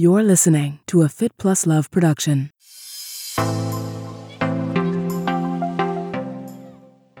You're 0.00 0.22
listening 0.22 0.78
to 0.86 1.02
a 1.02 1.08
Fit 1.08 1.36
Plus 1.38 1.66
Love 1.66 1.90
production. 1.90 2.52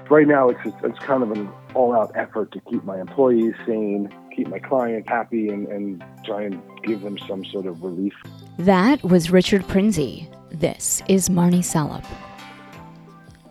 Right 0.08 0.28
now, 0.28 0.48
it's 0.48 0.60
it's 0.84 0.98
kind 1.00 1.24
of 1.24 1.32
an 1.32 1.48
all-out 1.74 2.12
effort 2.14 2.52
to 2.52 2.60
keep 2.70 2.84
my 2.84 3.00
employees 3.00 3.54
sane, 3.66 4.14
keep 4.32 4.46
my 4.46 4.60
clients 4.60 5.08
happy, 5.08 5.48
and, 5.48 5.66
and 5.66 6.04
try 6.24 6.42
and 6.42 6.62
give 6.84 7.00
them 7.00 7.18
some 7.26 7.44
sort 7.46 7.66
of 7.66 7.82
relief. 7.82 8.14
That 8.60 9.02
was 9.02 9.32
Richard 9.32 9.62
Prinzi. 9.62 10.32
This 10.52 11.02
is 11.08 11.28
Marnie 11.28 11.64
Salop. 11.64 12.04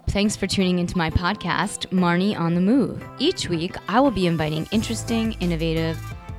Thanks 0.08 0.38
for 0.38 0.48
tuning 0.48 0.80
into 0.80 0.98
my 0.98 1.10
podcast, 1.10 1.88
Marnie 1.88 2.40
on 2.40 2.56
the 2.56 2.62
Move. 2.62 3.04
Each 3.20 3.50
week, 3.50 3.76
I 3.90 4.00
will 4.00 4.10
be 4.10 4.26
inviting 4.26 4.70
interesting, 4.72 5.34
innovative, 5.42 6.00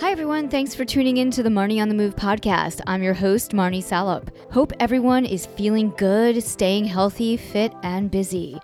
Hi, 0.00 0.10
everyone. 0.10 0.48
Thanks 0.48 0.74
for 0.74 0.84
tuning 0.84 1.18
in 1.18 1.30
to 1.30 1.42
the 1.44 1.50
Marnie 1.50 1.80
on 1.80 1.88
the 1.88 1.94
Move 1.94 2.16
podcast. 2.16 2.80
I'm 2.84 3.04
your 3.04 3.14
host, 3.14 3.52
Marnie 3.52 3.80
Salop. 3.80 4.28
Hope 4.50 4.72
everyone 4.80 5.24
is 5.24 5.46
feeling 5.46 5.90
good, 5.96 6.42
staying 6.42 6.86
healthy, 6.86 7.36
fit, 7.36 7.72
and 7.84 8.10
busy. 8.10 8.58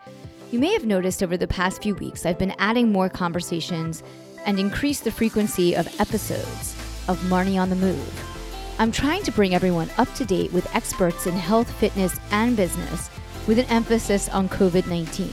You 0.51 0.59
may 0.59 0.73
have 0.73 0.87
noticed 0.87 1.23
over 1.23 1.37
the 1.37 1.46
past 1.46 1.85
few 1.85 1.95
weeks, 1.95 2.27
I've 2.27 2.37
been 2.38 2.55
adding 2.59 2.90
more 2.90 3.09
conversations 3.09 4.02
and 4.45 4.59
increase 4.59 4.99
the 5.01 5.13
frequency 5.13 5.77
of 5.77 5.87
episodes 6.01 6.74
of 7.07 7.16
Marnie 7.29 7.62
on 7.62 7.71
the 7.71 7.77
Move. 7.77 8.74
I'm 8.80 8.90
trying 8.90 9.23
to 9.23 9.33
bring 9.33 9.55
everyone 9.55 9.88
up 9.99 10.12
to 10.15 10.24
date 10.24 10.52
with 10.52 10.74
experts 10.74 11.29
in 11.29 11.35
health, 11.35 11.71
fitness, 11.79 12.18
and 12.33 12.57
business 12.57 13.09
with 13.46 13.60
an 13.60 13.66
emphasis 13.66 14.29
on 14.30 14.49
COVID 14.49 14.88
19. 14.88 15.33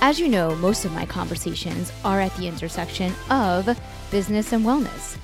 As 0.00 0.20
you 0.20 0.28
know, 0.28 0.54
most 0.56 0.84
of 0.84 0.92
my 0.92 1.04
conversations 1.04 1.92
are 2.04 2.20
at 2.20 2.34
the 2.36 2.46
intersection 2.46 3.12
of 3.30 3.76
business 4.10 4.52
and 4.52 4.64
wellness. 4.64 5.16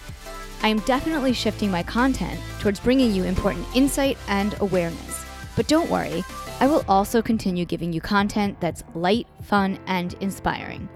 I 0.63 0.69
am 0.69 0.79
definitely 0.81 1.33
shifting 1.33 1.71
my 1.71 1.83
content 1.83 2.41
towards 2.59 2.81
bringing 2.81 3.15
you 3.15 3.25
important 3.25 3.67
insight 3.75 4.17
and 4.29 4.55
awareness. 4.61 5.25
But 5.57 5.69
don't 5.69 5.91
worry, 5.91 6.25
I 6.61 6.67
will 6.67 6.85
also 6.89 7.21
continue 7.21 7.65
giving 7.65 7.93
you 7.93 8.01
content 8.01 8.61
that's 8.61 8.85
light, 8.95 9.27
fun, 9.43 9.79
and 9.87 10.15
inspiring. 10.21 10.89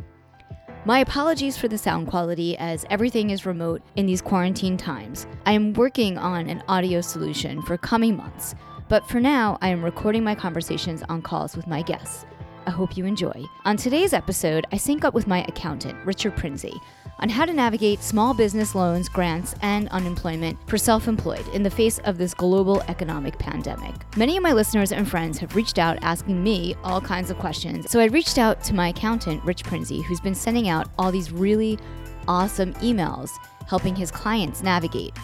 My 0.85 1.01
apologies 1.01 1.59
for 1.59 1.69
the 1.69 1.77
sound 1.77 2.07
quality 2.07 2.57
as 2.57 2.87
everything 2.89 3.29
is 3.31 3.45
remote 3.45 3.83
in 3.97 4.07
these 4.07 4.23
quarantine 4.23 4.77
times. 4.79 5.27
I 5.45 5.53
am 5.53 5.75
working 5.75 6.17
on 6.17 6.49
an 6.49 6.63
audio 6.69 7.03
solution 7.03 7.61
for 7.61 7.77
coming 7.77 8.17
months, 8.17 8.55
but 8.89 9.07
for 9.07 9.21
now, 9.21 9.59
I 9.61 9.69
am 9.69 9.85
recording 9.85 10.25
my 10.25 10.35
conversations 10.35 11.03
on 11.11 11.21
calls 11.21 11.57
with 11.57 11.67
my 11.67 11.83
guests. 11.83 12.25
I 12.69 12.71
hope 12.71 12.99
you 12.99 13.07
enjoy. 13.07 13.45
On 13.65 13.79
today's 13.79 14.13
episode, 14.13 14.67
I 14.71 14.77
sync 14.77 15.03
up 15.03 15.15
with 15.15 15.27
my 15.27 15.43
accountant, 15.49 15.97
Richard 16.05 16.37
Prinzi, 16.37 16.79
on 17.19 17.31
how 17.31 17.47
to 17.47 17.53
navigate 17.55 18.03
small 18.03 18.35
business 18.35 18.75
loans, 18.75 19.09
grants, 19.09 19.55
and 19.63 19.89
unemployment 19.89 20.59
for 20.69 20.77
self 20.77 21.09
employed 21.09 21.49
in 21.55 21.63
the 21.63 21.71
face 21.71 21.99
of 22.01 22.19
this 22.19 22.35
global 22.35 22.83
economic 22.83 23.39
pandemic. 23.39 23.95
Many 24.19 24.37
of 24.37 24.43
my 24.43 24.53
listeners 24.53 24.93
and 24.93 25.09
friends 25.09 25.39
have 25.39 25.57
reached 25.57 25.79
out 25.79 25.97
asking 26.03 26.45
me 26.45 26.77
all 26.85 27.01
kinds 27.01 27.31
of 27.31 27.39
questions, 27.39 27.91
so 27.91 28.01
I 28.01 28.05
reached 28.05 28.37
out 28.37 28.63
to 28.65 28.75
my 28.75 28.89
accountant, 28.89 29.43
Rich 29.45 29.65
Prinzi, 29.65 30.05
who's 30.05 30.21
been 30.21 30.35
sending 30.35 30.69
out 30.69 30.91
all 30.99 31.11
these 31.11 31.33
really 31.33 31.79
awesome 32.29 32.75
emails 32.75 33.31
helping 33.67 33.97
his 33.97 34.11
clients 34.11 34.63
navigate. 34.63 35.15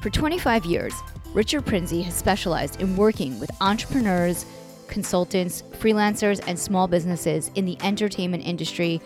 For 0.00 0.08
25 0.08 0.64
years, 0.64 0.94
Richard 1.34 1.66
Prinzi 1.66 2.02
has 2.04 2.14
specialized 2.14 2.80
in 2.80 2.96
working 2.96 3.38
with 3.40 3.50
entrepreneurs 3.60 4.46
consultants, 4.88 5.62
freelancers, 5.72 6.42
and 6.46 6.58
small 6.58 6.86
businesses 6.86 7.50
in 7.54 7.64
the 7.64 7.76
entertainment 7.82 8.46
industry 8.46 9.00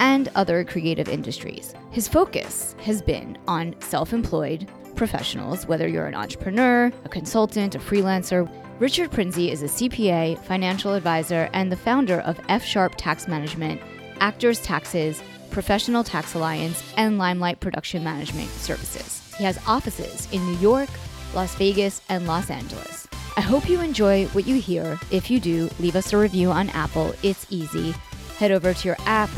and 0.00 0.28
other 0.34 0.64
creative 0.64 1.08
industries. 1.08 1.74
His 1.90 2.08
focus 2.08 2.74
has 2.82 3.00
been 3.02 3.38
on 3.46 3.74
self 3.80 4.12
employed 4.12 4.68
professionals, 4.96 5.66
whether 5.66 5.88
you're 5.88 6.06
an 6.06 6.14
entrepreneur, 6.14 6.92
a 7.04 7.08
consultant, 7.08 7.74
a 7.74 7.78
freelancer. 7.78 8.50
Richard 8.80 9.10
Prinzi 9.10 9.50
is 9.50 9.62
a 9.62 9.66
CPA, 9.66 10.38
financial 10.44 10.94
advisor, 10.94 11.48
and 11.52 11.70
the 11.70 11.76
founder 11.76 12.20
of 12.20 12.40
F 12.48 12.64
Sharp 12.64 12.94
Tax 12.96 13.28
Management, 13.28 13.80
Actors 14.20 14.60
Taxes, 14.60 15.22
Professional 15.50 16.02
Tax 16.02 16.34
Alliance, 16.34 16.82
and 16.96 17.18
Limelight 17.18 17.60
Production 17.60 18.02
Management 18.02 18.50
Services. 18.50 19.32
He 19.38 19.44
has 19.44 19.58
offices 19.66 20.28
in 20.32 20.44
New 20.44 20.58
York, 20.58 20.90
Las 21.34 21.54
Vegas, 21.56 22.00
and 22.08 22.26
Los 22.26 22.50
Angeles. 22.50 23.06
I 23.36 23.40
hope 23.40 23.68
you 23.68 23.80
enjoy 23.80 24.26
what 24.26 24.46
you 24.46 24.60
hear. 24.60 24.96
If 25.10 25.28
you 25.28 25.40
do, 25.40 25.68
leave 25.80 25.96
us 25.96 26.12
a 26.12 26.18
review 26.18 26.52
on 26.52 26.70
Apple. 26.70 27.14
It's 27.24 27.46
easy. 27.50 27.92
Head 28.38 28.52
over 28.52 28.72
to 28.72 28.88
your 28.88 28.96
app, 29.06 29.30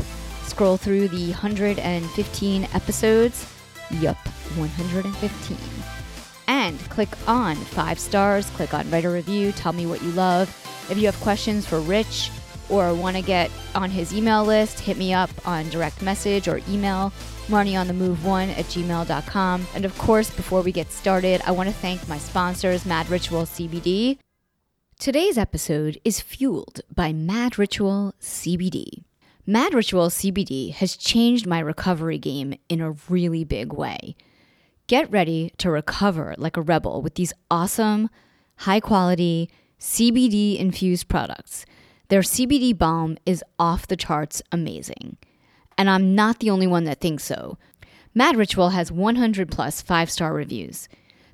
scroll 0.43 0.77
through 0.77 1.07
the 1.07 1.31
115 1.31 2.63
episodes. 2.75 3.51
Yup, 3.89 4.17
115. 4.55 5.57
And 6.47 6.79
click 6.91 7.09
on 7.27 7.55
five 7.55 7.97
stars, 7.97 8.47
click 8.51 8.75
on 8.75 8.89
write 8.91 9.05
a 9.05 9.09
review, 9.09 9.51
tell 9.51 9.73
me 9.73 9.87
what 9.87 10.03
you 10.03 10.11
love. 10.11 10.47
If 10.91 10.99
you 10.99 11.07
have 11.07 11.19
questions 11.19 11.65
for 11.65 11.79
Rich 11.79 12.29
or 12.69 12.93
want 12.93 13.15
to 13.15 13.21
get 13.21 13.51
on 13.75 13.89
his 13.89 14.13
email 14.13 14.43
list, 14.43 14.79
hit 14.79 14.97
me 14.97 15.13
up 15.13 15.29
on 15.47 15.69
direct 15.69 16.01
message 16.01 16.47
or 16.47 16.61
email 16.69 17.11
marnieonthemove1 17.47 18.49
at 18.57 18.65
gmail.com. 18.65 19.67
And 19.73 19.85
of 19.85 19.97
course, 19.97 20.29
before 20.29 20.61
we 20.61 20.71
get 20.71 20.91
started, 20.91 21.41
I 21.45 21.51
want 21.51 21.69
to 21.69 21.75
thank 21.75 22.07
my 22.07 22.17
sponsors, 22.17 22.85
Mad 22.85 23.09
Ritual 23.09 23.43
CBD. 23.43 24.17
Today's 24.99 25.37
episode 25.37 25.99
is 26.03 26.19
fueled 26.21 26.81
by 26.93 27.13
Mad 27.13 27.59
Ritual 27.59 28.13
CBD. 28.21 29.03
Mad 29.45 29.73
Ritual 29.73 30.09
CBD 30.09 30.73
has 30.73 30.97
changed 30.97 31.47
my 31.47 31.59
recovery 31.59 32.17
game 32.17 32.55
in 32.67 32.81
a 32.81 32.95
really 33.07 33.43
big 33.43 33.71
way. 33.71 34.15
Get 34.87 35.09
ready 35.11 35.53
to 35.59 35.69
recover 35.69 36.35
like 36.37 36.57
a 36.57 36.61
rebel 36.61 37.01
with 37.01 37.15
these 37.15 37.31
awesome, 37.49 38.09
high 38.57 38.79
quality, 38.79 39.49
CBD 39.79 40.57
infused 40.57 41.07
products. 41.07 41.65
Their 42.09 42.21
CBD 42.21 42.77
balm 42.77 43.17
is 43.25 43.43
off 43.59 43.87
the 43.87 43.97
charts 43.97 44.41
amazing 44.51 45.17
and 45.77 45.89
I'm 45.89 46.15
not 46.15 46.39
the 46.39 46.49
only 46.49 46.67
one 46.67 46.85
that 46.85 46.99
thinks 46.99 47.23
so. 47.23 47.57
Mad 48.13 48.35
Ritual 48.35 48.69
has 48.69 48.91
100 48.91 49.51
plus 49.51 49.81
five 49.81 50.09
star 50.09 50.33
reviews. 50.33 50.89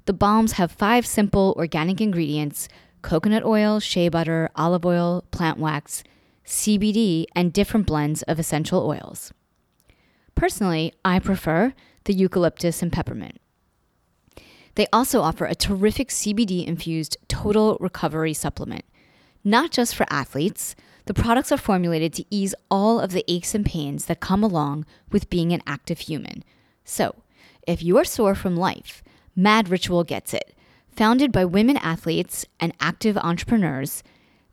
The 0.05 0.13
balms 0.13 0.53
have 0.53 0.71
five 0.71 1.05
simple 1.05 1.55
organic 1.57 2.01
ingredients 2.01 2.67
coconut 3.01 3.43
oil, 3.43 3.79
shea 3.81 4.07
butter, 4.07 4.49
olive 4.55 4.85
oil, 4.85 5.25
plant 5.31 5.57
wax, 5.57 6.03
CBD, 6.45 7.25
and 7.35 7.51
different 7.51 7.85
blends 7.85 8.21
of 8.23 8.39
essential 8.39 8.85
oils. 8.85 9.33
Personally, 10.35 10.93
I 11.03 11.19
prefer 11.19 11.73
the 12.05 12.13
eucalyptus 12.13 12.81
and 12.81 12.93
peppermint. 12.93 13.41
They 14.75 14.87
also 14.93 15.19
offer 15.19 15.45
a 15.45 15.53
terrific 15.53 16.09
CBD 16.09 16.65
infused 16.65 17.17
total 17.27 17.77
recovery 17.81 18.33
supplement, 18.33 18.85
not 19.43 19.71
just 19.71 19.95
for 19.95 20.05
athletes 20.09 20.75
the 21.05 21.13
products 21.13 21.51
are 21.51 21.57
formulated 21.57 22.13
to 22.13 22.25
ease 22.29 22.55
all 22.71 22.99
of 22.99 23.11
the 23.11 23.25
aches 23.27 23.53
and 23.53 23.65
pains 23.65 24.05
that 24.05 24.21
come 24.21 24.43
along 24.43 24.85
with 25.11 25.29
being 25.29 25.51
an 25.51 25.61
active 25.67 25.99
human. 25.99 26.43
So, 26.85 27.15
if 27.67 27.83
you 27.83 27.97
are 27.97 28.05
sore 28.05 28.35
from 28.35 28.55
life, 28.55 29.03
Mad 29.35 29.69
Ritual 29.69 30.03
gets 30.03 30.33
it. 30.33 30.55
Founded 30.87 31.31
by 31.31 31.43
women 31.43 31.77
athletes 31.77 32.45
and 32.59 32.73
active 32.79 33.17
entrepreneurs, 33.17 34.03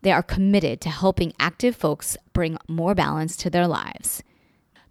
they 0.03 0.11
are 0.11 0.23
committed 0.23 0.81
to 0.81 0.89
helping 0.89 1.35
active 1.39 1.77
folks 1.77 2.17
bring 2.33 2.57
more 2.67 2.95
balance 2.95 3.37
to 3.37 3.51
their 3.51 3.67
lives. 3.67 4.23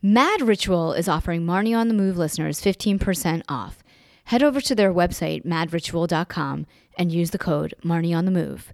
Mad 0.01 0.41
Ritual 0.41 0.93
is 0.93 1.09
offering 1.09 1.41
Marnie 1.41 1.77
on 1.77 1.87
the 1.87 1.93
Move 1.93 2.17
listeners 2.17 2.61
15% 2.61 3.41
off. 3.49 3.83
Head 4.25 4.43
over 4.43 4.61
to 4.61 4.75
their 4.75 4.93
website, 4.93 5.43
madritual.com, 5.43 6.67
and 6.97 7.11
use 7.11 7.31
the 7.31 7.37
code 7.37 7.73
Marnie 7.83 8.15
on 8.15 8.25
the 8.25 8.31
Move. 8.31 8.71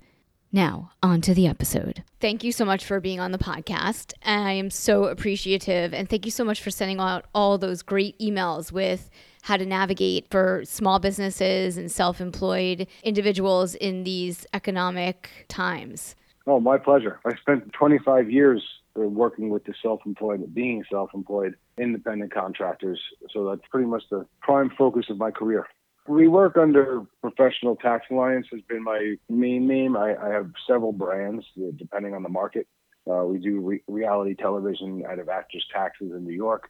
Now, 0.56 0.92
on 1.04 1.20
to 1.24 1.34
the 1.34 1.48
episode. 1.48 2.02
Thank 2.22 2.42
you 2.42 2.54
so 2.54 2.64
much 2.64 2.86
for 2.86 3.02
being 3.02 3.20
on 3.20 3.34
the 3.34 3.38
podcast. 3.38 4.14
I 4.24 4.54
am 4.54 4.70
so 4.70 5.04
appreciative. 5.04 5.94
And 5.94 6.10
thank 6.10 6.24
you 6.24 6.32
so 6.32 6.46
much 6.46 6.62
for 6.62 6.72
sending 6.72 6.98
out 6.98 7.26
all 7.36 7.58
those 7.58 7.82
great 7.82 8.18
emails 8.20 8.72
with 8.72 9.10
how 9.42 9.58
to 9.58 9.66
navigate 9.66 10.32
for 10.32 10.64
small 10.64 10.98
businesses 11.00 11.76
and 11.76 11.92
self 11.92 12.22
employed 12.22 12.88
individuals 13.04 13.76
in 13.76 14.06
these 14.06 14.48
economic 14.54 15.30
times. 15.50 16.16
Oh, 16.48 16.62
my 16.62 16.78
pleasure. 16.78 17.20
I 17.26 17.36
spent 17.36 17.74
25 17.74 18.32
years 18.32 18.64
uh, 18.98 19.02
working 19.02 19.50
with 19.50 19.66
the 19.66 19.74
self 19.82 20.06
employed, 20.06 20.54
being 20.54 20.86
self 20.90 21.10
employed, 21.14 21.56
independent 21.78 22.34
contractors. 22.34 23.02
So 23.34 23.50
that's 23.50 23.68
pretty 23.70 23.88
much 23.88 24.04
the 24.10 24.26
prime 24.40 24.70
focus 24.78 25.08
of 25.10 25.18
my 25.18 25.32
career. 25.32 25.68
We 26.08 26.28
work 26.28 26.56
under 26.58 27.02
Professional 27.22 27.76
Tax 27.76 28.06
Alliance 28.12 28.48
has 28.52 28.62
been 28.62 28.84
my 28.84 29.16
main 29.28 29.68
name. 29.68 29.98
I, 29.98 30.16
I 30.16 30.30
have 30.30 30.52
several 30.68 30.92
brands 30.92 31.46
uh, 31.58 31.72
depending 31.78 32.14
on 32.14 32.22
the 32.22 32.30
market. 32.30 32.68
Uh, 33.10 33.24
we 33.24 33.40
do 33.40 33.60
re- 33.60 33.84
reality 33.88 34.36
television 34.36 35.04
out 35.10 35.20
of 35.20 35.30
Actors 35.30 35.66
Taxes 35.74 36.12
in 36.12 36.24
New 36.24 36.34
York. 36.34 36.70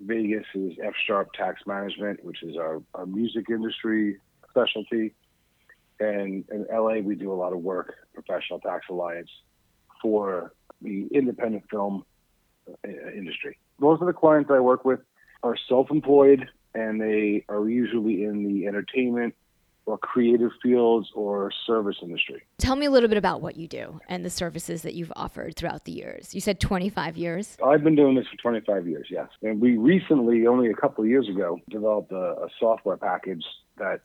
Vegas 0.00 0.46
is 0.54 0.72
F 0.82 0.94
Sharp 1.06 1.32
Tax 1.34 1.62
Management, 1.66 2.24
which 2.24 2.42
is 2.42 2.56
our, 2.56 2.82
our 2.94 3.06
music 3.06 3.46
industry 3.48 4.18
specialty. 4.50 5.14
And 6.00 6.44
in 6.50 6.66
LA, 6.72 6.98
we 6.98 7.14
do 7.14 7.32
a 7.32 7.34
lot 7.34 7.52
of 7.52 7.60
work, 7.60 7.94
Professional 8.12 8.58
Tax 8.58 8.86
Alliance, 8.90 9.30
for 10.02 10.52
the 10.82 11.06
independent 11.12 11.64
film 11.70 12.04
uh, 12.68 13.10
industry. 13.16 13.58
Most 13.78 14.00
of 14.00 14.06
the 14.06 14.12
clients 14.12 14.50
I 14.52 14.58
work 14.58 14.84
with 14.84 15.00
are 15.42 15.56
self 15.68 15.90
employed 15.90 16.48
and 16.74 17.00
they 17.00 17.44
are 17.48 17.68
usually 17.68 18.24
in 18.24 18.44
the 18.44 18.66
entertainment 18.66 19.34
or 19.86 19.98
creative 19.98 20.50
fields 20.62 21.08
or 21.14 21.50
service 21.66 21.96
industry. 22.02 22.42
Tell 22.58 22.76
me 22.76 22.86
a 22.86 22.90
little 22.90 23.08
bit 23.08 23.18
about 23.18 23.42
what 23.42 23.56
you 23.56 23.68
do 23.68 24.00
and 24.08 24.24
the 24.24 24.30
services 24.30 24.82
that 24.82 24.94
you've 24.94 25.12
offered 25.14 25.56
throughout 25.56 25.84
the 25.84 25.92
years. 25.92 26.34
You 26.34 26.40
said 26.40 26.58
25 26.58 27.16
years? 27.16 27.56
I've 27.64 27.84
been 27.84 27.96
doing 27.96 28.14
this 28.14 28.26
for 28.30 28.36
25 28.38 28.88
years, 28.88 29.06
yes. 29.10 29.28
And 29.42 29.60
we 29.60 29.76
recently, 29.76 30.46
only 30.46 30.70
a 30.70 30.74
couple 30.74 31.04
of 31.04 31.10
years 31.10 31.28
ago, 31.28 31.58
developed 31.68 32.12
a, 32.12 32.16
a 32.44 32.48
software 32.58 32.96
package 32.96 33.44
that 33.76 34.00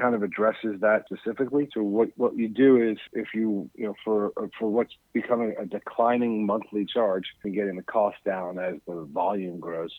kind 0.00 0.14
of 0.14 0.22
addresses 0.22 0.80
that 0.80 1.04
specifically. 1.04 1.68
So 1.72 1.82
what, 1.82 2.08
what 2.16 2.36
you 2.36 2.48
do 2.48 2.76
is 2.76 2.98
if 3.12 3.28
you, 3.34 3.70
you 3.74 3.86
know, 3.86 3.94
for, 4.04 4.32
for 4.58 4.68
what's 4.68 4.94
becoming 5.12 5.54
a 5.60 5.66
declining 5.66 6.46
monthly 6.46 6.86
charge 6.86 7.24
and 7.44 7.54
getting 7.54 7.76
the 7.76 7.82
cost 7.82 8.16
down 8.24 8.58
as 8.58 8.74
the 8.88 9.06
volume 9.12 9.60
grows, 9.60 9.92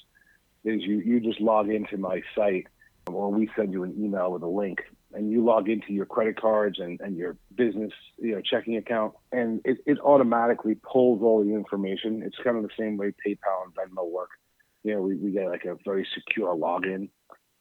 is 0.63 0.81
you, 0.81 1.00
you 1.00 1.19
just 1.19 1.42
log 1.42 1.69
into 1.69 1.98
my 1.98 2.21
site 2.36 2.68
or 3.07 3.31
we 3.31 3.50
send 3.56 3.74
you 3.74 3.83
an 3.83 3.94
email 3.98 4.31
with 4.31 4.44
a 4.44 4.48
link 4.48 4.80
and 5.13 5.30
you 5.30 5.44
log 5.44 5.69
into 5.69 5.92
your 5.92 6.06
credit 6.06 6.39
cards 6.39 6.80
and, 6.80 7.00
and 7.01 7.18
your 7.18 7.36
business 7.56 7.92
you 8.18 8.33
know 8.33 8.42
checking 8.42 8.77
account 8.77 9.13
and 9.31 9.62
it, 9.65 9.77
it 9.86 10.00
automatically 10.00 10.75
pulls 10.75 11.21
all 11.21 11.44
the 11.44 11.54
information. 11.54 12.24
It's 12.24 12.38
kind 12.44 12.57
of 12.57 12.63
the 12.63 12.69
same 12.80 12.98
way 12.98 13.13
paypal 13.25 13.65
and 13.65 13.74
venmo 13.75 14.10
work. 14.10 14.30
You 14.83 14.95
know 14.95 15.01
we, 15.01 15.15
we 15.15 15.31
get 15.31 15.50
like 15.50 15.65
a 15.65 15.75
very 15.86 16.07
secure 16.13 16.56
login 16.56 17.10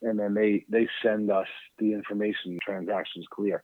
and 0.03 0.19
then 0.19 0.35
they 0.35 0.65
they 0.69 0.89
send 1.03 1.31
us 1.31 1.49
the 1.79 1.93
information 1.93 2.59
transactions 2.65 3.27
clear. 3.31 3.63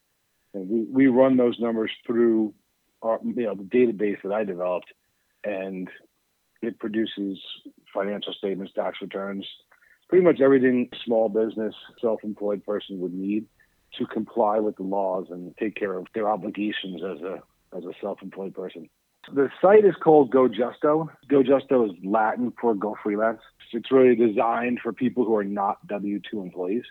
And 0.53 0.67
we, 0.67 0.85
we 0.89 1.07
run 1.07 1.37
those 1.37 1.59
numbers 1.59 1.91
through 2.05 2.53
our 3.01 3.19
you 3.23 3.43
know 3.43 3.55
the 3.55 3.63
database 3.63 4.21
that 4.23 4.31
i 4.33 4.43
developed 4.43 4.91
and 5.43 5.89
it 6.61 6.79
produces 6.79 7.39
financial 7.93 8.33
statements, 8.33 8.73
tax 8.73 8.97
returns, 9.01 9.45
pretty 10.07 10.23
much 10.23 10.41
everything 10.41 10.89
small 11.05 11.29
business, 11.29 11.73
self-employed 12.01 12.65
person 12.65 12.99
would 12.99 13.13
need 13.13 13.45
to 13.97 14.05
comply 14.05 14.59
with 14.59 14.75
the 14.75 14.83
laws 14.83 15.27
and 15.29 15.55
take 15.57 15.75
care 15.75 15.97
of 15.97 16.07
their 16.13 16.29
obligations 16.29 17.01
as 17.03 17.21
a 17.21 17.41
as 17.75 17.83
a 17.85 17.93
self-employed 18.01 18.53
person. 18.55 18.89
The 19.33 19.49
site 19.61 19.85
is 19.85 19.93
called 20.03 20.31
GoJusto. 20.31 21.07
GoJusto 21.29 21.89
is 21.89 21.95
Latin 22.03 22.51
for 22.59 22.73
Go 22.73 22.95
Freelance. 23.03 23.41
It's 23.73 23.91
really 23.91 24.15
designed 24.15 24.79
for 24.81 24.91
people 24.91 25.23
who 25.23 25.35
are 25.35 25.43
not 25.43 25.85
W-2 25.85 26.33
employees 26.33 26.83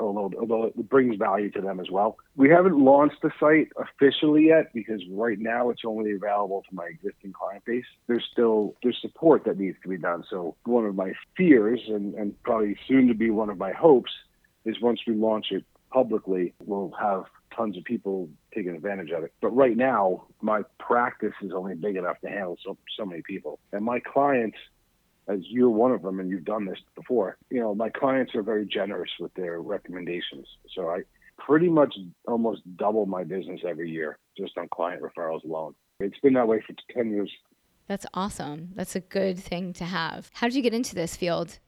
although 0.00 0.30
although 0.38 0.64
it 0.64 0.88
brings 0.88 1.16
value 1.16 1.50
to 1.52 1.60
them 1.60 1.80
as 1.80 1.90
well. 1.90 2.16
We 2.36 2.48
haven't 2.48 2.78
launched 2.78 3.22
the 3.22 3.30
site 3.38 3.68
officially 3.76 4.46
yet 4.46 4.72
because 4.74 5.02
right 5.10 5.38
now 5.38 5.70
it's 5.70 5.82
only 5.84 6.12
available 6.12 6.62
to 6.68 6.74
my 6.74 6.86
existing 6.86 7.32
client 7.32 7.64
base. 7.64 7.84
There's 8.06 8.26
still 8.32 8.74
there's 8.82 8.98
support 9.00 9.44
that 9.44 9.58
needs 9.58 9.76
to 9.82 9.88
be 9.88 9.98
done. 9.98 10.24
So 10.30 10.56
one 10.64 10.86
of 10.86 10.94
my 10.94 11.12
fears 11.36 11.80
and, 11.88 12.14
and 12.14 12.40
probably 12.42 12.76
soon 12.88 13.08
to 13.08 13.14
be 13.14 13.30
one 13.30 13.50
of 13.50 13.58
my 13.58 13.72
hopes 13.72 14.12
is 14.64 14.80
once 14.80 15.00
we 15.06 15.14
launch 15.14 15.46
it 15.50 15.64
publicly, 15.90 16.54
we'll 16.64 16.92
have 17.00 17.24
tons 17.54 17.76
of 17.76 17.84
people 17.84 18.28
taking 18.54 18.74
advantage 18.74 19.10
of 19.10 19.24
it. 19.24 19.32
But 19.40 19.50
right 19.50 19.76
now, 19.76 20.26
my 20.40 20.62
practice 20.78 21.32
is 21.42 21.52
only 21.52 21.74
big 21.74 21.96
enough 21.96 22.20
to 22.20 22.28
handle 22.28 22.56
so 22.64 22.76
so 22.96 23.04
many 23.04 23.22
people. 23.22 23.58
And 23.72 23.84
my 23.84 24.00
clients 24.00 24.58
as 25.30 25.40
you're 25.42 25.70
one 25.70 25.92
of 25.92 26.02
them 26.02 26.20
and 26.20 26.28
you've 26.30 26.44
done 26.44 26.64
this 26.64 26.78
before, 26.94 27.36
you 27.50 27.60
know, 27.60 27.74
my 27.74 27.88
clients 27.88 28.34
are 28.34 28.42
very 28.42 28.66
generous 28.66 29.10
with 29.20 29.32
their 29.34 29.60
recommendations. 29.60 30.46
So 30.74 30.90
I 30.90 31.02
pretty 31.38 31.68
much 31.68 31.94
almost 32.26 32.62
double 32.76 33.06
my 33.06 33.24
business 33.24 33.60
every 33.66 33.90
year 33.90 34.18
just 34.36 34.58
on 34.58 34.68
client 34.68 35.02
referrals 35.02 35.44
alone. 35.44 35.74
It's 36.00 36.18
been 36.18 36.34
that 36.34 36.48
way 36.48 36.62
for 36.66 36.74
10 36.92 37.10
years. 37.10 37.30
That's 37.86 38.06
awesome. 38.14 38.70
That's 38.74 38.96
a 38.96 39.00
good 39.00 39.38
thing 39.38 39.72
to 39.74 39.84
have. 39.84 40.30
How 40.34 40.46
did 40.46 40.56
you 40.56 40.62
get 40.62 40.74
into 40.74 40.94
this 40.94 41.16
field? 41.16 41.58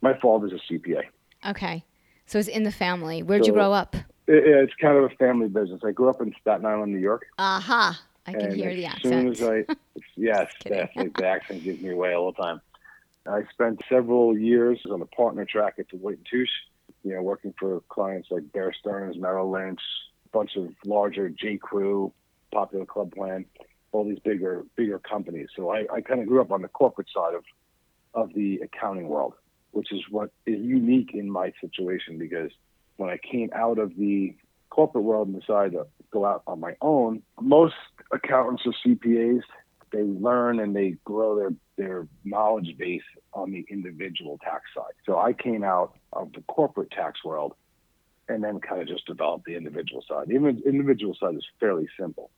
My 0.00 0.18
father's 0.18 0.52
a 0.52 0.72
CPA. 0.72 1.02
Okay. 1.46 1.84
So 2.26 2.38
it's 2.38 2.48
in 2.48 2.62
the 2.62 2.72
family. 2.72 3.22
Where'd 3.22 3.44
so 3.44 3.48
you 3.48 3.52
grow 3.52 3.72
up? 3.72 3.96
It, 3.96 4.04
it's 4.26 4.74
kind 4.80 4.96
of 4.96 5.04
a 5.04 5.14
family 5.16 5.48
business. 5.48 5.80
I 5.84 5.90
grew 5.90 6.08
up 6.08 6.20
in 6.20 6.34
Staten 6.40 6.64
Island, 6.64 6.92
New 6.92 6.98
York. 6.98 7.26
Aha. 7.38 7.90
Uh-huh. 7.90 8.06
I 8.26 8.32
can 8.32 8.42
and 8.48 8.54
hear 8.54 8.74
the 8.74 8.86
accent. 8.86 9.30
As 9.30 9.38
soon 9.38 9.54
as 9.54 9.66
I, 9.68 9.74
yes, 10.16 10.52
definitely, 10.62 11.12
the 11.16 11.26
accent 11.26 11.64
gives 11.64 11.80
me 11.80 11.90
away 11.90 12.14
all 12.14 12.30
the 12.32 12.42
time. 12.42 12.60
I 13.26 13.42
spent 13.52 13.80
several 13.88 14.36
years 14.36 14.80
on 14.90 15.00
the 15.00 15.06
partner 15.06 15.44
track 15.44 15.74
at 15.78 15.88
Deloitte 15.88 16.14
and 16.14 16.26
Touche, 16.30 16.48
you 17.04 17.14
know, 17.14 17.22
working 17.22 17.54
for 17.58 17.80
clients 17.88 18.28
like 18.30 18.50
Bear 18.52 18.72
Stearns, 18.78 19.16
Merrill 19.18 19.50
Lynch, 19.50 19.80
a 20.26 20.28
bunch 20.36 20.56
of 20.56 20.68
larger 20.84 21.28
J. 21.28 21.58
Crew, 21.58 22.12
Popular 22.52 22.86
Club 22.86 23.12
Plan, 23.12 23.44
all 23.92 24.04
these 24.04 24.18
bigger 24.20 24.64
bigger 24.76 24.98
companies. 24.98 25.48
So 25.56 25.70
I, 25.70 25.86
I 25.92 26.00
kind 26.00 26.20
of 26.20 26.26
grew 26.26 26.40
up 26.40 26.50
on 26.50 26.62
the 26.62 26.68
corporate 26.68 27.08
side 27.14 27.34
of 27.34 27.44
of 28.14 28.32
the 28.34 28.60
accounting 28.62 29.08
world, 29.08 29.34
which 29.72 29.92
is 29.92 30.00
what 30.10 30.30
is 30.46 30.60
unique 30.60 31.10
in 31.14 31.30
my 31.30 31.52
situation 31.60 32.18
because 32.18 32.50
when 32.96 33.10
I 33.10 33.18
came 33.18 33.50
out 33.54 33.78
of 33.78 33.96
the 33.96 34.34
corporate 34.68 35.04
world 35.04 35.28
and 35.28 35.40
decided 35.40 35.72
to 35.72 35.86
go 36.10 36.24
out 36.24 36.42
on 36.46 36.60
my 36.60 36.76
own, 36.80 37.22
most 37.40 37.74
accountants 38.12 38.62
or 38.66 38.72
CPAs 38.84 39.42
they 39.92 40.02
learn 40.02 40.60
and 40.60 40.74
they 40.74 40.96
grow 41.04 41.36
their 41.36 41.52
their 41.76 42.06
knowledge 42.24 42.76
base 42.76 43.02
on 43.32 43.50
the 43.50 43.64
individual 43.70 44.38
tax 44.44 44.64
side. 44.74 44.92
So 45.06 45.18
I 45.18 45.32
came 45.32 45.64
out 45.64 45.96
of 46.12 46.32
the 46.32 46.42
corporate 46.42 46.90
tax 46.90 47.24
world 47.24 47.54
and 48.28 48.44
then 48.44 48.60
kind 48.60 48.80
of 48.80 48.88
just 48.88 49.06
developed 49.06 49.44
the 49.46 49.56
individual 49.56 50.04
side. 50.08 50.28
The 50.28 50.36
individual 50.36 51.16
side 51.18 51.34
is 51.34 51.44
fairly 51.58 51.88
simple. 51.98 52.30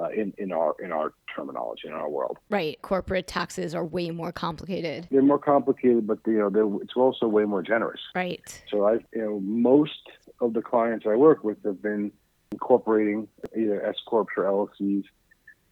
Uh, 0.00 0.10
in, 0.10 0.32
in 0.38 0.52
our 0.52 0.76
in 0.80 0.92
our 0.92 1.12
terminology 1.34 1.88
in 1.88 1.92
our 1.92 2.08
world, 2.08 2.38
right? 2.50 2.80
Corporate 2.82 3.26
taxes 3.26 3.74
are 3.74 3.84
way 3.84 4.12
more 4.12 4.30
complicated. 4.30 5.08
They're 5.10 5.22
more 5.22 5.40
complicated, 5.40 6.06
but 6.06 6.20
you 6.24 6.38
know 6.38 6.78
it's 6.80 6.94
also 6.94 7.26
way 7.26 7.44
more 7.46 7.62
generous, 7.62 7.98
right? 8.14 8.62
So 8.70 8.86
I, 8.86 8.92
you 9.12 9.22
know, 9.22 9.40
most 9.40 9.98
of 10.40 10.52
the 10.52 10.62
clients 10.62 11.04
I 11.04 11.16
work 11.16 11.42
with 11.42 11.64
have 11.64 11.82
been 11.82 12.12
incorporating 12.52 13.26
either 13.56 13.84
S 13.84 13.96
corps 14.06 14.28
or 14.36 14.44
LLCs, 14.44 15.02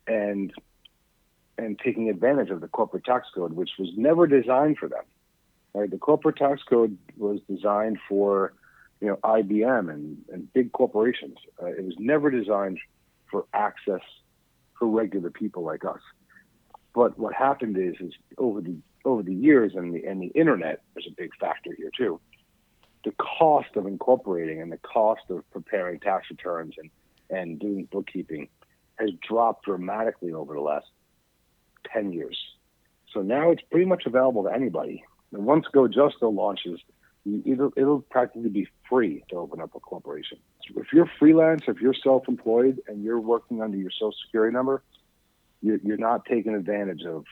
and 0.09 0.53
and 1.59 1.79
taking 1.79 2.11
advantage 2.11 2.51
of 2.51 2.61
the 2.61 2.69
corporate 2.69 3.05
tax 3.05 3.27
code, 3.35 3.53
which 3.53 3.71
was 3.79 3.89
never 3.97 4.27
designed 4.27 4.79
for 4.79 4.89
them. 4.89 5.03
Right? 5.75 5.91
The 5.91 5.99
corporate 5.99 6.37
tax 6.37 6.63
code 6.63 6.97
was 7.17 7.41
designed 7.49 7.99
for, 8.09 8.53
you 9.01 9.09
know, 9.09 9.17
IBM 9.23 9.93
and, 9.93 10.19
and 10.33 10.53
big 10.53 10.73
corporations. 10.73 11.39
Uh, 11.63 11.67
it 11.67 11.85
was 11.85 11.95
never 11.99 12.31
designed 12.31 12.79
for 13.31 13.47
access 13.53 14.01
for 14.79 14.89
regular 14.89 15.31
people 15.31 15.63
like 15.63 15.85
us. 15.85 16.01
But 16.95 17.19
what 17.19 17.35
happened 17.35 17.77
is, 17.77 17.95
is 18.01 18.13
over 18.39 18.61
the 18.61 18.77
over 19.05 19.23
the 19.23 19.35
years 19.35 19.73
and 19.75 19.95
the 19.95 20.05
and 20.05 20.21
the 20.21 20.29
internet 20.29 20.83
is 20.97 21.05
a 21.07 21.15
big 21.15 21.31
factor 21.39 21.71
here 21.77 21.91
too. 21.97 22.21
The 23.05 23.13
cost 23.13 23.77
of 23.77 23.87
incorporating 23.87 24.61
and 24.61 24.73
the 24.73 24.79
cost 24.79 25.23
of 25.31 25.49
preparing 25.51 26.01
tax 26.01 26.27
returns 26.31 26.75
and 26.79 26.91
and 27.29 27.59
doing 27.59 27.87
bookkeeping 27.91 28.49
has 28.99 29.11
dropped 29.27 29.67
dramatically 29.67 30.33
over 30.33 30.55
the 30.55 30.61
last 30.61 30.87
10 31.93 32.13
years. 32.13 32.39
So 33.13 33.23
now 33.23 33.51
it's 33.51 33.63
pretty 33.71 33.87
much 33.87 34.05
available 34.07 34.45
to 34.45 34.51
anybody. 34.53 35.05
And 35.33 35.47
once 35.47 35.67
GoJusto 35.75 36.35
launches, 36.35 36.81
it'll, 37.45 37.73
it'll 37.77 38.01
practically 38.01 38.51
be 38.51 38.69
free 38.89 39.25
to 39.31 39.37
open 39.37 39.61
up 39.61 39.75
a 39.75 39.81
corporation. 39.81 40.39
If 40.75 40.93
you're 40.93 41.11
freelance, 41.19 41.63
if 41.67 41.81
you're 41.81 41.95
self-employed 41.95 42.81
and 42.87 43.03
you're 43.03 43.21
working 43.21 43.63
under 43.63 43.77
your 43.77 43.91
social 43.91 44.15
security 44.25 44.55
number, 44.55 44.83
you're, 45.63 45.79
you're 45.83 45.97
not 45.97 46.25
taking 46.27 46.55
advantage 46.55 47.03
of 47.05 47.25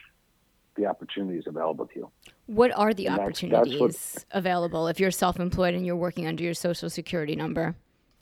the 0.75 0.85
opportunities 0.85 1.43
available 1.45 1.85
to 1.87 1.95
you. 1.95 2.11
What 2.47 2.71
are 2.75 2.93
the 2.93 3.07
and 3.07 3.19
opportunities 3.19 3.79
that's, 3.79 3.79
that's 3.79 4.13
what, 4.15 4.25
available 4.31 4.87
if 4.87 4.99
you're 4.99 5.11
self-employed 5.11 5.73
and 5.73 5.85
you're 5.85 5.95
working 5.95 6.27
under 6.27 6.43
your 6.43 6.53
social 6.53 6.89
security 6.89 7.35
number? 7.35 7.75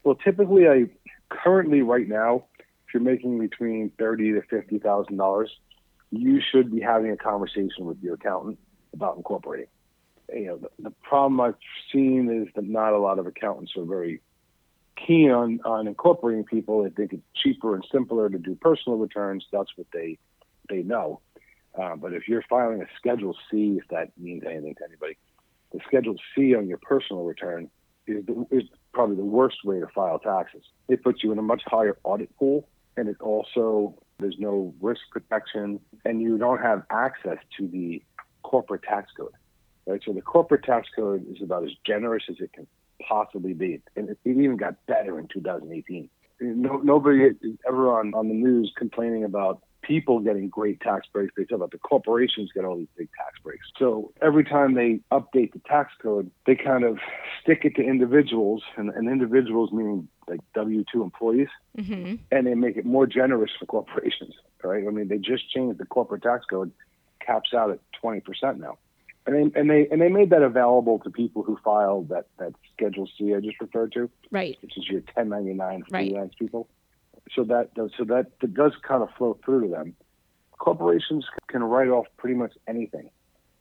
Well, 0.03 0.15
typically, 0.15 0.67
I 0.67 0.85
currently 1.29 1.81
right 1.81 2.07
now, 2.07 2.45
if 2.59 2.93
you're 2.93 3.01
making 3.01 3.39
between 3.39 3.91
thirty 3.97 4.33
to 4.33 4.41
fifty 4.43 4.77
thousand 4.77 5.17
dollars, 5.17 5.49
you 6.13 6.41
should 6.51 6.71
be 6.71 6.79
having 6.79 7.11
a 7.11 7.17
conversation 7.17 7.85
with 7.85 7.97
your 8.01 8.15
accountant 8.15 8.59
about 8.93 9.17
incorporating. 9.17 9.67
You 10.33 10.45
know, 10.45 10.57
the, 10.57 10.69
the 10.79 10.91
problem 11.01 11.41
I've 11.41 11.55
seen 11.91 12.29
is 12.29 12.53
that 12.55 12.67
not 12.67 12.93
a 12.93 12.99
lot 12.99 13.19
of 13.19 13.27
accountants 13.27 13.73
are 13.77 13.83
very 13.83 14.21
keen 14.95 15.31
on, 15.31 15.59
on 15.65 15.87
incorporating 15.87 16.43
people. 16.43 16.83
They 16.83 16.89
think 16.89 17.13
it's 17.13 17.23
cheaper 17.35 17.75
and 17.75 17.85
simpler 17.91 18.29
to 18.29 18.37
do 18.37 18.55
personal 18.55 18.97
returns. 18.97 19.45
That's 19.51 19.71
what 19.75 19.87
they 19.91 20.17
they 20.69 20.83
know. 20.83 21.19
Uh, 21.79 21.95
but 21.95 22.13
if 22.13 22.27
you're 22.27 22.43
filing 22.49 22.81
a 22.81 22.85
Schedule 22.97 23.35
C, 23.49 23.79
if 23.81 23.87
that 23.89 24.11
means 24.17 24.43
anything 24.45 24.75
to 24.75 24.83
anybody, 24.87 25.17
the 25.71 25.79
Schedule 25.87 26.15
C 26.35 26.55
on 26.55 26.67
your 26.67 26.77
personal 26.77 27.23
return 27.23 27.69
is 28.07 28.25
the, 28.25 28.45
is 28.51 28.63
probably 28.93 29.15
the 29.15 29.25
worst 29.25 29.57
way 29.65 29.79
to 29.79 29.87
file 29.87 30.19
taxes. 30.19 30.63
It 30.87 31.03
puts 31.03 31.23
you 31.23 31.31
in 31.31 31.39
a 31.39 31.41
much 31.41 31.63
higher 31.65 31.97
audit 32.03 32.35
pool, 32.37 32.67
and 32.95 33.09
it 33.09 33.17
also 33.19 33.95
there's 34.23 34.39
no 34.39 34.73
risk 34.81 35.01
protection, 35.11 35.79
and 36.05 36.21
you 36.21 36.37
don't 36.37 36.61
have 36.61 36.83
access 36.89 37.37
to 37.57 37.67
the 37.67 38.01
corporate 38.41 38.83
tax 38.83 39.11
code. 39.15 39.33
Right, 39.85 40.01
so 40.05 40.13
the 40.13 40.21
corporate 40.21 40.63
tax 40.63 40.87
code 40.95 41.25
is 41.29 41.41
about 41.41 41.65
as 41.65 41.71
generous 41.85 42.23
as 42.29 42.37
it 42.39 42.53
can 42.53 42.65
possibly 43.05 43.53
be, 43.53 43.81
and 43.97 44.09
it, 44.09 44.17
even 44.25 44.55
got 44.55 44.75
better 44.87 45.19
in 45.19 45.27
2018. 45.27 46.09
No, 46.39 46.77
nobody 46.77 47.23
is 47.23 47.35
ever 47.67 47.99
on 47.99 48.13
on 48.13 48.29
the 48.29 48.33
news 48.33 48.71
complaining 48.77 49.23
about 49.25 49.61
people 49.83 50.19
getting 50.19 50.49
great 50.49 50.79
tax 50.79 51.05
breaks. 51.11 51.33
They 51.35 51.43
talk 51.43 51.57
about 51.57 51.71
the 51.71 51.77
corporations 51.77 52.51
get 52.53 52.65
all 52.65 52.77
these 52.77 52.87
big 52.97 53.09
tax 53.17 53.39
breaks. 53.43 53.67
So 53.77 54.13
every 54.21 54.43
time 54.43 54.73
they 54.73 55.01
update 55.11 55.53
the 55.53 55.61
tax 55.67 55.91
code, 56.01 56.31
they 56.45 56.55
kind 56.55 56.83
of 56.83 56.97
stick 57.41 57.61
it 57.63 57.75
to 57.75 57.83
individuals, 57.83 58.63
and, 58.77 58.89
and 58.89 59.09
individuals 59.09 59.71
meaning 59.71 60.07
like 60.27 60.39
W 60.53 60.83
two 60.91 61.03
employees, 61.03 61.49
Mm-hmm. 61.77 62.15
and 62.31 62.47
they 62.47 62.53
make 62.53 62.77
it 62.77 62.85
more 62.85 63.07
generous 63.07 63.51
for 63.59 63.65
corporations. 63.65 64.33
Right? 64.63 64.85
I 64.87 64.91
mean, 64.91 65.07
they 65.07 65.17
just 65.17 65.49
changed 65.51 65.77
the 65.79 65.85
corporate 65.85 66.23
tax 66.23 66.45
code, 66.45 66.71
caps 67.25 67.53
out 67.53 67.71
at 67.71 67.79
20 68.01 68.21
percent 68.21 68.59
now. 68.59 68.77
And 69.25 69.35
they, 69.53 69.59
and 69.59 69.69
they 69.69 69.87
and 69.89 70.01
they 70.01 70.09
made 70.09 70.29
that 70.31 70.41
available 70.41 70.99
to 70.99 71.09
people 71.09 71.43
who 71.43 71.57
filed 71.63 72.09
that, 72.09 72.27
that 72.39 72.53
Schedule 72.75 73.07
C 73.17 73.33
I 73.33 73.39
just 73.39 73.59
referred 73.61 73.93
to 73.93 74.09
Right. 74.31 74.57
which 74.61 74.77
is 74.77 74.87
your 74.89 74.99
1099 75.13 75.83
Right. 75.91 76.09
freelance 76.09 76.33
people. 76.37 76.67
So 77.33 77.45
that 77.45 77.73
does, 77.73 77.91
so 77.97 78.03
that, 78.05 78.37
that 78.41 78.53
does 78.53 78.73
kind 78.85 79.01
of 79.01 79.09
flow 79.17 79.37
through 79.45 79.61
to 79.61 79.67
them. 79.69 79.95
Corporations 80.59 81.25
can 81.47 81.63
write 81.63 81.87
off 81.87 82.05
pretty 82.17 82.35
much 82.35 82.53
anything, 82.67 83.09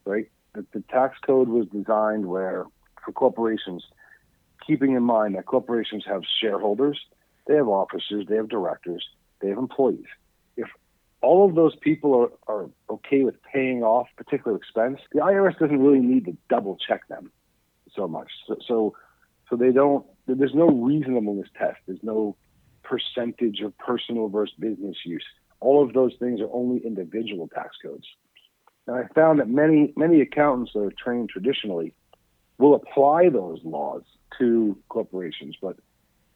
right? 0.05 0.29
The, 0.53 0.65
the 0.73 0.81
tax 0.89 1.17
code 1.25 1.47
was 1.47 1.67
designed 1.67 2.25
where 2.25 2.65
for 3.03 3.11
corporations, 3.13 3.83
keeping 4.65 4.93
in 4.93 5.03
mind 5.03 5.35
that 5.35 5.45
corporations 5.45 6.03
have 6.07 6.21
shareholders, 6.41 6.99
they 7.47 7.55
have 7.55 7.67
officers, 7.67 8.25
they 8.27 8.35
have 8.35 8.49
directors, 8.49 9.05
they 9.41 9.49
have 9.49 9.57
employees. 9.57 10.05
If 10.57 10.67
all 11.21 11.47
of 11.47 11.55
those 11.55 11.75
people 11.75 12.29
are, 12.47 12.53
are 12.53 12.69
okay 12.89 13.23
with 13.23 13.35
paying 13.43 13.83
off 13.83 14.07
particular 14.15 14.55
expense, 14.57 14.99
the 15.11 15.19
IRS 15.19 15.57
doesn't 15.59 15.81
really 15.81 15.99
need 15.99 16.25
to 16.25 16.37
double 16.49 16.77
check 16.87 17.07
them 17.07 17.31
so 17.95 18.07
much. 18.07 18.31
So, 18.47 18.57
so 18.67 18.95
so 19.49 19.55
they 19.57 19.71
don't. 19.71 20.05
There's 20.25 20.55
no 20.55 20.67
reasonableness 20.67 21.47
test. 21.57 21.77
There's 21.85 22.01
no 22.01 22.35
percentage 22.83 23.59
of 23.59 23.77
personal 23.77 24.29
versus 24.29 24.55
business 24.57 24.97
use. 25.05 25.23
All 25.59 25.83
of 25.83 25.93
those 25.93 26.13
things 26.19 26.41
are 26.41 26.49
only 26.51 26.85
individual 26.85 27.47
tax 27.47 27.75
codes. 27.81 28.07
And 28.87 28.97
I 28.97 29.07
found 29.13 29.39
that 29.39 29.49
many 29.49 29.93
many 29.95 30.21
accountants 30.21 30.71
that 30.73 30.79
are 30.79 30.91
trained 30.91 31.29
traditionally 31.29 31.93
will 32.57 32.75
apply 32.75 33.29
those 33.29 33.59
laws 33.63 34.03
to 34.39 34.77
corporations, 34.89 35.55
but 35.61 35.77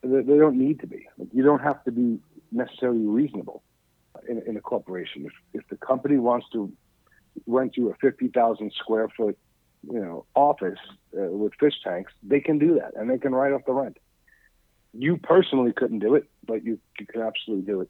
they, 0.03 0.37
don't 0.37 0.57
need 0.57 0.79
to 0.81 0.87
be. 0.87 1.07
Like, 1.17 1.29
you 1.33 1.43
don't 1.43 1.61
have 1.61 1.83
to 1.85 1.91
be 1.91 2.19
necessarily 2.51 3.05
reasonable 3.05 3.63
in, 4.27 4.41
in 4.47 4.57
a 4.57 4.61
corporation. 4.61 5.25
If 5.25 5.33
if 5.53 5.67
the 5.69 5.77
company 5.77 6.17
wants 6.17 6.47
to 6.53 6.71
rent 7.45 7.77
you 7.77 7.89
a 7.91 7.95
fifty 7.95 8.27
thousand 8.27 8.73
square 8.73 9.09
foot 9.09 9.37
you 9.91 9.99
know, 9.99 10.25
office 10.35 10.79
uh, 11.17 11.21
with 11.23 11.53
fish 11.59 11.75
tanks, 11.83 12.11
they 12.23 12.39
can 12.39 12.57
do 12.57 12.75
that 12.75 12.95
and 12.95 13.09
they 13.09 13.17
can 13.17 13.33
write 13.33 13.53
off 13.53 13.61
the 13.65 13.73
rent. 13.73 13.97
You 14.93 15.17
personally 15.17 15.71
couldn't 15.71 15.99
do 15.99 16.15
it, 16.15 16.29
but 16.45 16.63
you, 16.63 16.79
you 16.99 17.05
can 17.05 17.21
absolutely 17.21 17.65
do 17.65 17.81
it 17.81 17.89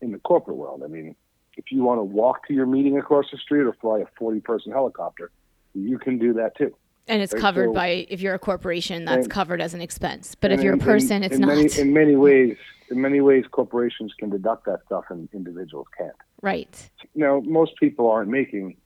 in 0.00 0.12
the 0.12 0.18
corporate 0.18 0.56
world. 0.56 0.82
I 0.84 0.88
mean, 0.88 1.14
if 1.56 1.70
you 1.70 1.82
want 1.82 1.98
to 1.98 2.02
walk 2.02 2.46
to 2.48 2.54
your 2.54 2.66
meeting 2.66 2.98
across 2.98 3.26
the 3.30 3.38
street 3.38 3.62
or 3.62 3.72
fly 3.74 4.00
a 4.00 4.06
40 4.18 4.40
person 4.40 4.72
helicopter, 4.72 5.30
you 5.74 5.98
can 5.98 6.18
do 6.18 6.34
that 6.34 6.56
too. 6.56 6.76
And 7.06 7.22
it's 7.22 7.34
covered 7.34 7.70
so- 7.70 7.74
by 7.74 8.06
if 8.08 8.20
you're 8.20 8.34
a 8.34 8.38
corporation, 8.38 9.04
that's 9.04 9.24
And- 9.26 9.30
covered 9.30 9.60
as 9.60 9.74
an 9.74 9.80
expense. 9.80 10.34
But 10.34 10.52
if 10.52 10.62
you're 10.62 10.72
a 10.72 10.76
in- 10.76 10.80
in- 10.80 10.86
person, 10.86 11.22
it's 11.22 11.34
in 11.34 11.40
not. 11.42 11.48
Many, 11.48 11.68
in 11.78 11.92
many 11.92 12.16
ways, 12.16 12.56
in 12.90 13.00
many 13.00 13.20
ways, 13.20 13.44
corporations 13.50 14.12
can 14.18 14.30
deduct 14.30 14.66
that 14.66 14.84
stuff 14.86 15.04
and 15.10 15.28
individuals 15.32 15.86
can't. 15.96 16.14
right. 16.42 16.90
Now, 17.14 17.40
most 17.40 17.76
people 17.76 18.10
aren't 18.10 18.30
making 18.30 18.76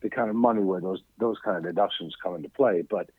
the 0.00 0.10
kind 0.10 0.28
of 0.30 0.36
money 0.36 0.60
where 0.62 0.80
those 0.80 1.00
those 1.18 1.38
kind 1.44 1.56
of 1.56 1.62
deductions 1.64 2.14
come 2.22 2.34
into 2.34 2.48
play, 2.50 2.82
but 2.82 3.10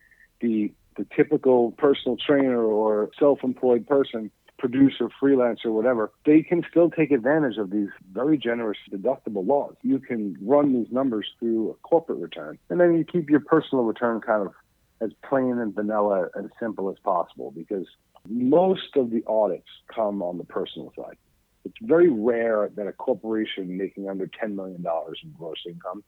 the 0.42 0.72
the 0.98 1.06
typical 1.16 1.72
personal 1.74 2.16
trainer 2.18 2.64
or 2.64 3.10
self-employed 3.20 3.86
person, 3.86 4.32
producer, 4.58 5.10
freelancer, 5.22 5.68
whatever, 5.68 6.12
they 6.26 6.42
can 6.42 6.64
still 6.70 6.90
take 6.90 7.12
advantage 7.12 7.58
of 7.58 7.72
these 7.72 7.90
very 8.12 8.38
generous 8.38 8.78
deductible 8.92 9.46
laws. 9.46 9.76
You 9.82 10.00
can 10.00 10.38
run 10.42 10.74
these 10.74 10.92
numbers 10.92 11.28
through 11.40 11.72
a 11.72 11.74
corporate 11.88 12.20
return, 12.20 12.58
and 12.70 12.80
then 12.80 12.96
you 12.96 13.04
keep 13.04 13.30
your 13.30 13.42
personal 13.42 13.84
return 13.84 14.22
kind 14.22 14.48
of 14.48 14.54
as 15.02 15.12
plain 15.28 15.60
and 15.60 15.76
vanilla 15.76 16.28
and 16.36 16.50
simple 16.60 16.90
as 16.90 16.98
possible 17.04 17.52
because 17.52 17.86
most 18.28 18.96
of 18.96 19.12
the 19.12 19.24
audits 19.28 19.68
come 19.94 20.22
on 20.22 20.38
the 20.38 20.46
personal 20.46 20.92
side. 20.98 21.18
It's 21.66 21.76
very 21.82 22.10
rare 22.10 22.70
that 22.76 22.88
a 22.88 22.94
corporation 22.94 23.78
making 23.78 24.08
under 24.10 24.28
$10 24.28 24.56
million 24.56 24.86
in 25.24 25.32
gross 25.38 25.58
income 25.68 26.04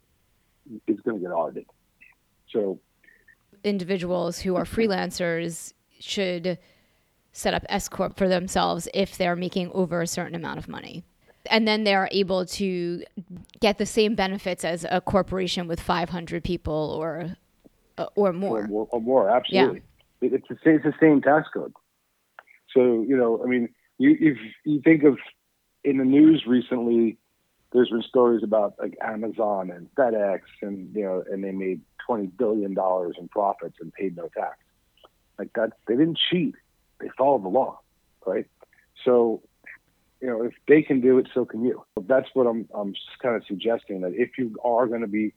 is 0.87 0.99
going 1.01 1.17
to 1.17 1.23
get 1.23 1.31
audited. 1.31 1.65
So, 2.51 2.79
Individuals 3.63 4.39
who 4.39 4.55
are 4.55 4.65
freelancers 4.65 5.73
should 5.99 6.59
set 7.37 7.53
up 7.53 7.63
S 7.69 7.87
corp 7.87 8.17
for 8.17 8.27
themselves 8.27 8.87
if 8.95 9.17
they're 9.17 9.35
making 9.35 9.71
over 9.71 10.01
a 10.01 10.07
certain 10.07 10.33
amount 10.33 10.57
of 10.57 10.67
money. 10.67 11.03
And 11.51 11.67
then 11.67 11.83
they're 11.83 12.09
able 12.11 12.45
to 12.45 13.03
get 13.61 13.77
the 13.77 13.85
same 13.85 14.15
benefits 14.15 14.65
as 14.65 14.85
a 14.89 14.99
corporation 14.99 15.67
with 15.67 15.79
500 15.79 16.43
people 16.43 16.73
or 16.99 17.37
uh, 17.99 18.07
or 18.15 18.33
more. 18.33 18.61
or, 18.63 18.67
more- 18.67 18.87
or 18.91 19.01
more, 19.01 19.29
absolutely. 19.29 19.81
It, 20.21 20.33
it's, 20.33 20.47
the 20.49 20.57
same, 20.63 20.75
it's 20.75 20.83
the 20.83 20.93
same 20.99 21.21
tax 21.21 21.47
code. 21.53 21.73
So, 22.73 23.05
you 23.07 23.15
know, 23.15 23.41
I 23.43 23.47
mean, 23.47 23.69
you, 23.99 24.17
if 24.19 24.37
you 24.65 24.81
think 24.81 25.03
of 25.03 25.17
in 25.83 25.99
the 25.99 26.05
news 26.05 26.43
recently, 26.47 27.17
there's 27.71 27.89
been 27.89 28.01
stories 28.01 28.43
about 28.43 28.73
like 28.79 28.97
Amazon 29.01 29.71
and 29.71 29.87
FedEx, 29.95 30.41
and 30.61 30.93
you 30.95 31.03
know, 31.03 31.23
and 31.31 31.43
they 31.43 31.51
made 31.51 31.81
twenty 32.05 32.27
billion 32.27 32.73
dollars 32.73 33.15
in 33.19 33.27
profits 33.27 33.75
and 33.79 33.93
paid 33.93 34.15
no 34.15 34.27
tax. 34.35 34.57
Like 35.37 35.51
that, 35.53 35.73
they 35.87 35.95
didn't 35.95 36.19
cheat; 36.29 36.55
they 36.99 37.09
follow 37.17 37.39
the 37.39 37.49
law, 37.49 37.79
right? 38.25 38.45
So, 39.05 39.41
you 40.21 40.27
know, 40.27 40.43
if 40.43 40.53
they 40.67 40.81
can 40.81 41.01
do 41.01 41.17
it, 41.19 41.27
so 41.33 41.45
can 41.45 41.63
you. 41.63 41.83
That's 42.07 42.27
what 42.33 42.47
I'm 42.47 42.67
I'm 42.73 42.93
kind 43.21 43.35
of 43.35 43.43
suggesting 43.47 44.01
that 44.01 44.13
if 44.13 44.37
you 44.37 44.55
are 44.63 44.87
going 44.87 45.01
to 45.01 45.07
be 45.07 45.33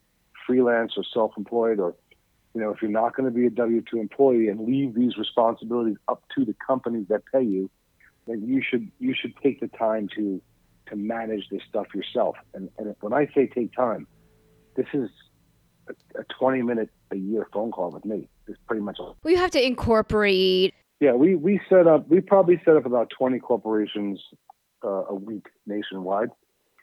freelance 0.46 0.92
or 0.96 1.04
self-employed, 1.12 1.78
or 1.78 1.94
you 2.54 2.60
know, 2.60 2.70
if 2.70 2.80
you're 2.82 2.90
not 2.90 3.14
going 3.14 3.30
to 3.30 3.36
be 3.36 3.46
a 3.46 3.50
W 3.50 3.82
two 3.90 3.98
employee 3.98 4.48
and 4.48 4.66
leave 4.66 4.94
these 4.94 5.16
responsibilities 5.16 5.96
up 6.08 6.22
to 6.34 6.44
the 6.44 6.54
companies 6.66 7.06
that 7.08 7.22
pay 7.32 7.42
you, 7.42 7.70
then 8.26 8.42
you 8.46 8.62
should 8.62 8.90
you 8.98 9.14
should 9.14 9.34
take 9.42 9.60
the 9.60 9.68
time 9.68 10.08
to 10.16 10.40
to 10.90 10.96
manage 10.96 11.48
this 11.50 11.62
stuff 11.68 11.86
yourself. 11.94 12.36
And, 12.54 12.68
and 12.78 12.94
when 13.00 13.12
I 13.12 13.26
say 13.34 13.46
take 13.46 13.72
time, 13.72 14.06
this 14.76 14.86
is 14.92 15.08
a, 15.88 16.20
a 16.20 16.24
20 16.38 16.62
minute 16.62 16.90
a 17.10 17.16
year 17.16 17.46
phone 17.52 17.70
call 17.70 17.90
with 17.90 18.04
me. 18.04 18.28
It's 18.46 18.58
pretty 18.66 18.82
much 18.82 18.98
all. 18.98 19.16
Well, 19.22 19.32
you 19.32 19.38
have 19.38 19.52
to 19.52 19.64
incorporate. 19.64 20.74
Yeah, 21.00 21.12
we, 21.12 21.34
we 21.34 21.60
set 21.68 21.86
up, 21.86 22.08
we 22.08 22.20
probably 22.20 22.60
set 22.64 22.76
up 22.76 22.84
about 22.84 23.10
20 23.16 23.38
corporations 23.38 24.20
uh, 24.84 25.04
a 25.08 25.14
week 25.14 25.46
nationwide 25.66 26.28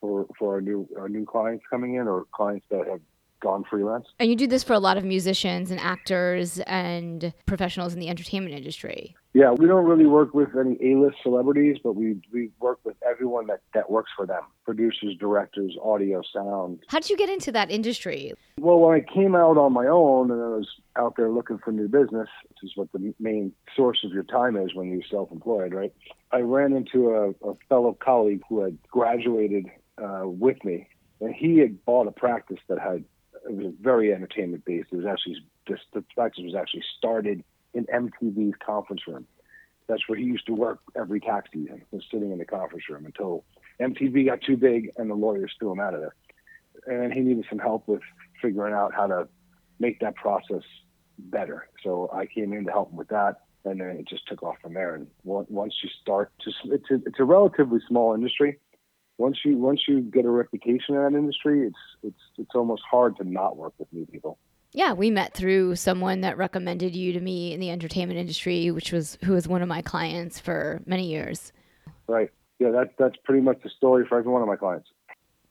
for, 0.01 0.25
for 0.37 0.55
our 0.55 0.61
new, 0.61 0.87
our 0.97 1.07
new 1.07 1.23
clients 1.23 1.63
coming 1.69 1.95
in 1.95 2.07
or 2.07 2.25
clients 2.31 2.65
that 2.71 2.87
have 2.87 2.99
gone 3.39 3.63
freelance. 3.69 4.07
And 4.19 4.29
you 4.29 4.35
do 4.35 4.47
this 4.47 4.63
for 4.63 4.73
a 4.73 4.79
lot 4.79 4.97
of 4.97 5.03
musicians 5.03 5.71
and 5.71 5.79
actors 5.79 6.59
and 6.67 7.33
professionals 7.45 7.93
in 7.93 7.99
the 7.99 8.09
entertainment 8.09 8.55
industry. 8.55 9.15
Yeah, 9.33 9.51
we 9.51 9.67
don't 9.67 9.85
really 9.85 10.07
work 10.07 10.33
with 10.33 10.49
any 10.57 10.77
A-list 10.81 11.17
celebrities, 11.21 11.77
but 11.83 11.93
we, 11.93 12.19
we 12.33 12.49
work 12.59 12.79
with 12.83 12.95
everyone 13.07 13.45
that, 13.47 13.61
that 13.75 13.89
works 13.91 14.09
for 14.15 14.25
them. 14.25 14.41
Producers, 14.65 15.15
directors, 15.19 15.77
audio, 15.83 16.21
sound, 16.33 16.79
How 16.87 16.99
did 16.99 17.11
you 17.11 17.17
get 17.17 17.29
into 17.29 17.51
that 17.51 17.69
industry? 17.69 18.33
Well, 18.57 18.79
when 18.79 18.99
I 18.99 19.13
came 19.13 19.35
out 19.35 19.57
on 19.57 19.73
my 19.73 19.85
own 19.85 20.31
and 20.31 20.41
I 20.41 20.47
was 20.47 20.67
out 20.95 21.15
there 21.17 21.29
looking 21.29 21.59
for 21.59 21.71
new 21.71 21.87
business, 21.87 22.27
which 22.49 22.63
is 22.63 22.71
what 22.75 22.91
the 22.93 23.13
main 23.19 23.51
source 23.75 23.99
of 24.03 24.11
your 24.11 24.23
time 24.23 24.57
is 24.57 24.73
when 24.73 24.91
you're 24.91 25.01
self-employed, 25.09 25.73
right? 25.73 25.93
I 26.31 26.39
ran 26.39 26.73
into 26.73 27.11
a, 27.11 27.29
a 27.47 27.53
fellow 27.69 27.95
colleague 27.99 28.41
who 28.49 28.63
had 28.63 28.77
graduated 28.89 29.67
uh, 30.03 30.23
with 30.25 30.63
me, 30.65 30.87
and 31.21 31.33
he 31.33 31.59
had 31.59 31.85
bought 31.85 32.07
a 32.07 32.11
practice 32.11 32.59
that 32.69 32.79
had 32.79 33.03
it 33.45 33.53
was 33.53 33.73
very 33.81 34.13
entertainment 34.13 34.65
based. 34.65 34.89
It 34.91 34.97
was 34.97 35.05
actually 35.05 35.37
this 35.67 35.79
the 35.93 36.03
practice 36.15 36.43
was 36.43 36.55
actually 36.55 36.83
started 36.97 37.43
in 37.73 37.85
MTV's 37.85 38.55
conference 38.65 39.01
room. 39.07 39.27
That's 39.87 40.07
where 40.07 40.17
he 40.17 40.25
used 40.25 40.45
to 40.47 40.53
work 40.53 40.79
every 40.95 41.19
tax 41.19 41.49
season, 41.53 41.81
was 41.91 42.03
sitting 42.11 42.31
in 42.31 42.39
the 42.39 42.45
conference 42.45 42.89
room 42.89 43.05
until 43.05 43.45
MTV 43.79 44.25
got 44.25 44.41
too 44.41 44.57
big 44.57 44.91
and 44.97 45.09
the 45.09 45.15
lawyers 45.15 45.53
threw 45.59 45.71
him 45.71 45.79
out 45.79 45.93
of 45.93 46.01
there 46.01 46.15
and 46.87 47.13
he 47.13 47.21
needed 47.21 47.45
some 47.49 47.59
help 47.59 47.87
with 47.87 48.01
figuring 48.41 48.73
out 48.73 48.93
how 48.93 49.07
to 49.07 49.27
make 49.79 49.99
that 49.99 50.15
process 50.15 50.63
better. 51.17 51.67
So 51.83 52.09
I 52.13 52.25
came 52.25 52.53
in 52.53 52.65
to 52.65 52.71
help 52.71 52.91
him 52.91 52.97
with 52.97 53.09
that, 53.09 53.41
and 53.65 53.79
then 53.79 53.89
it 53.89 54.07
just 54.07 54.27
took 54.27 54.43
off 54.43 54.55
from 54.61 54.73
there. 54.73 54.95
And 54.95 55.07
once 55.23 55.75
you 55.83 55.89
start, 56.01 56.31
just 56.43 56.57
it's 56.65 56.89
a, 56.91 56.95
it's 57.05 57.19
a 57.19 57.23
relatively 57.23 57.79
small 57.87 58.13
industry. 58.13 58.59
Once 59.17 59.39
you 59.43 59.57
once 59.57 59.81
you 59.87 60.01
get 60.01 60.25
a 60.25 60.29
reputation 60.29 60.95
in 60.95 61.03
that 61.03 61.17
industry, 61.17 61.65
it's 61.65 61.77
it's 62.03 62.21
it's 62.37 62.55
almost 62.55 62.83
hard 62.89 63.17
to 63.17 63.23
not 63.23 63.57
work 63.57 63.73
with 63.77 63.91
new 63.91 64.05
people. 64.05 64.37
Yeah, 64.73 64.93
we 64.93 65.09
met 65.09 65.33
through 65.33 65.75
someone 65.75 66.21
that 66.21 66.37
recommended 66.37 66.95
you 66.95 67.13
to 67.13 67.19
me 67.19 67.53
in 67.53 67.59
the 67.59 67.71
entertainment 67.71 68.19
industry, 68.19 68.69
which 68.69 68.91
was 68.91 69.17
who 69.23 69.33
was 69.33 69.47
one 69.47 69.61
of 69.61 69.67
my 69.67 69.81
clients 69.81 70.39
for 70.39 70.81
many 70.85 71.09
years. 71.09 71.51
Right. 72.07 72.29
Yeah, 72.59 72.71
that 72.71 72.91
that's 72.99 73.15
pretty 73.23 73.41
much 73.41 73.61
the 73.63 73.69
story 73.69 74.05
for 74.07 74.19
every 74.19 74.31
one 74.31 74.41
of 74.41 74.47
my 74.47 74.55
clients. 74.55 74.89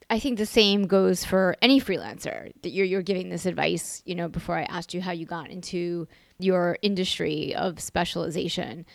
I 0.09 0.21
think 0.21 0.39
the 0.39 0.47
same 0.47 0.87
goes 0.87 1.25
for 1.25 1.57
any 1.61 1.81
freelancer 1.81 2.53
that 2.63 2.71
you're 2.71 2.87
you're 2.87 3.03
giving 3.03 3.31
this 3.31 3.47
advice, 3.47 4.01
you 4.05 4.15
know, 4.15 4.29
before 4.29 4.57
I 4.57 4.63
asked 4.63 4.95
you 4.95 5.01
how 5.01 5.11
you 5.11 5.27
got 5.27 5.51
into 5.51 6.07
your 6.39 6.79
industry 6.83 7.53
of 7.57 7.81
specialization. 7.81 8.87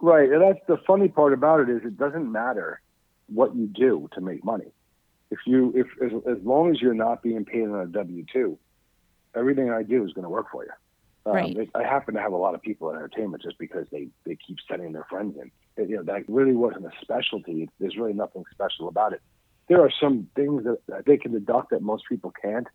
Right. 0.00 0.30
And 0.30 0.42
that's 0.42 0.64
the 0.68 0.76
funny 0.86 1.08
part 1.08 1.32
about 1.32 1.60
it 1.60 1.68
is 1.68 1.80
it 1.84 1.96
doesn't 1.96 2.30
matter 2.30 2.80
what 3.28 3.54
you 3.56 3.66
do 3.66 4.08
to 4.14 4.20
make 4.20 4.44
money. 4.44 4.72
If 5.30 5.38
you 5.46 5.72
if 5.74 5.86
as, 6.02 6.12
as 6.38 6.44
long 6.44 6.70
as 6.70 6.80
you're 6.80 6.94
not 6.94 7.22
being 7.22 7.44
paid 7.44 7.62
on 7.68 7.80
a 7.80 7.86
W 7.86 8.24
two, 8.32 8.58
everything 9.34 9.70
I 9.70 9.82
do 9.82 10.04
is 10.04 10.12
going 10.12 10.22
to 10.24 10.28
work 10.28 10.46
for 10.52 10.64
you. 10.64 10.70
Um, 11.26 11.32
Right. 11.34 11.56
it- 11.56 11.70
I 11.74 11.82
happen 11.82 12.14
to 12.14 12.20
have 12.20 12.32
a 12.32 12.36
lot 12.36 12.54
of 12.54 12.60
people 12.62 12.90
in 12.90 12.96
entertainment 12.96 13.42
just 13.42 13.58
because 13.58 13.86
they, 13.90 14.08
they 14.26 14.36
keep 14.46 14.58
sending 14.68 14.92
their 14.92 15.04
friends 15.08 15.36
in. 15.40 15.50
It- 15.82 15.88
you 15.88 15.96
know, 15.96 16.02
that 16.04 16.28
really 16.28 16.52
wasn't 16.54 16.84
a 16.86 16.90
specialty. 17.00 17.68
There's 17.80 17.96
really 17.96 18.12
nothing 18.12 18.44
special 18.52 18.88
about 18.88 19.12
it. 19.14 19.22
There 19.68 19.80
are 19.80 19.90
some 19.98 20.28
things 20.36 20.64
that, 20.64 20.78
that 20.88 21.06
they 21.06 21.16
can 21.16 21.32
deduct 21.32 21.70
that 21.70 21.80
most 21.80 22.04
people 22.08 22.30
can't. 22.42 22.66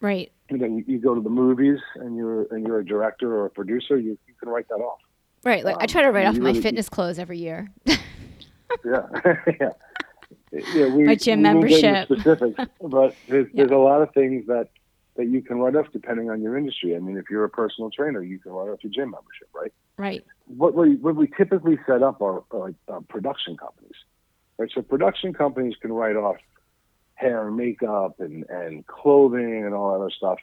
Right. 0.00 0.32
You 0.50 0.56
know, 0.56 0.66
you, 0.66 0.84
you 0.86 0.98
go 0.98 1.14
to 1.14 1.20
the 1.20 1.28
movies 1.28 1.78
and 1.96 2.16
you're 2.16 2.44
and 2.50 2.66
you're 2.66 2.78
a 2.80 2.84
director 2.84 3.36
or 3.36 3.44
a 3.44 3.50
producer, 3.50 3.98
you, 3.98 4.16
you 4.26 4.34
can 4.40 4.48
write 4.48 4.66
that 4.68 4.76
off. 4.76 5.00
Right. 5.44 5.62
Like 5.62 5.76
I 5.78 5.82
Um, 5.82 5.88
try 5.88 6.02
to 6.02 6.10
write 6.10 6.26
off 6.26 6.36
my 6.38 6.50
really- 6.50 6.62
fitness 6.62 6.88
clothes 6.88 7.18
every 7.18 7.38
year. 7.38 7.68
Yeah, 8.84 9.02
yeah. 9.60 9.70
Yeah, 10.52 10.88
we, 10.88 11.04
My 11.04 11.14
gym 11.14 11.42
we 11.42 11.54
won't 11.54 11.68
get 11.68 11.84
into 11.84 11.90
membership. 11.92 12.06
specifics, 12.06 12.70
but 12.82 13.14
there's, 13.28 13.46
Yeah. 13.46 13.64
there's 13.64 13.70
a 13.70 13.76
lot 13.76 14.02
of 14.02 14.12
things 14.14 14.46
that 14.46 14.68
that 15.16 15.26
you 15.26 15.42
can 15.42 15.58
write 15.58 15.76
off 15.76 15.86
depending 15.92 16.30
on 16.30 16.40
your 16.40 16.56
industry. 16.56 16.96
I 16.96 16.98
mean, 16.98 17.18
if 17.18 17.28
you're 17.30 17.44
a 17.44 17.50
personal 17.50 17.90
trainer, 17.90 18.22
you 18.22 18.38
can 18.38 18.52
write 18.52 18.70
off 18.70 18.82
your 18.82 18.92
gym 18.92 19.10
membership, 19.10 19.48
right? 19.52 19.72
right. 19.96 20.24
what 20.46 20.74
we 20.74 20.96
what 20.96 21.14
we 21.16 21.28
typically 21.36 21.78
set 21.86 22.02
up 22.02 22.22
are, 22.22 22.42
are 22.50 22.58
like 22.58 22.74
uh, 22.88 23.00
production 23.08 23.56
companies, 23.56 23.96
right? 24.56 24.70
So 24.74 24.82
production 24.82 25.34
companies 25.34 25.74
can 25.80 25.92
write 25.92 26.16
off 26.16 26.36
hair 27.14 27.46
and 27.46 27.56
makeup 27.56 28.18
and 28.20 28.48
and 28.48 28.86
clothing 28.86 29.64
and 29.64 29.74
all 29.74 29.92
that 29.92 30.00
other 30.00 30.10
stuff. 30.10 30.38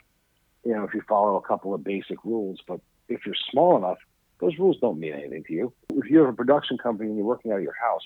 You 0.63 0.73
know, 0.73 0.83
if 0.83 0.93
you 0.93 1.01
follow 1.07 1.37
a 1.37 1.41
couple 1.41 1.73
of 1.73 1.83
basic 1.83 2.23
rules, 2.23 2.59
but 2.67 2.79
if 3.09 3.25
you're 3.25 3.35
small 3.51 3.77
enough, 3.77 3.97
those 4.39 4.57
rules 4.59 4.77
don't 4.79 4.99
mean 4.99 5.13
anything 5.13 5.43
to 5.45 5.53
you. 5.53 5.73
If 5.93 6.09
you 6.09 6.19
have 6.19 6.29
a 6.29 6.33
production 6.33 6.77
company 6.77 7.09
and 7.09 7.17
you're 7.17 7.25
working 7.25 7.51
out 7.51 7.57
of 7.57 7.63
your 7.63 7.75
house 7.81 8.05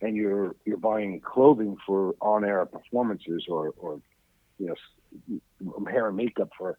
and 0.00 0.16
you're 0.16 0.54
you're 0.64 0.76
buying 0.76 1.20
clothing 1.20 1.76
for 1.86 2.14
on-air 2.20 2.64
performances 2.66 3.46
or 3.48 3.72
or 3.78 4.00
you 4.58 4.74
know 5.60 5.86
hair 5.90 6.08
and 6.08 6.16
makeup 6.16 6.50
for 6.56 6.78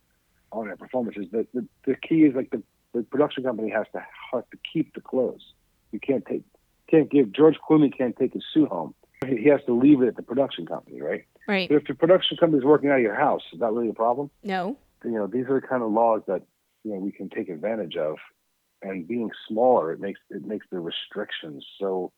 on-air 0.51 0.77
performances, 0.77 1.25
the 1.31 1.47
the, 1.53 1.67
the 1.85 1.95
key 1.95 2.23
is 2.23 2.35
like 2.35 2.49
the 2.51 2.61
the 2.93 3.03
production 3.03 3.43
company 3.43 3.69
has 3.69 3.85
to 3.93 3.99
have 4.31 4.49
to 4.49 4.57
keep 4.71 4.93
the 4.93 5.01
clothes. 5.01 5.53
You 5.91 5.99
can't 5.99 6.25
take 6.25 6.43
can't 6.89 7.09
give 7.09 7.31
George 7.31 7.57
Clooney 7.67 7.95
can't 7.95 8.15
take 8.15 8.33
his 8.33 8.43
suit 8.53 8.69
home. 8.69 8.93
He 9.25 9.37
he 9.37 9.49
has 9.49 9.61
to 9.65 9.73
leave 9.73 10.01
it 10.01 10.07
at 10.07 10.15
the 10.15 10.23
production 10.23 10.65
company, 10.65 11.01
right? 11.01 11.25
Right. 11.47 11.69
But 11.69 11.75
if 11.75 11.87
the 11.87 11.93
production 11.93 12.37
company 12.37 12.59
is 12.59 12.65
working 12.65 12.89
out 12.89 12.97
of 12.97 13.01
your 13.01 13.15
house, 13.15 13.41
is 13.53 13.59
that 13.59 13.71
really 13.71 13.89
a 13.89 13.93
problem? 13.93 14.31
No. 14.43 14.77
You 15.03 15.11
know, 15.11 15.27
these 15.27 15.45
are 15.47 15.59
the 15.59 15.67
kind 15.67 15.83
of 15.83 15.91
laws 15.91 16.21
that 16.27 16.41
you 16.83 16.93
know 16.93 16.99
we 16.99 17.11
can 17.11 17.29
take 17.29 17.49
advantage 17.49 17.95
of. 17.95 18.17
And 18.81 19.07
being 19.07 19.31
smaller, 19.47 19.93
it 19.93 19.99
makes 19.99 20.19
it 20.29 20.45
makes 20.45 20.67
the 20.71 20.79
restrictions 20.79 21.65
so 21.79 22.11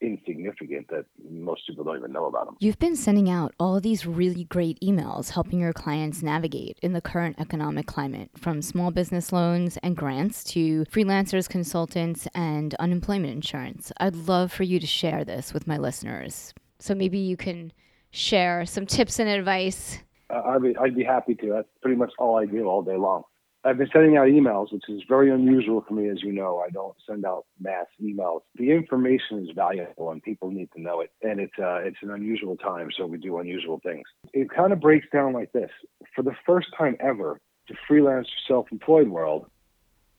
insignificant 0.00 0.88
that 0.88 1.04
most 1.30 1.66
people 1.66 1.84
don't 1.84 1.98
even 1.98 2.12
know 2.12 2.26
about 2.26 2.46
them. 2.46 2.56
You've 2.60 2.78
been 2.78 2.96
sending 2.96 3.28
out 3.28 3.54
all 3.58 3.80
these 3.80 4.06
really 4.06 4.44
great 4.44 4.78
emails 4.80 5.30
helping 5.30 5.60
your 5.60 5.72
clients 5.72 6.22
navigate 6.22 6.78
in 6.82 6.92
the 6.92 7.00
current 7.00 7.36
economic 7.38 7.86
climate, 7.86 8.30
from 8.36 8.62
small 8.62 8.90
business 8.90 9.32
loans 9.32 9.78
and 9.82 9.96
grants 9.96 10.44
to 10.44 10.84
freelancers, 10.86 11.48
consultants, 11.48 12.26
and 12.34 12.74
unemployment 12.76 13.32
insurance. 13.32 13.92
I'd 13.98 14.16
love 14.16 14.52
for 14.52 14.62
you 14.62 14.80
to 14.80 14.86
share 14.86 15.24
this 15.24 15.52
with 15.52 15.66
my 15.66 15.76
listeners. 15.76 16.54
So 16.78 16.94
maybe 16.94 17.18
you 17.18 17.36
can 17.36 17.72
share 18.10 18.64
some 18.66 18.86
tips 18.86 19.18
and 19.18 19.28
advice. 19.28 19.98
Uh, 20.30 20.42
I'd 20.46 20.62
be, 20.62 20.76
I'd 20.76 20.96
be 20.96 21.04
happy 21.04 21.34
to. 21.34 21.50
That's 21.50 21.68
pretty 21.82 21.96
much 21.96 22.12
all 22.18 22.38
I 22.38 22.46
do 22.46 22.66
all 22.66 22.82
day 22.82 22.96
long. 22.96 23.24
I've 23.62 23.76
been 23.76 23.90
sending 23.92 24.16
out 24.16 24.26
emails, 24.26 24.72
which 24.72 24.88
is 24.88 25.02
very 25.06 25.30
unusual 25.30 25.84
for 25.86 25.92
me, 25.92 26.08
as 26.08 26.22
you 26.22 26.32
know. 26.32 26.62
I 26.66 26.70
don't 26.70 26.96
send 27.06 27.26
out 27.26 27.44
mass 27.60 27.86
emails. 28.02 28.40
The 28.56 28.70
information 28.70 29.44
is 29.46 29.50
valuable, 29.54 30.10
and 30.10 30.22
people 30.22 30.50
need 30.50 30.70
to 30.72 30.80
know 30.80 31.02
it. 31.02 31.10
And 31.22 31.40
it's 31.40 31.58
uh, 31.58 31.80
it's 31.82 31.98
an 32.00 32.10
unusual 32.10 32.56
time, 32.56 32.88
so 32.96 33.06
we 33.06 33.18
do 33.18 33.38
unusual 33.38 33.78
things. 33.82 34.04
It 34.32 34.48
kind 34.50 34.72
of 34.72 34.80
breaks 34.80 35.06
down 35.12 35.34
like 35.34 35.52
this: 35.52 35.70
for 36.16 36.22
the 36.22 36.34
first 36.46 36.68
time 36.76 36.96
ever, 37.00 37.38
the 37.68 37.74
freelance 37.86 38.28
self-employed 38.48 39.08
world 39.08 39.50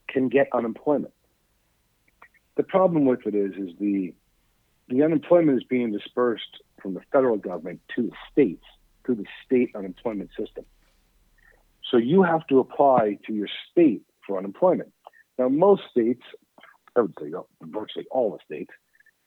can 0.08 0.30
get 0.30 0.48
unemployment. 0.54 1.14
The 2.58 2.64
problem 2.64 3.06
with 3.06 3.26
it 3.26 3.34
is, 3.34 3.54
is 3.54 3.76
the 3.80 4.14
the 4.88 5.02
unemployment 5.04 5.58
is 5.58 5.64
being 5.64 5.92
dispersed 5.92 6.62
from 6.80 6.94
the 6.94 7.02
federal 7.12 7.38
government 7.38 7.82
to 7.96 8.04
the 8.04 8.16
states 8.32 8.66
through 9.04 9.16
the 9.16 9.26
state 9.46 9.76
unemployment 9.76 10.30
system. 10.38 10.66
So 11.92 11.98
you 11.98 12.24
have 12.24 12.48
to 12.48 12.60
apply 12.60 13.20
to 13.28 13.34
your 13.34 13.50
state 13.70 14.04
for 14.26 14.38
unemployment. 14.38 14.92
Now, 15.38 15.50
most 15.50 15.84
states, 15.92 16.24
I 16.96 17.02
would 17.02 17.14
say 17.20 17.32
virtually 17.62 18.06
all 18.10 18.32
the 18.32 18.40
states, 18.46 18.72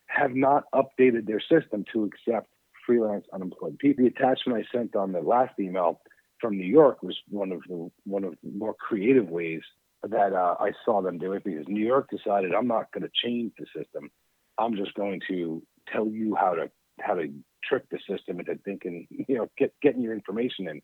have 0.06 0.34
not 0.34 0.64
updated 0.74 1.26
their 1.26 1.40
system 1.40 1.84
to 1.92 2.04
accept 2.04 2.48
freelance 2.86 3.26
unemployed 3.32 3.78
people. 3.78 4.04
The 4.04 4.10
attachment 4.10 4.58
I 4.58 4.76
sent 4.76 4.96
on 4.96 5.12
the 5.12 5.20
last 5.20 5.54
email 5.60 6.00
from 6.40 6.56
New 6.56 6.66
York 6.66 7.02
was 7.02 7.16
one 7.28 7.52
of 7.52 7.60
the 7.68 7.90
one 8.04 8.24
of 8.24 8.34
the 8.42 8.50
more 8.50 8.74
creative 8.74 9.28
ways 9.28 9.62
that 10.02 10.32
uh, 10.32 10.56
I 10.60 10.72
saw 10.84 11.00
them 11.00 11.18
do 11.18 11.32
it 11.32 11.44
because 11.44 11.66
New 11.68 11.84
York 11.84 12.08
decided 12.10 12.54
I'm 12.54 12.68
not 12.68 12.92
going 12.92 13.02
to 13.02 13.10
change 13.24 13.52
the 13.58 13.66
system. 13.76 14.10
I'm 14.58 14.76
just 14.76 14.94
going 14.94 15.20
to 15.28 15.62
tell 15.90 16.06
you 16.06 16.34
how 16.34 16.54
to 16.54 16.70
how 17.00 17.14
to 17.14 17.32
trick 17.64 17.84
the 17.90 17.98
system 18.08 18.40
into 18.40 18.56
thinking, 18.64 19.06
you 19.10 19.36
know, 19.36 19.48
get 19.56 19.72
getting 19.82 20.02
your 20.02 20.14
information 20.14 20.68
in. 20.68 20.82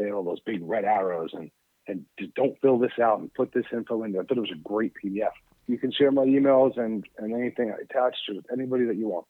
They 0.00 0.06
had 0.06 0.14
all 0.14 0.24
those 0.24 0.40
big 0.40 0.60
red 0.62 0.84
arrows 0.84 1.30
and 1.34 1.50
and 1.86 2.04
just 2.18 2.34
don't 2.34 2.58
fill 2.60 2.78
this 2.78 2.92
out 3.02 3.20
and 3.20 3.32
put 3.34 3.52
this 3.52 3.64
info 3.72 4.02
in 4.04 4.12
there. 4.12 4.22
I 4.22 4.24
thought 4.24 4.38
it 4.38 4.40
was 4.40 4.52
a 4.52 4.62
great 4.62 4.92
PDF. 4.94 5.32
You 5.66 5.76
can 5.76 5.92
share 5.92 6.10
my 6.10 6.24
emails 6.24 6.78
and 6.78 7.04
and 7.18 7.34
anything 7.34 7.70
attached 7.70 8.18
to 8.28 8.38
it, 8.38 8.46
anybody 8.50 8.86
that 8.86 8.96
you 8.96 9.08
want. 9.08 9.26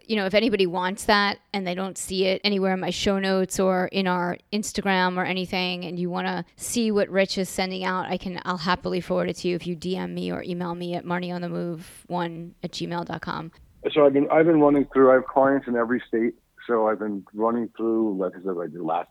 You 0.00 0.16
know, 0.16 0.24
if 0.24 0.34
anybody 0.34 0.66
wants 0.66 1.04
that 1.06 1.38
and 1.52 1.66
they 1.66 1.74
don't 1.74 1.98
see 1.98 2.26
it 2.26 2.40
anywhere 2.44 2.72
in 2.72 2.80
my 2.80 2.90
show 2.90 3.18
notes 3.18 3.58
or 3.58 3.88
in 3.88 4.06
our 4.06 4.38
Instagram 4.52 5.18
or 5.18 5.24
anything, 5.24 5.84
and 5.84 5.98
you 5.98 6.08
want 6.08 6.28
to 6.28 6.44
see 6.54 6.92
what 6.92 7.08
Rich 7.08 7.38
is 7.38 7.48
sending 7.48 7.84
out, 7.84 8.06
I 8.06 8.16
can, 8.16 8.40
I'll 8.44 8.56
happily 8.56 9.00
forward 9.00 9.28
it 9.28 9.36
to 9.38 9.48
you 9.48 9.56
if 9.56 9.66
you 9.66 9.76
DM 9.76 10.12
me 10.14 10.30
or 10.30 10.44
email 10.44 10.76
me 10.76 10.94
at 10.94 11.04
marnieonthemove1 11.04 12.52
at 12.62 12.70
gmail.com. 12.70 13.52
So 13.92 14.06
I've 14.06 14.12
been 14.12 14.28
I've 14.30 14.46
been 14.46 14.60
running 14.60 14.86
through. 14.92 15.10
I 15.10 15.14
have 15.14 15.26
clients 15.26 15.66
in 15.66 15.76
every 15.76 16.02
state, 16.06 16.34
so 16.68 16.86
I've 16.86 17.00
been 17.00 17.24
running 17.34 17.68
through. 17.76 18.16
Like 18.16 18.32
I 18.36 18.42
said, 18.42 18.54
I 18.62 18.66
did 18.68 18.80
last 18.80 19.08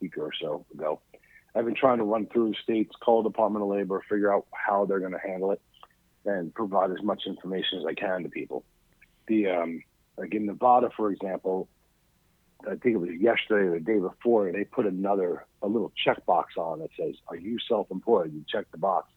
week 0.00 0.16
or 0.18 0.30
so 0.40 0.64
ago. 0.72 1.00
I've 1.54 1.64
been 1.64 1.74
trying 1.74 1.98
to 1.98 2.04
run 2.04 2.26
through 2.26 2.54
states, 2.62 2.94
call 3.00 3.22
the 3.22 3.30
Department 3.30 3.64
of 3.64 3.70
Labor, 3.70 4.02
figure 4.08 4.32
out 4.32 4.46
how 4.52 4.84
they're 4.84 5.00
going 5.00 5.12
to 5.12 5.18
handle 5.18 5.50
it, 5.50 5.60
and 6.24 6.54
provide 6.54 6.90
as 6.90 7.02
much 7.02 7.22
information 7.26 7.78
as 7.78 7.84
I 7.86 7.94
can 7.94 8.22
to 8.22 8.28
people. 8.28 8.64
The 9.26 9.48
um, 9.48 9.82
like 10.16 10.34
in 10.34 10.46
Nevada, 10.46 10.90
for 10.96 11.10
example, 11.10 11.68
I 12.66 12.76
think 12.76 12.94
it 12.94 12.98
was 12.98 13.10
yesterday 13.18 13.66
or 13.66 13.72
the 13.72 13.80
day 13.80 13.98
before, 13.98 14.52
they 14.52 14.64
put 14.64 14.86
another 14.86 15.46
a 15.62 15.66
little 15.66 15.92
checkbox 16.06 16.56
on 16.56 16.80
that 16.80 16.90
says, 16.98 17.14
"Are 17.28 17.36
you 17.36 17.58
self-employed?" 17.68 18.32
You 18.32 18.44
check 18.48 18.70
the 18.70 18.78
box, 18.78 19.10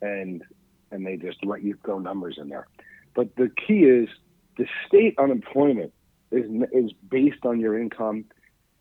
and 0.00 0.42
and 0.90 1.06
they 1.06 1.16
just 1.16 1.44
let 1.44 1.62
you 1.62 1.78
throw 1.84 1.98
numbers 1.98 2.38
in 2.40 2.48
there. 2.48 2.66
But 3.14 3.36
the 3.36 3.50
key 3.50 3.80
is 3.84 4.08
the 4.56 4.66
state 4.86 5.14
unemployment 5.18 5.92
is 6.30 6.50
is 6.72 6.92
based 7.08 7.44
on 7.44 7.60
your 7.60 7.78
income, 7.78 8.24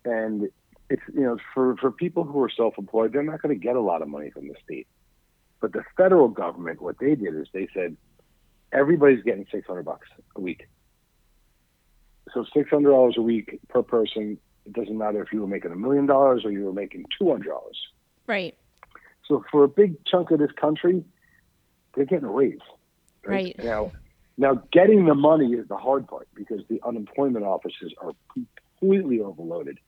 and 0.06 0.50
it's 0.90 1.02
you 1.14 1.22
know 1.22 1.38
for 1.54 1.76
for 1.78 1.92
people 1.92 2.24
who 2.24 2.42
are 2.42 2.50
self-employed, 2.50 3.14
they're 3.14 3.24
not 3.24 3.42
going 3.42 3.58
to 3.58 3.64
get 3.64 3.76
a 3.76 3.82
lot 3.82 4.02
of 4.02 4.08
money 4.08 4.32
from 4.32 4.48
the 4.48 4.56
state. 4.64 4.88
But 5.62 5.74
the 5.74 5.84
federal 5.98 6.30
government, 6.30 6.82
what 6.82 6.98
they 7.00 7.16
did 7.16 7.36
is 7.36 7.48
they 7.54 7.68
said 7.74 7.98
everybody's 8.72 9.24
getting 9.24 9.46
600 9.52 9.84
bucks 9.84 10.08
a 10.36 10.42
week. 10.42 10.68
So 12.34 12.46
$600 12.56 13.18
a 13.18 13.22
week 13.22 13.60
per 13.68 13.84
person. 13.84 14.38
It 14.66 14.74
doesn't 14.74 14.98
matter 14.98 15.22
if 15.22 15.34
you 15.34 15.42
were 15.42 15.48
making 15.48 15.72
a 15.72 15.76
million 15.76 16.06
dollars 16.06 16.46
or 16.46 16.52
you 16.52 16.66
were 16.66 16.74
making 16.74 17.06
$200. 17.20 17.44
Right. 18.28 18.56
So 19.28 19.44
for 19.52 19.64
a 19.64 19.68
big 19.68 19.96
chunk 20.06 20.32
of 20.32 20.40
this 20.40 20.52
country, 20.52 21.04
they're 21.96 22.06
getting 22.06 22.26
a 22.26 22.32
raise. 22.32 22.60
Right. 23.26 23.56
Now, 23.58 23.92
now 24.38 24.62
getting 24.72 25.06
the 25.06 25.16
money 25.16 25.54
is 25.54 25.68
the 25.68 25.78
hard 25.78 26.08
part 26.08 26.28
because 26.36 26.62
the 26.70 26.80
unemployment 26.86 27.46
offices 27.46 27.94
are 28.02 28.12
completely 28.34 29.20
overloaded 29.20 29.80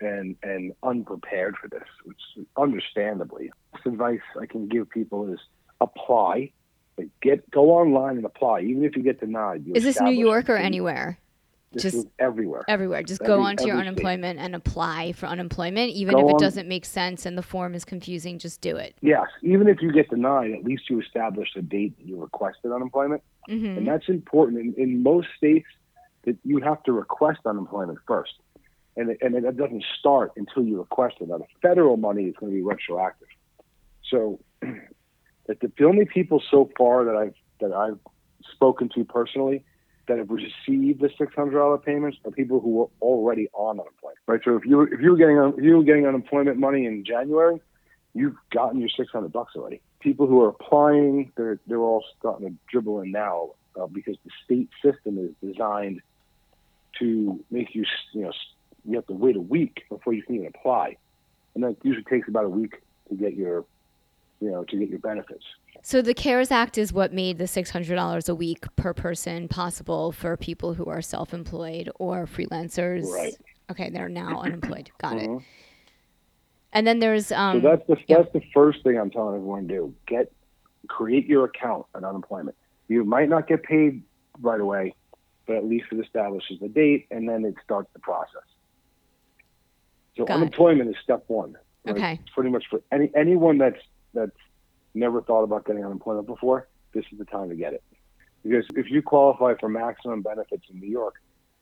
and 0.00 0.36
and 0.42 0.72
unprepared 0.82 1.56
for 1.56 1.68
this, 1.68 1.82
which 2.04 2.20
understandably. 2.56 3.50
This 3.74 3.86
advice 3.92 4.20
I 4.40 4.46
can 4.46 4.68
give 4.68 4.88
people 4.90 5.32
is 5.32 5.38
apply, 5.80 6.52
like 6.96 7.08
get 7.22 7.50
go 7.50 7.70
online 7.72 8.16
and 8.16 8.24
apply. 8.26 8.60
Even 8.62 8.84
if 8.84 8.96
you 8.96 9.02
get 9.02 9.20
denied, 9.20 9.64
you 9.66 9.74
Is 9.74 9.84
this 9.84 10.00
New 10.00 10.10
York 10.12 10.48
or 10.48 10.56
anywhere? 10.56 11.18
This 11.72 11.82
Just 11.82 12.06
everywhere. 12.18 12.62
everywhere. 12.66 13.02
Just 13.02 13.20
go 13.22 13.34
Every- 13.34 13.44
onto 13.44 13.66
your 13.66 13.74
every 13.76 13.82
state. 13.84 13.88
unemployment 14.06 14.38
and 14.40 14.54
apply 14.54 15.12
for 15.12 15.26
unemployment, 15.26 15.90
even 15.92 16.14
Go 16.14 16.20
if 16.20 16.30
it 16.30 16.34
on- 16.34 16.40
doesn't 16.40 16.66
make 16.66 16.86
sense 16.86 17.26
and 17.26 17.36
the 17.36 17.42
form 17.42 17.74
is 17.74 17.84
confusing. 17.84 18.38
Just 18.38 18.62
do 18.62 18.76
it. 18.76 18.94
Yes, 19.02 19.26
even 19.42 19.68
if 19.68 19.82
you 19.82 19.92
get 19.92 20.08
denied, 20.08 20.50
at 20.52 20.64
least 20.64 20.88
you 20.88 20.98
established 20.98 21.56
a 21.58 21.62
date 21.62 21.94
that 21.98 22.06
you 22.06 22.18
requested 22.20 22.72
unemployment, 22.72 23.22
hmm 23.46 23.66
and 23.76 23.86
that's 23.86 24.08
important. 24.08 24.58
In, 24.60 24.82
in 24.82 25.02
most 25.02 25.28
states, 25.36 25.68
that 26.24 26.36
you 26.42 26.58
have 26.60 26.82
to 26.84 26.92
request 26.92 27.40
unemployment 27.44 27.98
first, 28.06 28.32
and 28.98 29.10
it, 29.10 29.18
and 29.20 29.34
it 29.34 29.56
doesn't 29.56 29.84
start 29.98 30.32
until 30.36 30.64
you 30.64 30.78
request 30.78 31.16
it. 31.20 31.28
Now, 31.28 31.38
the 31.38 31.46
federal 31.62 31.96
money 31.96 32.24
is 32.24 32.34
going 32.38 32.52
to 32.52 32.56
be 32.56 32.62
retroactive. 32.62 33.28
So, 34.10 34.40
that 34.60 35.60
the, 35.60 35.84
only 35.84 36.04
people 36.04 36.42
so 36.50 36.68
far 36.76 37.04
that 37.04 37.14
I've 37.14 37.34
that 37.60 37.72
I've 37.72 37.98
spoken 38.52 38.88
to 38.94 39.04
personally 39.04 39.64
that 40.08 40.18
have 40.18 40.30
received 40.30 41.00
the 41.00 41.10
six 41.16 41.34
hundred 41.34 41.58
dollar 41.58 41.78
payments 41.78 42.18
are 42.24 42.30
people 42.32 42.60
who 42.60 42.70
were 42.70 42.88
already 43.00 43.48
on 43.52 43.78
unemployment. 43.78 44.18
Right. 44.26 44.40
So 44.44 44.56
if 44.56 44.64
you 44.64 44.82
if 44.82 45.00
you 45.00 45.12
were 45.12 45.16
getting 45.16 45.36
if 45.56 45.64
you 45.64 45.76
were 45.76 45.84
getting 45.84 46.06
unemployment 46.06 46.58
money 46.58 46.84
in 46.84 47.04
January, 47.04 47.60
you've 48.14 48.36
gotten 48.50 48.80
your 48.80 48.88
six 48.88 49.10
hundred 49.12 49.32
bucks 49.32 49.52
already. 49.54 49.80
People 50.00 50.26
who 50.26 50.42
are 50.42 50.48
applying, 50.48 51.30
they're 51.36 51.60
they're 51.66 51.78
all 51.78 52.04
starting 52.18 52.48
to 52.48 52.54
dribble 52.68 53.02
in 53.02 53.12
now 53.12 53.50
uh, 53.80 53.86
because 53.86 54.16
the 54.24 54.30
state 54.44 54.68
system 54.82 55.18
is 55.18 55.30
designed 55.46 56.00
to 56.98 57.44
make 57.50 57.74
you 57.74 57.84
you 58.12 58.22
know 58.22 58.32
you 58.84 58.96
have 58.96 59.06
to 59.06 59.12
wait 59.12 59.36
a 59.36 59.40
week 59.40 59.84
before 59.88 60.12
you 60.12 60.22
can 60.22 60.36
even 60.36 60.46
apply, 60.48 60.96
and 61.54 61.64
that 61.64 61.76
usually 61.82 62.04
takes 62.04 62.28
about 62.28 62.44
a 62.44 62.48
week 62.48 62.80
to 63.08 63.14
get 63.14 63.34
your 63.34 63.64
you 64.40 64.50
know 64.50 64.64
to 64.64 64.76
get 64.76 64.88
your 64.88 64.98
benefits. 64.98 65.44
So 65.82 66.02
the 66.02 66.14
CARES 66.14 66.50
Act 66.50 66.76
is 66.76 66.92
what 66.92 67.12
made 67.12 67.38
the 67.38 67.46
six 67.46 67.70
hundred 67.70 67.96
dollars 67.96 68.28
a 68.28 68.34
week 68.34 68.64
per 68.76 68.92
person 68.94 69.48
possible 69.48 70.12
for 70.12 70.36
people 70.36 70.74
who 70.74 70.86
are 70.86 71.02
self-employed 71.02 71.90
or 71.98 72.26
freelancers. 72.26 73.04
Right. 73.06 73.34
Okay, 73.70 73.90
they're 73.90 74.08
now 74.08 74.40
unemployed. 74.42 74.90
Got 74.98 75.18
it. 75.18 75.28
Mhm. 75.28 75.42
And 76.72 76.86
then 76.86 76.98
there's 76.98 77.32
um. 77.32 77.62
So 77.62 77.68
that's 77.68 77.86
the 77.86 77.96
yeah. 78.06 78.18
that's 78.18 78.32
the 78.32 78.42
first 78.52 78.82
thing 78.82 78.98
I'm 78.98 79.10
telling 79.10 79.36
everyone 79.36 79.68
to 79.68 79.74
do. 79.74 79.94
Get 80.06 80.32
create 80.88 81.26
your 81.26 81.44
account 81.44 81.86
at 81.94 82.04
unemployment. 82.04 82.56
You 82.88 83.04
might 83.04 83.28
not 83.28 83.46
get 83.46 83.62
paid 83.62 84.02
right 84.40 84.60
away, 84.60 84.94
but 85.46 85.56
at 85.56 85.64
least 85.64 85.86
it 85.92 86.00
establishes 86.00 86.60
the 86.60 86.68
date 86.68 87.06
and 87.10 87.28
then 87.28 87.44
it 87.44 87.54
starts 87.62 87.88
the 87.92 87.98
process. 87.98 88.42
So 90.18 90.24
Got 90.24 90.38
unemployment 90.38 90.90
is 90.90 90.96
step 91.02 91.24
one. 91.28 91.56
right? 91.86 91.96
Okay. 91.96 92.20
Pretty 92.34 92.50
much 92.50 92.64
for 92.68 92.82
any 92.92 93.10
anyone 93.16 93.56
that's 93.56 93.80
that's 94.12 94.36
never 94.94 95.22
thought 95.22 95.44
about 95.44 95.64
getting 95.64 95.84
unemployment 95.84 96.26
before, 96.26 96.68
this 96.92 97.04
is 97.12 97.18
the 97.18 97.24
time 97.24 97.48
to 97.48 97.54
get 97.54 97.72
it. 97.72 97.82
Because 98.42 98.64
if 98.74 98.90
you 98.90 99.00
qualify 99.00 99.54
for 99.58 99.68
maximum 99.68 100.22
benefits 100.22 100.64
in 100.72 100.80
New 100.80 100.90
York, 100.90 101.14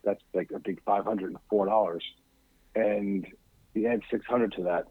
that's 0.02 0.20
like 0.34 0.50
I 0.54 0.58
think 0.60 0.82
five 0.84 1.04
hundred 1.04 1.30
and 1.30 1.38
four 1.50 1.66
dollars, 1.66 2.02
and 2.74 3.26
you 3.74 3.86
add 3.88 4.00
six 4.10 4.24
hundred 4.26 4.52
to 4.54 4.62
that, 4.64 4.86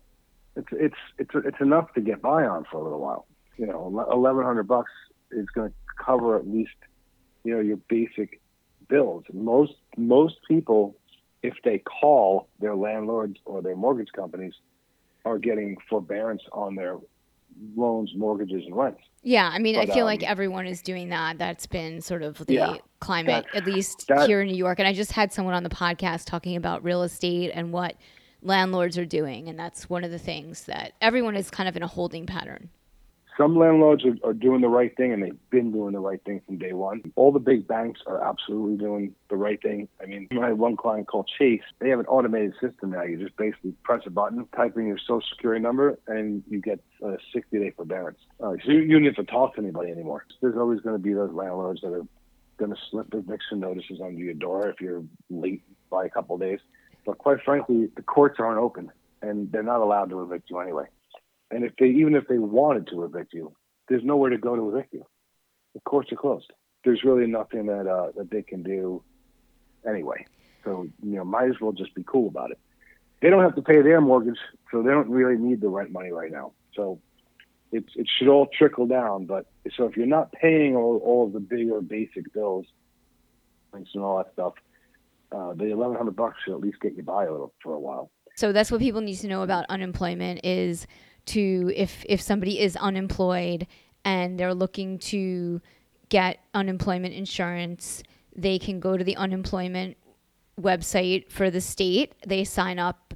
it's 0.55 0.67
it's 0.71 0.95
it's 1.17 1.31
it's 1.33 1.61
enough 1.61 1.91
to 1.93 2.01
get 2.01 2.21
by 2.21 2.45
on 2.45 2.65
for 2.71 2.77
a 2.77 2.83
little 2.83 2.99
while. 2.99 3.25
You 3.57 3.65
know, 3.67 4.07
eleven 4.11 4.43
hundred 4.43 4.67
bucks 4.67 4.91
is 5.31 5.47
going 5.55 5.69
to 5.69 5.75
cover 6.03 6.37
at 6.37 6.47
least 6.47 6.75
you 7.43 7.55
know 7.55 7.61
your 7.61 7.77
basic 7.89 8.41
bills. 8.87 9.23
Most 9.33 9.73
most 9.97 10.35
people, 10.47 10.95
if 11.47 11.53
they 11.63 11.79
call 11.79 12.47
their 12.59 12.75
landlords 12.75 13.37
or 13.45 13.61
their 13.61 13.75
mortgage 13.75 14.11
companies, 14.15 14.53
are 15.25 15.37
getting 15.39 15.75
forbearance 15.89 16.41
on 16.51 16.75
their 16.75 16.97
loans, 17.75 18.11
mortgages, 18.15 18.63
and 18.65 18.75
rents. 18.75 19.01
Yeah, 19.23 19.49
I 19.51 19.57
mean, 19.59 19.75
I 19.75 19.85
But, 19.85 19.95
feel 19.95 20.05
like 20.05 20.21
um, 20.21 20.27
everyone 20.29 20.67
is 20.67 20.81
doing 20.81 21.09
that. 21.09 21.37
That's 21.39 21.65
been 21.65 21.99
sort 22.01 22.21
of 22.21 22.37
the 22.45 22.53
Yeah, 22.53 22.77
climate, 22.99 23.45
that's- 23.45 23.55
at 23.55 23.65
least 23.65 24.07
that- 24.07 24.27
here 24.27 24.41
in 24.41 24.47
New 24.47 24.55
York. 24.57 24.77
And 24.79 24.87
I 24.87 24.93
just 24.93 25.13
had 25.13 25.31
someone 25.33 25.55
on 25.55 25.63
the 25.63 25.69
podcast 25.69 26.25
talking 26.25 26.55
about 26.55 26.83
real 26.83 27.01
estate 27.01 27.51
and 27.53 27.71
what 27.71 27.95
landlords 28.43 28.97
are 28.99 29.05
doing, 29.05 29.47
and 29.47 29.57
that's 29.57 29.89
one 29.89 30.03
of 30.03 30.11
the 30.11 30.19
things 30.19 30.65
that 30.65 30.93
everyone 31.01 31.35
is 31.35 31.49
kind 31.49 31.67
of 31.67 31.75
in 31.75 31.81
a 31.81 31.87
holding 31.87 32.25
pattern. 32.27 32.69
Some 33.37 33.57
landlords 33.57 34.05
are, 34.05 34.15
are 34.29 34.33
doing 34.33 34.61
the 34.61 34.69
right 34.69 34.95
thing, 34.95 35.11
and 35.11 35.21
they've 35.21 35.49
been 35.49 35.71
doing 35.71 35.93
the 35.93 35.99
right 35.99 36.23
thing 36.23 36.41
from 36.45 36.57
day 36.57 36.71
one. 36.71 37.01
All 37.15 37.33
the 37.33 37.39
big 37.39 37.67
banks 37.67 37.99
are 38.07 38.23
absolutely 38.23 38.77
doing 38.77 39.13
the 39.29 39.35
right 39.35 39.61
thing. 39.61 39.89
I 40.01 40.05
mean, 40.05 40.27
I 40.41 40.47
had 40.47 40.57
one 40.57 40.77
client 40.77 41.07
called 41.07 41.29
Chase. 41.37 41.61
They 41.79 41.89
have 41.89 41.99
an 41.99 42.05
automated 42.05 42.53
system 42.61 42.91
now. 42.91 43.03
You 43.03 43.17
just 43.17 43.35
basically 43.35 43.73
press 43.83 44.03
a 44.05 44.09
button, 44.09 44.47
type 44.55 44.77
in 44.77 44.87
your 44.87 44.97
social 44.97 45.23
security 45.29 45.61
number, 45.61 45.99
and 46.07 46.43
you 46.49 46.61
get 46.61 46.79
a 47.03 47.17
60 47.33 47.59
day 47.59 47.71
forbearance. 47.75 48.19
Uh, 48.41 48.53
so 48.65 48.71
you, 48.71 48.79
you 48.79 48.93
don't 48.93 49.05
have 49.05 49.15
to 49.15 49.23
talk 49.25 49.55
to 49.55 49.61
anybody 49.61 49.91
anymore. 49.91 50.25
There's 50.41 50.57
always 50.57 50.79
going 50.79 50.95
to 50.95 51.03
be 51.03 51.13
those 51.13 51.33
landlords 51.33 51.81
that 51.81 51.91
are 51.91 52.07
going 52.57 52.71
to 52.71 52.77
slip 52.89 53.13
eviction 53.13 53.59
notices 53.59 53.99
under 54.01 54.17
your 54.17 54.33
door 54.33 54.69
if 54.69 54.79
you're 54.79 55.03
late 55.29 55.61
by 55.89 56.05
a 56.05 56.09
couple 56.09 56.35
of 56.35 56.41
days. 56.41 56.59
But 57.05 57.17
quite 57.17 57.37
frankly, 57.43 57.89
the 57.95 58.01
courts 58.01 58.37
aren't 58.39 58.59
open, 58.59 58.91
and 59.21 59.51
they're 59.51 59.61
not 59.61 59.81
allowed 59.81 60.09
to 60.11 60.21
evict 60.21 60.49
you 60.49 60.59
anyway. 60.59 60.85
And 61.51 61.63
if 61.63 61.75
they 61.77 61.87
even 61.87 62.15
if 62.15 62.27
they 62.27 62.37
wanted 62.37 62.87
to 62.87 63.03
evict 63.03 63.33
you, 63.33 63.53
there's 63.87 64.03
nowhere 64.03 64.31
to 64.31 64.37
go 64.37 64.55
to 64.55 64.69
evict 64.69 64.93
you. 64.93 65.05
The 65.73 65.79
courts 65.81 66.11
are 66.11 66.15
closed. 66.15 66.51
There's 66.83 67.03
really 67.03 67.27
nothing 67.27 67.67
that 67.67 67.87
uh, 67.87 68.11
that 68.17 68.31
they 68.31 68.41
can 68.41 68.63
do 68.63 69.03
anyway. 69.87 70.25
So 70.63 70.87
you 71.03 71.15
know, 71.17 71.25
might 71.25 71.49
as 71.49 71.59
well 71.61 71.71
just 71.71 71.93
be 71.95 72.03
cool 72.03 72.27
about 72.27 72.51
it. 72.51 72.59
They 73.21 73.29
don't 73.29 73.43
have 73.43 73.55
to 73.55 73.61
pay 73.61 73.81
their 73.81 74.01
mortgage, 74.01 74.37
so 74.71 74.81
they 74.81 74.91
don't 74.91 75.09
really 75.09 75.37
need 75.37 75.61
the 75.61 75.69
rent 75.69 75.91
money 75.91 76.11
right 76.11 76.31
now. 76.31 76.51
So 76.75 76.99
it's 77.71 77.89
it 77.95 78.07
should 78.17 78.27
all 78.27 78.47
trickle 78.47 78.87
down. 78.87 79.25
But 79.25 79.45
so 79.75 79.85
if 79.85 79.95
you're 79.95 80.05
not 80.05 80.31
paying 80.31 80.75
all, 80.75 80.97
all 81.03 81.27
of 81.27 81.33
the 81.33 81.39
bigger 81.39 81.81
basic 81.81 82.31
bills, 82.33 82.65
things 83.73 83.89
and 83.93 84.03
all 84.03 84.17
that 84.17 84.33
stuff, 84.33 84.53
uh, 85.31 85.53
the 85.53 85.65
eleven 85.71 85.95
hundred 85.95 86.15
bucks 86.15 86.37
should 86.43 86.53
at 86.53 86.59
least 86.59 86.79
get 86.81 86.95
you 86.95 87.03
by 87.03 87.25
a 87.25 87.31
little 87.31 87.53
for 87.61 87.73
a 87.73 87.79
while. 87.79 88.11
So 88.35 88.51
that's 88.51 88.69
what 88.69 88.81
people 88.81 89.01
need 89.01 89.15
to 89.17 89.27
know 89.27 89.43
about 89.43 89.65
unemployment 89.69 90.41
is 90.43 90.87
to 91.27 91.71
if 91.75 92.05
if 92.07 92.21
somebody 92.21 92.59
is 92.59 92.75
unemployed 92.75 93.67
and 94.03 94.39
they're 94.39 94.53
looking 94.53 94.99
to 94.99 95.61
get 96.09 96.39
unemployment 96.53 97.13
insurance, 97.13 98.03
they 98.35 98.59
can 98.59 98.79
go 98.79 98.97
to 98.97 99.03
the 99.03 99.15
unemployment 99.15 99.97
website 100.59 101.29
for 101.31 101.49
the 101.49 101.61
state. 101.61 102.13
They 102.25 102.43
sign 102.43 102.79
up 102.79 103.13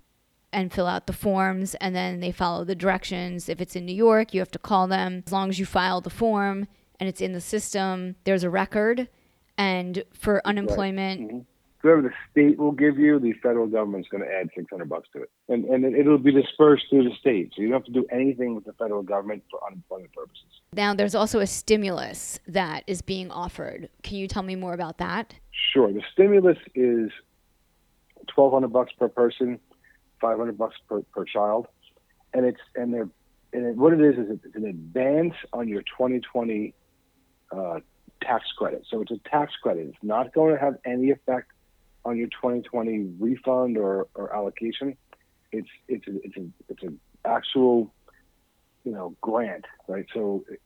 and 0.52 0.74
fill 0.74 0.88
out 0.88 1.08
the 1.08 1.14
forms 1.14 1.76
and 1.76 1.96
then 1.96 2.20
they 2.20 2.32
follow 2.32 2.64
the 2.64 2.76
directions. 2.76 3.50
If 3.50 3.62
it's 3.62 3.76
in 3.76 3.86
New 3.86 3.96
York, 3.96 4.34
you 4.34 4.40
have 4.40 4.52
to 4.52 4.60
call 4.60 4.88
them. 4.88 5.24
As 5.26 5.32
long 5.32 5.50
as 5.50 5.60
you 5.60 5.66
file 5.66 6.02
the 6.02 6.10
form 6.10 6.68
and 7.00 7.08
it's 7.08 7.22
in 7.22 7.34
the 7.34 7.42
system, 7.42 8.16
there's 8.24 8.44
a 8.44 8.50
record. 8.50 9.08
And 9.58 10.04
for 10.14 10.42
unemployment, 10.46 11.22
mm-hmm. 11.22 11.40
Whoever 11.82 12.02
the 12.02 12.12
state 12.32 12.58
will 12.58 12.72
give 12.74 13.00
you, 13.00 13.20
the 13.20 13.34
federal 13.42 13.66
government's 13.68 14.10
going 14.10 14.24
to 14.24 14.30
add 14.30 14.50
600 14.56 14.90
bucks 14.90 15.08
to 15.14 15.22
it. 15.24 15.32
And, 15.48 15.66
and 15.66 15.86
it- 15.86 15.96
it'll 15.98 16.18
be 16.18 16.32
dispersed 16.32 16.86
through 16.90 17.06
the 17.10 17.16
state. 17.16 17.54
So 17.56 17.62
you 17.62 17.70
don't 17.70 17.78
have 17.78 17.86
to 17.86 17.92
do 17.92 18.06
anything 18.12 18.54
with 18.56 18.66
the 18.66 18.74
federal 18.74 19.02
government 19.02 19.44
for 19.50 19.60
unemployment 19.66 20.12
purposes. 20.14 20.44
Now, 20.74 20.94
there's 20.94 21.16
also 21.16 21.40
a 21.40 21.48
stimulus 21.48 22.40
that 22.48 22.84
is 22.86 23.02
being 23.02 23.32
offered. 23.32 23.90
Can 24.04 24.18
you 24.18 24.28
tell 24.28 24.44
me 24.44 24.56
more 24.56 24.74
about 24.74 24.98
that? 24.98 25.34
Sure. 25.74 25.92
The 25.92 26.04
stimulus 26.12 26.58
is 26.76 27.12
1200 28.36 28.68
bucks 28.68 28.92
per 29.00 29.08
person, 29.08 29.60
500 30.22 30.58
bucks 30.58 30.76
per, 30.88 31.02
per 31.14 31.24
child. 31.26 31.68
And 32.34 32.46
it's, 32.46 32.60
and 32.76 32.94
they're, 32.94 33.10
and 33.54 33.66
it, 33.66 33.76
what 33.78 33.94
it 33.94 34.02
is, 34.02 34.16
is 34.18 34.38
it's 34.44 34.56
an 34.56 34.66
advance 34.66 35.34
on 35.54 35.68
your 35.70 35.82
2020 35.82 36.74
uh, 37.52 37.80
tax 38.22 38.46
credit. 38.58 38.86
So 38.90 39.02
it's 39.02 39.12
a 39.12 39.18
tax 39.30 39.54
credit. 39.64 39.88
It's 39.88 39.98
not 40.04 40.34
going 40.34 40.54
to 40.54 40.60
have 40.62 40.76
any 40.86 41.10
effect 41.10 41.52
on 42.06 42.18
your 42.18 42.28
2020 42.28 43.16
refund 43.20 43.78
or, 43.78 44.08
or 44.16 44.36
allocation. 44.36 44.98
It's 45.52 45.70
it's 45.88 46.08
a, 46.08 46.16
it's 46.24 46.38
a 46.38 46.46
it's 46.70 46.84
an 46.84 47.00
actual 47.26 47.94
you 48.84 48.92
know 48.92 49.16
grant, 49.22 49.66
right? 49.88 50.06
So 50.14 50.44
it, 50.50 50.62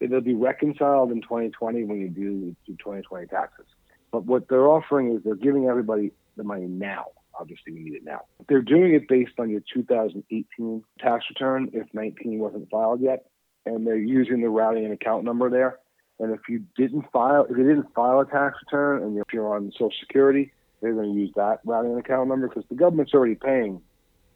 it'll 0.00 0.20
be 0.20 0.34
reconciled 0.34 1.12
in 1.12 1.22
2020 1.22 1.84
when 1.84 2.00
you 2.00 2.08
do 2.08 2.56
do 2.66 2.72
2020 2.72 3.26
taxes. 3.26 3.66
But 4.10 4.24
what 4.24 4.48
they're 4.48 4.68
offering 4.68 5.14
is 5.14 5.22
they're 5.24 5.34
giving 5.34 5.66
everybody 5.66 6.12
the 6.36 6.44
money 6.44 6.66
now. 6.66 7.06
Obviously, 7.38 7.72
we 7.72 7.80
need 7.80 7.94
it 7.94 8.04
now. 8.04 8.22
They're 8.48 8.62
doing 8.62 8.94
it 8.94 9.08
based 9.08 9.32
on 9.38 9.50
your 9.50 9.60
2018 9.72 10.82
tax 10.98 11.24
return 11.28 11.70
if 11.74 11.86
19 11.92 12.38
wasn't 12.38 12.70
filed 12.70 13.00
yet, 13.00 13.26
and 13.66 13.86
they're 13.86 13.96
using 13.96 14.40
the 14.40 14.48
routing 14.48 14.84
and 14.84 14.94
account 14.94 15.24
number 15.24 15.50
there. 15.50 15.78
And 16.18 16.32
if 16.32 16.40
you 16.48 16.64
didn't 16.76 17.04
file, 17.12 17.44
if 17.44 17.56
you 17.56 17.64
didn't 17.64 17.92
file 17.94 18.20
a 18.20 18.26
tax 18.26 18.56
return, 18.64 19.02
and 19.02 19.18
if 19.18 19.26
you're 19.32 19.54
on 19.54 19.70
Social 19.72 19.92
Security, 20.00 20.52
they're 20.86 20.94
going 20.94 21.12
to 21.12 21.20
use 21.20 21.32
that 21.34 21.58
routing 21.64 21.98
account 21.98 22.28
number 22.28 22.48
because 22.48 22.64
the 22.68 22.76
government's 22.76 23.12
already 23.12 23.34
paying 23.34 23.82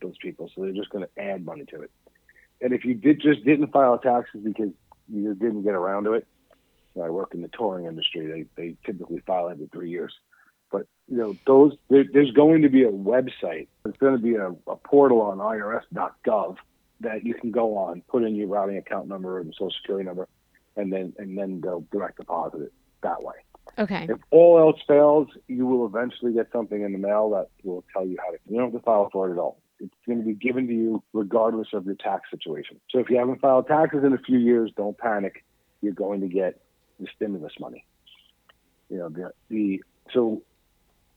those 0.02 0.16
people, 0.18 0.50
so 0.52 0.62
they're 0.62 0.72
just 0.72 0.90
going 0.90 1.04
to 1.04 1.22
add 1.22 1.44
money 1.44 1.64
to 1.66 1.82
it. 1.82 1.90
And 2.60 2.72
if 2.72 2.84
you 2.84 2.94
did 2.94 3.20
just 3.20 3.44
didn't 3.44 3.68
file 3.68 3.98
taxes 3.98 4.40
because 4.42 4.70
you 5.08 5.34
didn't 5.34 5.62
get 5.62 5.74
around 5.74 6.04
to 6.04 6.14
it, 6.14 6.26
I 7.00 7.08
work 7.08 7.34
in 7.34 7.42
the 7.42 7.48
touring 7.48 7.86
industry. 7.86 8.26
They 8.26 8.62
they 8.62 8.76
typically 8.84 9.20
file 9.20 9.48
every 9.48 9.68
three 9.68 9.90
years. 9.90 10.12
But 10.72 10.88
you 11.08 11.18
know, 11.18 11.36
those 11.46 11.76
there, 11.88 12.04
there's 12.12 12.32
going 12.32 12.62
to 12.62 12.68
be 12.68 12.82
a 12.82 12.90
website. 12.90 13.68
There's 13.84 13.96
going 13.98 14.16
to 14.16 14.22
be 14.22 14.34
a, 14.34 14.48
a 14.66 14.76
portal 14.76 15.20
on 15.20 15.38
IRS.gov 15.38 16.56
that 17.00 17.24
you 17.24 17.34
can 17.34 17.52
go 17.52 17.76
on, 17.76 18.02
put 18.08 18.24
in 18.24 18.34
your 18.34 18.48
routing 18.48 18.76
account 18.76 19.06
number 19.06 19.38
and 19.38 19.54
social 19.54 19.70
security 19.80 20.04
number, 20.04 20.26
and 20.76 20.92
then 20.92 21.12
and 21.18 21.38
then 21.38 21.60
they'll 21.60 21.86
direct 21.92 22.16
deposit 22.16 22.62
it 22.62 22.72
that 23.02 23.22
way. 23.22 23.36
Okay. 23.78 24.06
If 24.08 24.18
all 24.30 24.58
else 24.58 24.80
fails, 24.86 25.28
you 25.48 25.66
will 25.66 25.86
eventually 25.86 26.32
get 26.32 26.48
something 26.52 26.82
in 26.82 26.92
the 26.92 26.98
mail 26.98 27.30
that 27.30 27.48
will 27.64 27.84
tell 27.92 28.06
you 28.06 28.16
how 28.24 28.30
to. 28.32 28.38
You 28.48 28.56
don't 28.58 28.72
have 28.72 28.80
to 28.80 28.84
file 28.84 29.08
for 29.12 29.28
it 29.28 29.32
at 29.32 29.38
all. 29.38 29.58
It's 29.78 29.94
going 30.06 30.18
to 30.18 30.24
be 30.24 30.34
given 30.34 30.66
to 30.66 30.74
you 30.74 31.02
regardless 31.12 31.68
of 31.72 31.86
your 31.86 31.94
tax 31.94 32.30
situation. 32.30 32.78
So 32.90 32.98
if 32.98 33.08
you 33.08 33.16
haven't 33.18 33.40
filed 33.40 33.66
taxes 33.66 34.04
in 34.04 34.12
a 34.12 34.18
few 34.18 34.38
years, 34.38 34.70
don't 34.76 34.96
panic. 34.98 35.44
You're 35.80 35.94
going 35.94 36.20
to 36.20 36.28
get 36.28 36.60
the 36.98 37.06
stimulus 37.16 37.52
money. 37.58 37.84
You 38.90 38.98
know 38.98 39.08
the 39.08 39.32
the 39.48 39.82
so 40.12 40.42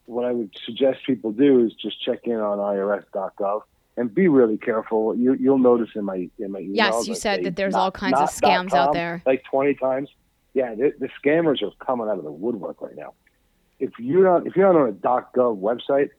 what 0.05 0.25
I 0.25 0.31
would 0.31 0.51
suggest 0.65 0.99
people 1.05 1.31
do 1.31 1.65
is 1.65 1.73
just 1.73 2.01
check 2.03 2.19
in 2.25 2.35
on 2.35 2.57
IRS.gov 2.59 3.61
and 3.97 4.13
be 4.13 4.27
really 4.27 4.57
careful. 4.57 5.15
You, 5.15 5.33
you'll 5.33 5.57
notice 5.57 5.89
in 5.95 6.05
my 6.05 6.29
in 6.39 6.51
my 6.51 6.61
emails. 6.61 6.75
Yes, 6.75 7.07
you 7.07 7.15
said 7.15 7.43
that 7.43 7.55
there's 7.55 7.73
not- 7.73 7.81
all 7.81 7.91
kinds 7.91 8.19
of 8.19 8.29
scams 8.29 8.73
out 8.73 8.93
there. 8.93 9.21
Like 9.25 9.43
20 9.49 9.75
times. 9.75 10.09
Yeah, 10.53 10.75
the, 10.75 10.93
the 10.99 11.09
scammers 11.23 11.61
are 11.63 11.71
coming 11.83 12.07
out 12.07 12.17
of 12.17 12.23
the 12.23 12.31
woodwork 12.31 12.81
right 12.81 12.95
now. 12.95 13.13
If 13.79 13.91
you're 13.97 14.23
not 14.23 14.47
if 14.47 14.55
you're 14.55 14.71
not 14.71 14.79
on 14.79 14.89
a 14.89 14.93
.gov 14.93 15.59
website, 15.59 16.09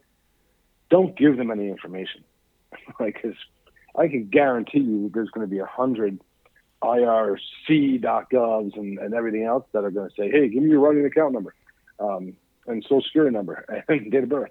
don't 0.90 1.16
give 1.16 1.36
them 1.36 1.50
any 1.50 1.68
information. 1.68 2.24
like, 3.00 3.24
I 3.96 4.08
can 4.08 4.26
guarantee 4.26 4.80
you 4.80 5.10
there's 5.12 5.30
going 5.30 5.46
to 5.46 5.50
be 5.50 5.60
a 5.60 5.66
hundred 5.66 6.20
IRC.govs 6.82 8.76
and, 8.76 8.98
and 8.98 9.14
everything 9.14 9.44
else 9.44 9.64
that 9.72 9.84
are 9.84 9.90
going 9.90 10.08
to 10.08 10.14
say, 10.14 10.30
"Hey, 10.30 10.48
give 10.48 10.62
me 10.62 10.70
your 10.70 10.80
running 10.80 11.06
account 11.06 11.32
number, 11.32 11.54
um, 11.98 12.36
and 12.66 12.82
social 12.82 13.02
security 13.02 13.34
number 13.34 13.64
and 13.88 14.10
date 14.10 14.24
of 14.24 14.28
birth." 14.28 14.50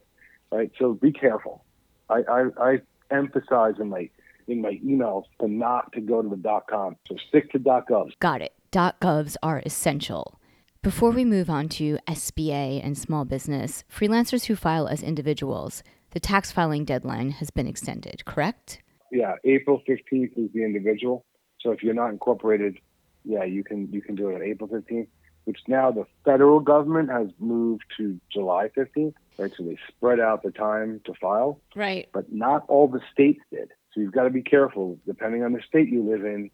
Right. 0.52 0.72
So 0.80 0.94
be 0.94 1.12
careful. 1.12 1.64
I, 2.10 2.22
I, 2.30 2.46
I 2.60 2.82
emphasize 3.12 3.76
in 3.80 3.90
my 3.90 4.10
in 4.48 4.62
my 4.62 4.80
emails 4.84 5.24
to 5.40 5.48
not 5.48 5.92
to 5.94 6.02
go 6.02 6.22
to 6.22 6.30
the 6.30 6.62
.com. 6.70 6.96
So 7.08 7.16
stick 7.28 7.52
to 7.52 7.60
.govs. 7.60 8.14
Got 8.20 8.42
it. 8.42 8.54
.govs 8.74 9.36
are 9.44 9.62
essential. 9.66 10.40
Before 10.82 11.12
we 11.12 11.24
move 11.24 11.50
on 11.50 11.70
to 11.70 11.98
SBA 12.08 12.84
and 12.84 12.98
small 12.98 13.24
business, 13.24 13.84
freelancers 13.90 14.46
who 14.46 14.56
file 14.56 14.88
as 14.88 15.04
individuals, 15.04 15.84
the 16.12 16.20
tax 16.20 16.52
filing 16.52 16.84
deadline 16.84 17.32
has 17.32 17.52
been 17.52 17.68
extended, 17.68 18.26
correct? 18.26 18.82
Yeah, 19.12 19.36
April 19.44 19.82
fifteenth 19.86 20.32
is 20.36 20.52
the 20.54 20.64
individual. 20.64 21.24
So 21.62 21.72
if 21.72 21.84
you're 21.84 21.94
not 21.94 22.10
incorporated, 22.10 22.80
yeah, 23.24 23.44
you 23.44 23.64
can 23.64 23.92
you 23.94 24.02
can 24.02 24.16
do 24.16 24.30
it 24.30 24.36
on 24.36 24.42
April 24.44 24.68
fifteenth. 24.68 25.08
Which 25.46 25.60
now 25.68 25.92
the 25.92 26.06
federal 26.26 26.60
government 26.60 27.12
has 27.12 27.28
moved 27.38 27.84
to 27.98 28.20
July 28.32 28.70
fifteenth. 28.74 29.16
Right, 29.38 29.52
so 29.56 29.64
they 29.64 29.78
spread 29.88 30.20
out 30.20 30.42
the 30.44 30.52
time 30.52 31.00
to 31.06 31.14
file. 31.14 31.60
Right. 31.76 32.10
but 32.14 32.32
not 32.32 32.66
all 32.68 32.88
the 32.88 33.02
states 33.12 33.42
did. 33.52 33.70
So 33.94 34.02
you've 34.02 34.12
got 34.14 34.24
to 34.24 34.30
be 34.30 34.42
careful, 34.42 34.98
depending 35.06 35.44
on 35.44 35.54
the 35.54 35.62
state 35.68 35.90
you 35.90 36.04
live 36.04 36.26
in. 36.26 36.50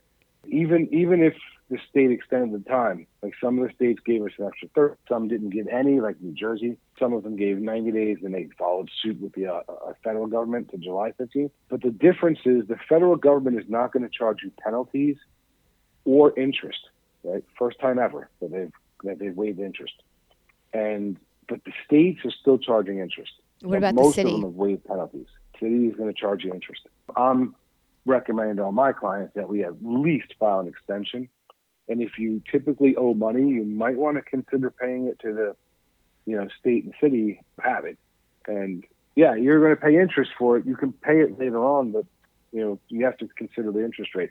Even 0.47 0.87
even 0.93 1.23
if 1.23 1.33
the 1.69 1.77
state 1.89 2.11
extended 2.11 2.65
the 2.65 2.69
time, 2.69 3.05
like 3.21 3.33
some 3.41 3.59
of 3.59 3.67
the 3.67 3.73
states 3.73 3.99
gave 4.03 4.23
us 4.23 4.31
an 4.39 4.47
extra 4.47 4.67
30, 4.75 4.95
some 5.07 5.27
didn't 5.27 5.51
give 5.51 5.67
any, 5.67 5.99
like 5.99 6.19
New 6.19 6.33
Jersey. 6.33 6.77
Some 6.97 7.13
of 7.13 7.23
them 7.23 7.35
gave 7.35 7.59
90 7.59 7.91
days, 7.91 8.17
and 8.23 8.33
they 8.33 8.49
followed 8.57 8.89
suit 9.01 9.21
with 9.21 9.33
the 9.33 9.47
uh, 9.47 9.61
uh, 9.69 9.93
federal 10.03 10.25
government 10.25 10.71
to 10.71 10.77
July 10.77 11.13
15th. 11.19 11.51
But 11.69 11.81
the 11.81 11.91
difference 11.91 12.39
is 12.45 12.67
the 12.67 12.79
federal 12.89 13.15
government 13.15 13.59
is 13.59 13.69
not 13.69 13.93
going 13.93 14.03
to 14.03 14.09
charge 14.09 14.39
you 14.43 14.51
penalties 14.63 15.17
or 16.05 16.37
interest. 16.37 16.79
Right, 17.23 17.43
first 17.57 17.79
time 17.79 17.99
ever 17.99 18.29
that 18.39 18.49
they've 18.49 18.71
that 19.03 19.19
they've 19.19 19.35
waived 19.35 19.59
interest, 19.59 19.93
and 20.73 21.17
but 21.49 21.61
the 21.65 21.73
states 21.85 22.21
are 22.23 22.31
still 22.31 22.57
charging 22.57 22.99
interest. 22.99 23.31
What 23.61 23.79
about 23.79 23.95
the 23.95 24.01
most 24.01 24.15
city? 24.15 24.29
of 24.29 24.35
them 24.35 24.43
have 24.43 24.53
waived 24.53 24.85
penalties. 24.85 25.27
City 25.59 25.87
is 25.87 25.95
going 25.97 26.07
to 26.07 26.17
charge 26.17 26.45
you 26.45 26.53
interest. 26.53 26.87
I'm 27.17 27.55
recommending 28.05 28.55
to 28.55 28.63
all 28.63 28.71
my 28.71 28.93
clients 28.93 29.33
that 29.35 29.49
we 29.49 29.65
at 29.65 29.83
least 29.83 30.33
file 30.39 30.61
an 30.61 30.69
extension. 30.69 31.27
And 31.89 32.01
if 32.01 32.11
you 32.17 32.41
typically 32.49 32.95
owe 32.95 33.13
money, 33.15 33.49
you 33.49 33.65
might 33.65 33.97
want 33.97 34.17
to 34.17 34.21
consider 34.21 34.69
paying 34.71 35.07
it 35.07 35.19
to 35.21 35.33
the, 35.33 35.55
you 36.25 36.37
know, 36.37 36.47
state 36.59 36.85
and 36.85 36.93
city 37.01 37.41
have 37.61 37.85
it. 37.85 37.97
And 38.47 38.83
yeah, 39.15 39.35
you're 39.35 39.59
going 39.59 39.75
to 39.75 39.81
pay 39.81 39.99
interest 39.99 40.31
for 40.37 40.57
it. 40.57 40.65
You 40.65 40.75
can 40.75 40.93
pay 40.93 41.19
it 41.21 41.39
later 41.39 41.63
on, 41.65 41.91
but 41.91 42.05
you 42.51 42.61
know 42.61 42.79
you 42.87 43.05
have 43.05 43.17
to 43.17 43.27
consider 43.37 43.71
the 43.71 43.83
interest 43.83 44.15
rate. 44.15 44.29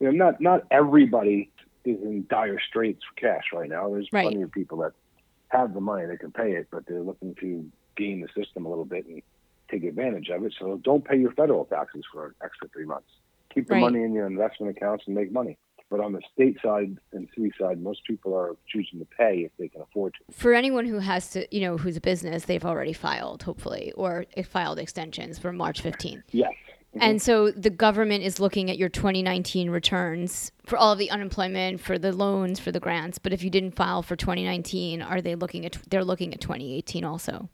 You 0.00 0.06
know, 0.06 0.12
not 0.12 0.40
not 0.40 0.62
everybody 0.70 1.50
is 1.84 1.98
in 2.02 2.26
dire 2.28 2.60
straits 2.60 3.00
for 3.04 3.20
cash 3.20 3.44
right 3.52 3.68
now. 3.68 3.90
There's 3.90 4.08
Right. 4.12 4.24
plenty 4.24 4.42
of 4.42 4.52
people 4.52 4.78
that 4.78 4.92
have 5.50 5.74
the 5.74 5.80
money, 5.80 6.06
they 6.06 6.16
can 6.16 6.32
pay 6.32 6.52
it, 6.52 6.68
but 6.70 6.84
they're 6.86 7.00
looking 7.02 7.34
to 7.40 7.70
game 7.96 8.20
the 8.20 8.28
system 8.40 8.66
a 8.66 8.68
little 8.68 8.84
bit 8.84 9.06
and 9.06 9.22
take 9.70 9.84
advantage 9.84 10.28
of 10.28 10.44
it. 10.44 10.54
So 10.58 10.78
don't 10.78 11.04
pay 11.04 11.16
your 11.16 11.32
federal 11.32 11.64
taxes 11.64 12.02
for 12.12 12.26
an 12.26 12.34
extra 12.44 12.68
three 12.68 12.84
months. 12.84 13.08
Keep 13.54 13.68
the 13.68 13.74
Right. 13.74 13.80
money 13.80 14.02
in 14.04 14.12
your 14.12 14.26
investment 14.26 14.76
accounts 14.76 15.04
and 15.06 15.16
make 15.16 15.32
money. 15.32 15.58
But 15.90 16.00
on 16.00 16.12
the 16.12 16.20
state 16.34 16.58
side 16.62 16.98
and 17.12 17.28
city 17.34 17.50
side, 17.58 17.80
most 17.82 18.04
people 18.04 18.34
are 18.34 18.56
choosing 18.66 18.98
to 18.98 19.06
pay 19.06 19.38
if 19.38 19.52
they 19.58 19.68
can 19.68 19.80
afford 19.80 20.14
to. 20.14 20.34
For 20.34 20.52
anyone 20.52 20.84
who 20.84 20.98
has 20.98 21.30
to, 21.30 21.46
you 21.54 21.62
know, 21.62 21.78
who's 21.78 21.96
a 21.96 22.00
business, 22.00 22.44
they've 22.44 22.64
already 22.64 22.92
filed, 22.92 23.42
hopefully, 23.42 23.92
or 23.96 24.26
filed 24.44 24.78
extensions 24.78 25.38
for 25.38 25.52
March 25.52 25.82
15th. 25.82 26.24
Yes. 26.30 26.52
And 27.00 27.22
so 27.22 27.50
the 27.50 27.70
government 27.70 28.24
is 28.24 28.40
looking 28.40 28.70
at 28.70 28.78
your 28.78 28.88
2019 28.88 29.70
returns 29.70 30.52
for 30.64 30.76
all 30.76 30.92
of 30.92 30.98
the 30.98 31.10
unemployment, 31.10 31.80
for 31.80 31.98
the 31.98 32.12
loans, 32.12 32.58
for 32.58 32.72
the 32.72 32.80
grants. 32.80 33.18
But 33.18 33.32
if 33.32 33.42
you 33.42 33.50
didn't 33.50 33.72
file 33.72 34.02
for 34.02 34.16
2019, 34.16 35.02
are 35.02 35.20
they 35.20 35.34
looking 35.36 35.64
at? 35.64 35.78
They're 35.88 36.04
looking 36.04 36.34
at 36.34 36.40
2018 36.40 37.04
also. 37.04 37.48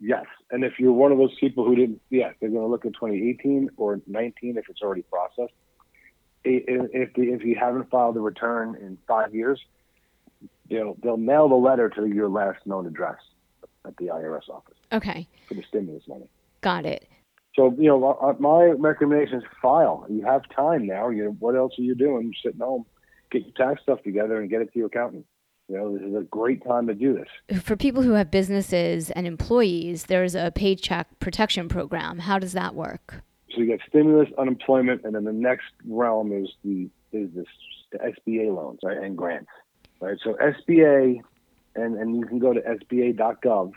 Yes. 0.00 0.26
And 0.50 0.64
if 0.64 0.74
you're 0.78 0.92
one 0.92 1.12
of 1.12 1.18
those 1.18 1.34
people 1.40 1.64
who 1.64 1.74
didn't, 1.74 2.00
yeah, 2.10 2.32
they're 2.40 2.50
going 2.50 2.62
to 2.62 2.68
look 2.68 2.84
at 2.84 2.92
2018 2.94 3.70
or 3.76 4.00
19 4.06 4.58
if 4.58 4.68
it's 4.68 4.82
already 4.82 5.02
processed. 5.02 5.54
If, 6.44 7.14
the, 7.14 7.22
if 7.22 7.42
you 7.42 7.56
haven't 7.58 7.90
filed 7.90 8.16
a 8.16 8.20
return 8.20 8.76
in 8.80 8.98
five 9.08 9.34
years, 9.34 9.60
they'll, 10.70 10.96
they'll 11.02 11.16
mail 11.16 11.48
the 11.48 11.54
letter 11.54 11.88
to 11.90 12.06
your 12.06 12.28
last 12.28 12.66
known 12.66 12.86
address 12.86 13.18
at 13.86 13.96
the 13.96 14.06
IRS 14.06 14.48
office 14.50 14.76
Okay, 14.92 15.26
for 15.48 15.54
the 15.54 15.62
stimulus 15.68 16.02
money. 16.08 16.28
got 16.60 16.84
it. 16.86 17.08
So, 17.54 17.72
you 17.78 17.86
know, 17.88 18.04
uh, 18.20 18.34
my 18.40 18.64
recommendation 18.76 19.38
is 19.38 19.44
file. 19.62 20.06
You 20.10 20.24
have 20.24 20.42
time 20.54 20.86
now. 20.86 21.08
You 21.10 21.24
know, 21.26 21.36
what 21.38 21.54
else 21.54 21.78
are 21.78 21.82
you 21.82 21.94
doing? 21.94 22.32
Sitting 22.42 22.60
home. 22.60 22.84
Get 23.30 23.42
your 23.46 23.54
tax 23.54 23.82
stuff 23.82 24.02
together 24.02 24.40
and 24.40 24.50
get 24.50 24.60
it 24.60 24.72
to 24.72 24.78
your 24.78 24.88
accountant. 24.88 25.24
You 25.68 25.76
know, 25.78 25.96
this 25.96 26.06
is 26.06 26.14
a 26.14 26.22
great 26.24 26.64
time 26.64 26.88
to 26.88 26.94
do 26.94 27.14
this. 27.14 27.60
For 27.62 27.76
people 27.76 28.02
who 28.02 28.12
have 28.12 28.30
businesses 28.30 29.10
and 29.12 29.26
employees, 29.26 30.04
there's 30.06 30.34
a 30.34 30.50
paycheck 30.54 31.18
protection 31.20 31.68
program. 31.68 32.18
How 32.18 32.38
does 32.38 32.52
that 32.52 32.74
work? 32.74 33.22
So 33.54 33.60
you 33.60 33.66
get 33.66 33.80
stimulus, 33.88 34.28
unemployment, 34.38 35.04
and 35.04 35.14
then 35.14 35.24
the 35.24 35.32
next 35.32 35.66
realm 35.86 36.32
is 36.32 36.50
the 36.64 36.88
is 37.12 37.30
this 37.34 37.46
the 37.92 37.98
SBA 37.98 38.54
loans 38.54 38.80
right, 38.82 38.96
and 38.96 39.16
grants. 39.16 39.50
Right. 40.00 40.18
So 40.22 40.34
SBA, 40.34 41.20
and 41.76 41.96
and 41.96 42.16
you 42.16 42.26
can 42.26 42.38
go 42.38 42.52
to 42.52 42.60
SBA.gov, 42.60 43.72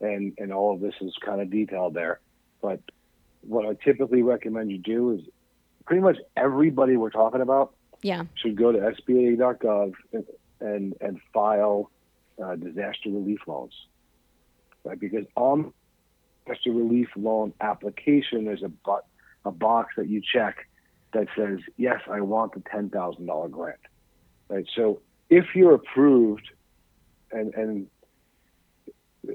and 0.00 0.32
and 0.38 0.52
all 0.52 0.74
of 0.74 0.80
this 0.80 0.94
is 1.00 1.14
kind 1.24 1.40
of 1.40 1.50
detailed 1.50 1.94
there. 1.94 2.20
But 2.62 2.80
what 3.40 3.66
I 3.66 3.74
typically 3.84 4.22
recommend 4.22 4.70
you 4.70 4.78
do 4.78 5.12
is 5.12 5.20
pretty 5.86 6.02
much 6.02 6.16
everybody 6.36 6.96
we're 6.96 7.10
talking 7.10 7.40
about 7.40 7.74
Yeah. 8.02 8.24
should 8.34 8.56
go 8.56 8.72
to 8.72 8.78
SBA.gov 8.78 9.94
and 10.12 10.24
and, 10.60 10.94
and 11.00 11.20
file 11.34 11.90
uh, 12.42 12.56
disaster 12.56 13.10
relief 13.10 13.40
loans, 13.46 13.74
right? 14.84 14.98
Because 14.98 15.26
on 15.36 15.72
disaster 16.46 16.70
relief 16.72 17.08
loan 17.16 17.52
application, 17.60 18.44
there's 18.44 18.62
a 18.62 18.68
but 18.68 19.04
a 19.46 19.52
box 19.52 19.94
that 19.96 20.08
you 20.08 20.20
check 20.20 20.56
that 21.12 21.28
says 21.36 21.58
yes, 21.76 22.00
I 22.10 22.20
want 22.20 22.52
the 22.54 22.62
ten 22.70 22.90
thousand 22.90 23.26
dollar 23.26 23.48
grant, 23.48 23.78
right? 24.48 24.66
So 24.74 25.02
if 25.30 25.46
you're 25.54 25.74
approved, 25.74 26.48
and 27.32 27.54
and 27.54 27.86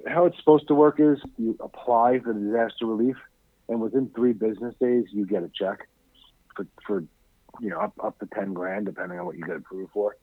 how 0.07 0.25
it's 0.25 0.37
supposed 0.37 0.67
to 0.67 0.75
work 0.75 0.99
is 0.99 1.17
you 1.37 1.57
apply 1.59 2.19
for 2.19 2.33
the 2.33 2.39
disaster 2.39 2.85
relief, 2.85 3.15
and 3.69 3.81
within 3.81 4.11
three 4.15 4.33
business 4.33 4.75
days 4.79 5.05
you 5.11 5.25
get 5.25 5.43
a 5.43 5.51
check 5.53 5.79
for 6.55 6.67
for 6.85 7.03
you 7.59 7.69
know 7.69 7.79
up 7.79 7.93
up 8.03 8.19
to 8.19 8.27
ten 8.33 8.53
grand 8.53 8.85
depending 8.85 9.19
on 9.19 9.25
what 9.25 9.37
you 9.37 9.45
get 9.45 9.55
approved 9.55 9.91
for, 9.91 10.15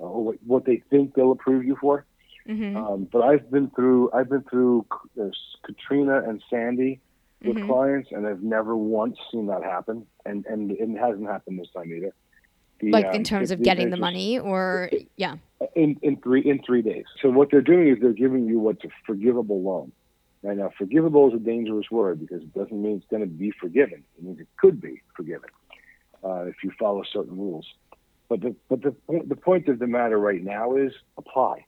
uh, 0.00 0.04
or 0.04 0.24
what, 0.24 0.36
what 0.44 0.64
they 0.64 0.82
think 0.90 1.14
they'll 1.14 1.32
approve 1.32 1.64
you 1.64 1.76
for. 1.80 2.04
hmm 2.46 2.76
Um, 2.76 3.08
but 3.10 3.22
I've 3.22 3.50
been 3.50 3.70
through 3.70 4.10
I've 4.12 4.28
been 4.28 4.44
through 4.50 4.86
uh, 5.20 5.30
Katrina 5.64 6.22
and 6.28 6.42
Sandy 6.50 7.00
with 7.44 7.56
Mhm. 7.56 7.66
clients, 7.66 8.12
and 8.12 8.26
I've 8.26 8.42
never 8.42 8.76
once 8.76 9.18
seen 9.30 9.46
that 9.46 9.62
happen, 9.62 10.06
and 10.24 10.44
and 10.46 10.70
it 10.72 10.88
hasn't 10.98 11.26
happened 11.26 11.58
this 11.58 11.70
time 11.70 11.92
either. 11.92 12.12
The, 12.80 12.90
like 12.90 13.06
um, 13.06 13.14
in 13.14 13.24
terms 13.24 13.50
it- 13.50 13.54
of 13.54 13.60
it- 13.60 13.64
getting 13.64 13.90
the 13.90 13.96
money, 13.96 14.38
or 14.38 14.90
yeah. 15.16 15.36
in 15.74 15.98
in 16.02 16.16
three 16.18 16.40
in 16.42 16.60
three 16.62 16.82
days. 16.82 17.04
So 17.20 17.30
what 17.30 17.50
they're 17.50 17.60
doing 17.62 17.88
is 17.88 17.98
they're 18.00 18.12
giving 18.12 18.46
you 18.46 18.58
what's 18.58 18.84
a 18.84 18.88
forgivable 19.06 19.62
loan. 19.62 19.92
Right 20.42 20.56
now, 20.56 20.70
forgivable 20.78 21.28
is 21.28 21.34
a 21.34 21.38
dangerous 21.42 21.90
word 21.90 22.20
because 22.20 22.42
it 22.42 22.52
doesn't 22.54 22.80
mean 22.80 22.98
it's 22.98 23.06
going 23.06 23.22
to 23.22 23.26
be 23.28 23.50
forgiven. 23.50 24.04
It 24.18 24.24
means 24.24 24.38
it 24.40 24.46
could 24.58 24.80
be 24.80 25.00
forgiven 25.16 25.48
uh, 26.22 26.44
if 26.44 26.62
you 26.62 26.70
follow 26.78 27.02
certain 27.02 27.36
rules. 27.36 27.66
But 28.28 28.40
the 28.42 28.54
but 28.68 28.82
the 28.82 28.92
point- 28.92 29.28
the 29.28 29.36
point 29.36 29.68
of 29.68 29.78
the 29.78 29.86
matter 29.86 30.18
right 30.18 30.42
now 30.42 30.76
is 30.76 30.92
apply. 31.18 31.64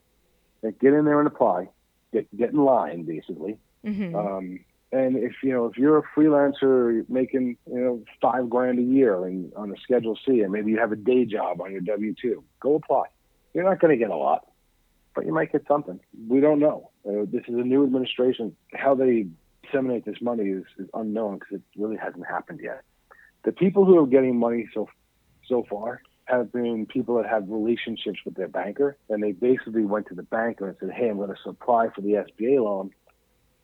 Like, 0.62 0.78
get 0.81 0.92
in 0.92 1.04
there 1.04 1.18
and 1.20 1.26
apply. 1.28 1.68
Get 2.12 2.35
get 2.37 2.50
in 2.50 2.59
line 2.64 3.04
basically. 3.04 3.59
hmm 3.85 4.14
Um, 4.14 4.61
and 4.92 5.16
if 5.16 5.33
you 5.42 5.53
know 5.53 5.66
if 5.66 5.77
you're 5.77 5.98
a 5.98 6.03
freelancer 6.16 7.09
making 7.09 7.57
you 7.66 7.81
know 7.81 8.03
five 8.20 8.48
grand 8.48 8.79
a 8.79 8.83
year 8.83 9.24
and 9.24 9.53
on 9.55 9.70
a 9.70 9.77
Schedule 9.83 10.18
C, 10.27 10.40
and 10.40 10.53
maybe 10.53 10.70
you 10.70 10.79
have 10.79 10.92
a 10.92 10.96
day 10.96 11.24
job 11.24 11.61
on 11.61 11.72
your 11.72 11.81
W 11.83 12.14
two, 12.20 12.44
go 12.61 12.74
apply. 12.77 13.05
You're 13.55 13.64
not 13.64 13.81
going 13.81 13.90
to 13.90 14.03
get 14.03 14.11
a 14.11 14.16
lot, 14.16 14.46
but 15.14 15.27
you 15.27 15.33
might 15.33 15.53
get 15.53 15.66
something. 15.66 16.01
We 16.29 16.40
don't 16.40 16.59
know. 16.59 16.90
Uh, 17.07 17.24
this 17.31 17.42
is 17.48 17.55
a 17.55 17.64
new 17.64 17.85
administration. 17.85 18.57
How 18.74 18.94
they 18.94 19.27
disseminate 19.62 20.05
this 20.05 20.20
money 20.20 20.44
is, 20.44 20.64
is 20.79 20.88
unknown 20.94 21.38
because 21.38 21.57
it 21.57 21.62
really 21.77 21.96
hasn't 21.96 22.27
happened 22.27 22.61
yet. 22.62 22.83
The 23.44 23.53
people 23.53 23.85
who 23.85 23.98
are 23.98 24.07
getting 24.07 24.38
money 24.38 24.68
so 24.74 24.88
so 25.46 25.64
far 25.68 26.03
have 26.27 26.53
been 26.53 26.85
people 26.87 27.16
that 27.16 27.27
have 27.27 27.48
relationships 27.48 28.18
with 28.24 28.35
their 28.35 28.48
banker, 28.48 28.98
and 29.09 29.22
they 29.22 29.33
basically 29.33 29.85
went 29.85 30.07
to 30.09 30.14
the 30.14 30.22
banker 30.22 30.68
and 30.68 30.77
said, 30.81 30.90
"Hey, 30.90 31.09
I'm 31.09 31.16
going 31.16 31.31
to 31.31 31.51
apply 31.51 31.88
for 31.94 32.01
the 32.01 32.12
SBA 32.12 32.62
loan," 32.62 32.90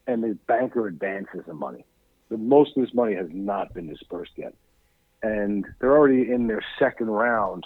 and 0.06 0.22
the 0.22 0.38
banker 0.46 0.86
advances 0.86 1.40
the 1.46 1.54
money. 1.54 1.84
But 2.28 2.40
most 2.40 2.76
of 2.76 2.84
this 2.84 2.94
money 2.94 3.14
has 3.14 3.28
not 3.30 3.74
been 3.74 3.88
dispersed 3.88 4.32
yet, 4.36 4.54
and 5.22 5.64
they're 5.80 5.96
already 5.96 6.30
in 6.30 6.46
their 6.46 6.64
second 6.78 7.08
round. 7.08 7.64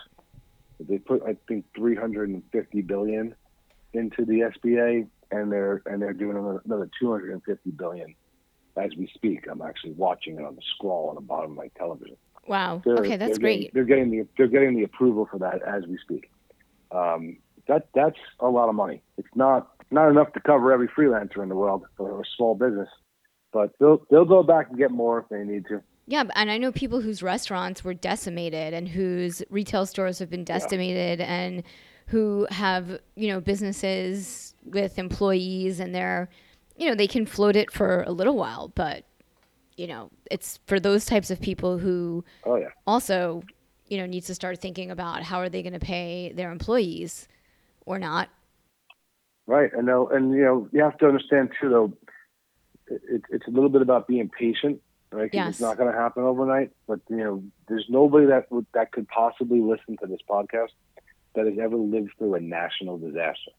They 0.81 0.98
put, 0.98 1.22
I 1.22 1.37
think, 1.48 1.64
350 1.77 2.83
billion 2.83 3.35
into 3.92 4.24
the 4.24 4.51
SBA, 4.64 5.07
and 5.31 5.53
they're 5.53 5.83
and 5.87 6.01
they're 6.01 6.12
doing 6.12 6.37
another 6.37 6.90
250 7.01 7.70
billion 7.70 8.14
as 8.77 8.90
we 8.96 9.11
speak. 9.14 9.46
I'm 9.51 9.62
actually 9.62 9.92
watching 9.92 10.38
it 10.38 10.44
on 10.44 10.55
the 10.55 10.62
scroll 10.74 11.09
on 11.09 11.14
the 11.14 11.20
bottom 11.20 11.53
of 11.53 11.57
my 11.57 11.68
television. 11.77 12.16
Wow. 12.46 12.83
They're, 12.85 12.96
okay, 12.96 13.16
that's 13.16 13.33
they're 13.33 13.38
great. 13.38 13.61
Getting, 13.61 13.74
they're 13.74 13.85
getting 13.85 14.11
the 14.11 14.27
they're 14.37 14.48
getting 14.48 14.77
the 14.77 14.85
approval 14.85 15.29
for 15.31 15.38
that 15.38 15.62
as 15.62 15.85
we 15.87 15.98
speak. 15.98 16.31
Um, 16.90 17.38
that 17.66 17.88
that's 17.94 18.18
a 18.40 18.48
lot 18.48 18.68
of 18.68 18.74
money. 18.74 19.03
It's 19.18 19.29
not 19.35 19.77
not 19.90 20.11
enough 20.11 20.33
to 20.35 20.40
cover 20.40 20.72
every 20.72 20.88
freelancer 20.88 21.42
in 21.42 21.48
the 21.48 21.57
world 21.57 21.85
or 21.98 22.20
a 22.20 22.24
small 22.37 22.55
business, 22.55 22.88
but 23.53 23.70
they'll 23.79 24.03
they'll 24.11 24.24
go 24.24 24.42
back 24.42 24.68
and 24.68 24.79
get 24.79 24.90
more 24.90 25.20
if 25.20 25.29
they 25.29 25.44
need 25.44 25.66
to. 25.66 25.83
Yeah, 26.07 26.24
and 26.35 26.51
I 26.51 26.57
know 26.57 26.72
people 26.72 27.01
whose 27.01 27.22
restaurants 27.22 27.85
were 27.85 27.94
decimated 27.94 28.72
and 28.72 28.88
whose 28.88 29.42
retail 29.51 29.85
stores 29.85 30.18
have 30.20 30.31
been 30.31 30.44
decimated 30.44 31.18
yeah. 31.18 31.27
and 31.27 31.62
who 32.07 32.46
have, 32.51 32.98
you 33.14 33.29
know, 33.29 33.40
businesses 33.40 34.55
with 34.64 34.98
employees 34.98 35.81
and 35.81 35.94
they're, 35.94 36.31
you 36.77 36.88
know, 36.88 36.94
they 36.94 37.07
can 37.07 37.27
float 37.27 37.57
it 37.57 37.70
for 37.70 38.05
a 38.05 38.12
little 38.12 38.37
while, 38.37 38.72
but 38.74 39.05
you 39.79 39.87
know, 39.87 40.11
it's 40.31 40.59
for 40.66 40.81
those 40.81 41.07
types 41.07 41.31
of 41.31 41.40
people 41.40 41.79
who 41.79 42.24
oh, 42.44 42.57
yeah. 42.57 42.68
also, 42.87 43.42
you 43.87 43.96
know, 43.96 44.07
needs 44.07 44.27
to 44.27 44.35
start 44.35 44.61
thinking 44.61 44.90
about 44.90 45.22
how 45.22 45.38
are 45.38 45.48
they 45.48 45.62
going 45.62 45.72
to 45.72 45.79
pay 45.79 46.33
their 46.35 46.51
employees 46.51 47.29
or 47.87 47.98
not. 47.98 48.29
Right, 49.48 49.72
and 49.72 49.87
no, 49.87 50.06
and 50.08 50.32
you 50.32 50.44
know, 50.44 50.68
you 50.72 50.82
have 50.82 50.98
to 50.98 51.06
understand 51.06 51.52
too, 51.58 51.70
though. 51.70 51.92
It, 52.87 53.22
it's 53.30 53.46
a 53.46 53.50
little 53.50 53.70
bit 53.70 53.80
about 53.80 54.06
being 54.06 54.28
patient, 54.28 54.82
right? 55.11 55.30
Yes. 55.32 55.52
It's 55.52 55.61
not 55.61 55.78
going 55.78 55.90
to 55.90 55.98
happen 55.98 56.22
overnight. 56.22 56.70
But 56.87 57.00
you 57.08 57.16
know, 57.16 57.42
there's 57.66 57.87
nobody 57.88 58.26
that 58.26 58.52
would 58.52 58.66
that 58.74 58.92
could 58.92 59.08
possibly 59.08 59.61
listen 59.62 59.96
to 60.02 60.06
this 60.06 60.20
podcast 60.28 60.72
that 61.34 61.46
has 61.46 61.58
ever 61.58 61.76
lived 61.76 62.11
through 62.18 62.34
a 62.34 62.40
national 62.40 62.98
disaster. 62.98 63.52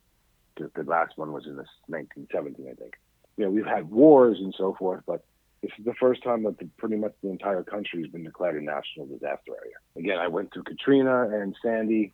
The, 0.58 0.69
the 0.75 0.84
last 0.84 1.17
one 1.17 1.32
was 1.32 1.47
in 1.47 1.58
this 1.58 1.67
1917, 1.88 2.67
I 2.69 2.75
think. 2.75 2.93
You 3.38 3.45
know, 3.45 3.49
we've 3.49 3.65
had 3.65 3.89
wars 3.89 4.38
and 4.39 4.54
so 4.56 4.75
forth, 4.78 5.02
but 5.08 5.25
this 5.63 5.71
is 5.80 5.86
the 5.86 5.95
first 5.99 6.21
time 6.21 6.43
that 6.43 6.60
the, 6.60 6.69
pretty 6.78 6.97
much 6.97 7.13
the 7.23 7.30
entire 7.30 7.63
country 7.63 8.04
has 8.04 8.12
been 8.12 8.25
declared 8.25 8.62
a 8.62 8.63
national 8.63 9.08
disaster 9.08 9.54
area. 9.60 9.75
Again, 9.97 10.19
I 10.19 10.28
went 10.28 10.54
through 10.54 10.63
Katrina 10.63 11.30
and 11.30 11.56
Sandy 11.63 12.13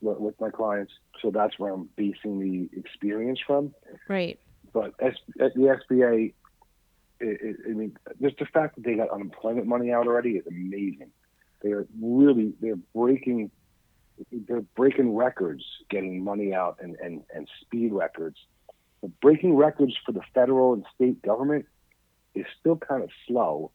with, 0.00 0.18
with 0.18 0.40
my 0.40 0.50
clients, 0.50 0.92
so 1.22 1.30
that's 1.30 1.58
where 1.58 1.72
I'm 1.72 1.88
basing 1.96 2.40
the 2.40 2.78
experience 2.78 3.40
from. 3.46 3.74
Right. 4.08 4.38
But 4.72 4.94
at 5.00 5.14
the 5.36 5.78
SBA, 5.90 6.34
it, 7.20 7.40
it, 7.40 7.56
I 7.66 7.72
mean, 7.72 7.96
just 8.20 8.38
the 8.38 8.46
fact 8.46 8.76
that 8.76 8.84
they 8.84 8.94
got 8.94 9.10
unemployment 9.10 9.66
money 9.66 9.90
out 9.90 10.06
already 10.06 10.32
is 10.32 10.46
amazing. 10.46 11.10
They're 11.62 11.86
really 12.00 12.52
they're 12.60 12.78
breaking 12.94 13.50
they're 14.32 14.62
breaking 14.76 15.14
records, 15.14 15.64
getting 15.90 16.24
money 16.24 16.54
out 16.54 16.78
and, 16.80 16.96
and, 16.96 17.22
and 17.34 17.48
speed 17.60 17.92
records. 17.92 18.38
But 19.02 19.18
breaking 19.20 19.56
records 19.56 19.94
for 20.04 20.12
the 20.12 20.22
federal 20.34 20.72
and 20.72 20.84
state 20.94 21.22
government 21.22 21.66
is 22.34 22.46
still 22.58 22.76
kind 22.76 23.02
of 23.02 23.10
slow 23.26 23.72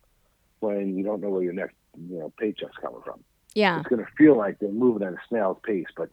when 0.59 0.97
you 0.97 1.03
don't 1.03 1.21
know 1.21 1.29
where 1.29 1.43
your 1.43 1.53
next 1.53 1.75
you 2.09 2.19
know 2.19 2.33
paycheck's 2.39 2.77
coming 2.81 3.01
from. 3.03 3.23
Yeah, 3.53 3.79
it's 3.79 3.89
going 3.89 4.03
to 4.03 4.11
feel 4.17 4.37
like 4.37 4.59
they're 4.59 4.71
moving 4.71 5.05
at 5.05 5.13
a 5.13 5.17
snail's 5.29 5.57
pace. 5.63 5.87
But 5.95 6.09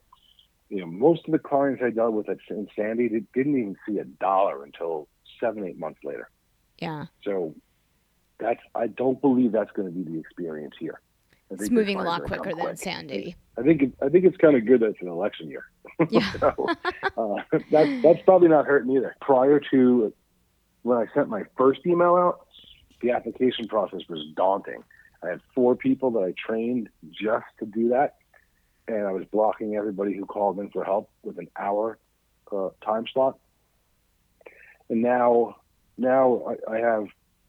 you 0.69 0.81
know, 0.81 0.87
most 0.87 1.27
of 1.27 1.33
the 1.33 1.39
clients 1.39 1.83
I 1.85 1.91
dealt 1.91 2.13
with 2.13 2.29
at 2.29 2.39
in 2.51 2.69
Sandy 2.77 3.09
they 3.09 3.23
didn't 3.35 3.59
even 3.59 3.77
see 3.87 3.99
a 3.99 4.05
dollar 4.05 4.65
until 4.65 5.09
seven 5.41 5.65
eight 5.67 5.79
months 5.79 6.01
later. 6.05 6.31
Yeah. 6.79 7.07
So 7.25 7.55
that's 8.39 8.61
I 8.75 8.87
don't 8.87 9.21
believe 9.21 9.53
that's 9.53 9.71
going 9.73 9.89
to 9.89 9.95
be 9.95 10.11
the 10.11 10.19
experience 10.19 10.75
here. 10.79 11.01
It's 11.51 11.71
moving 11.71 11.99
a 11.99 12.03
lot 12.03 12.25
quicker 12.25 12.55
than 12.55 12.77
Sandy. 12.77 13.35
I 13.57 13.63
think 13.63 13.83
it, 13.83 13.93
I 14.03 14.09
think 14.09 14.25
it's 14.25 14.37
kind 14.37 14.55
of 14.55 14.67
good 14.67 14.81
that 14.81 14.91
it's 14.91 15.01
an 15.01 15.09
election 15.09 15.49
year. 15.49 15.65
Yeah. 16.11 16.33
so, 16.39 16.55
uh, 17.17 17.59
that, 17.73 18.01
that's 18.05 18.21
probably 18.25 18.49
not 18.49 18.67
hurting 18.67 18.95
either. 18.95 19.17
Prior 19.21 19.61
to 19.73 20.13
when 20.83 20.99
I 20.99 21.07
sent 21.13 21.29
my 21.29 21.43
first 21.57 21.81
email 21.87 22.15
out, 22.15 22.47
the 23.01 23.11
application 23.11 23.67
process 23.67 24.03
was 24.09 24.25
daunting. 24.37 24.85
I 25.23 25.29
had 25.31 25.41
four 25.55 25.75
people 25.75 26.11
that 26.13 26.21
I 26.21 26.33
trained 26.33 26.89
just 27.11 27.47
to 27.59 27.67
do 27.67 27.91
that, 27.91 28.17
and 28.87 29.07
I 29.07 29.13
was 29.13 29.25
blocking 29.31 29.77
everybody 29.77 30.15
who 30.17 30.27
called 30.27 30.59
in 30.59 30.71
for 30.71 30.85
help 30.85 31.11
with 31.23 31.39
an 31.39 31.49
hour 31.59 31.99
uh, 32.53 32.71
time 32.85 33.05
slot. 33.13 33.39
And 34.89 35.03
now, 35.03 35.57
now 35.97 36.57
I, 36.69 36.73
I 36.73 36.79
have 36.79 37.07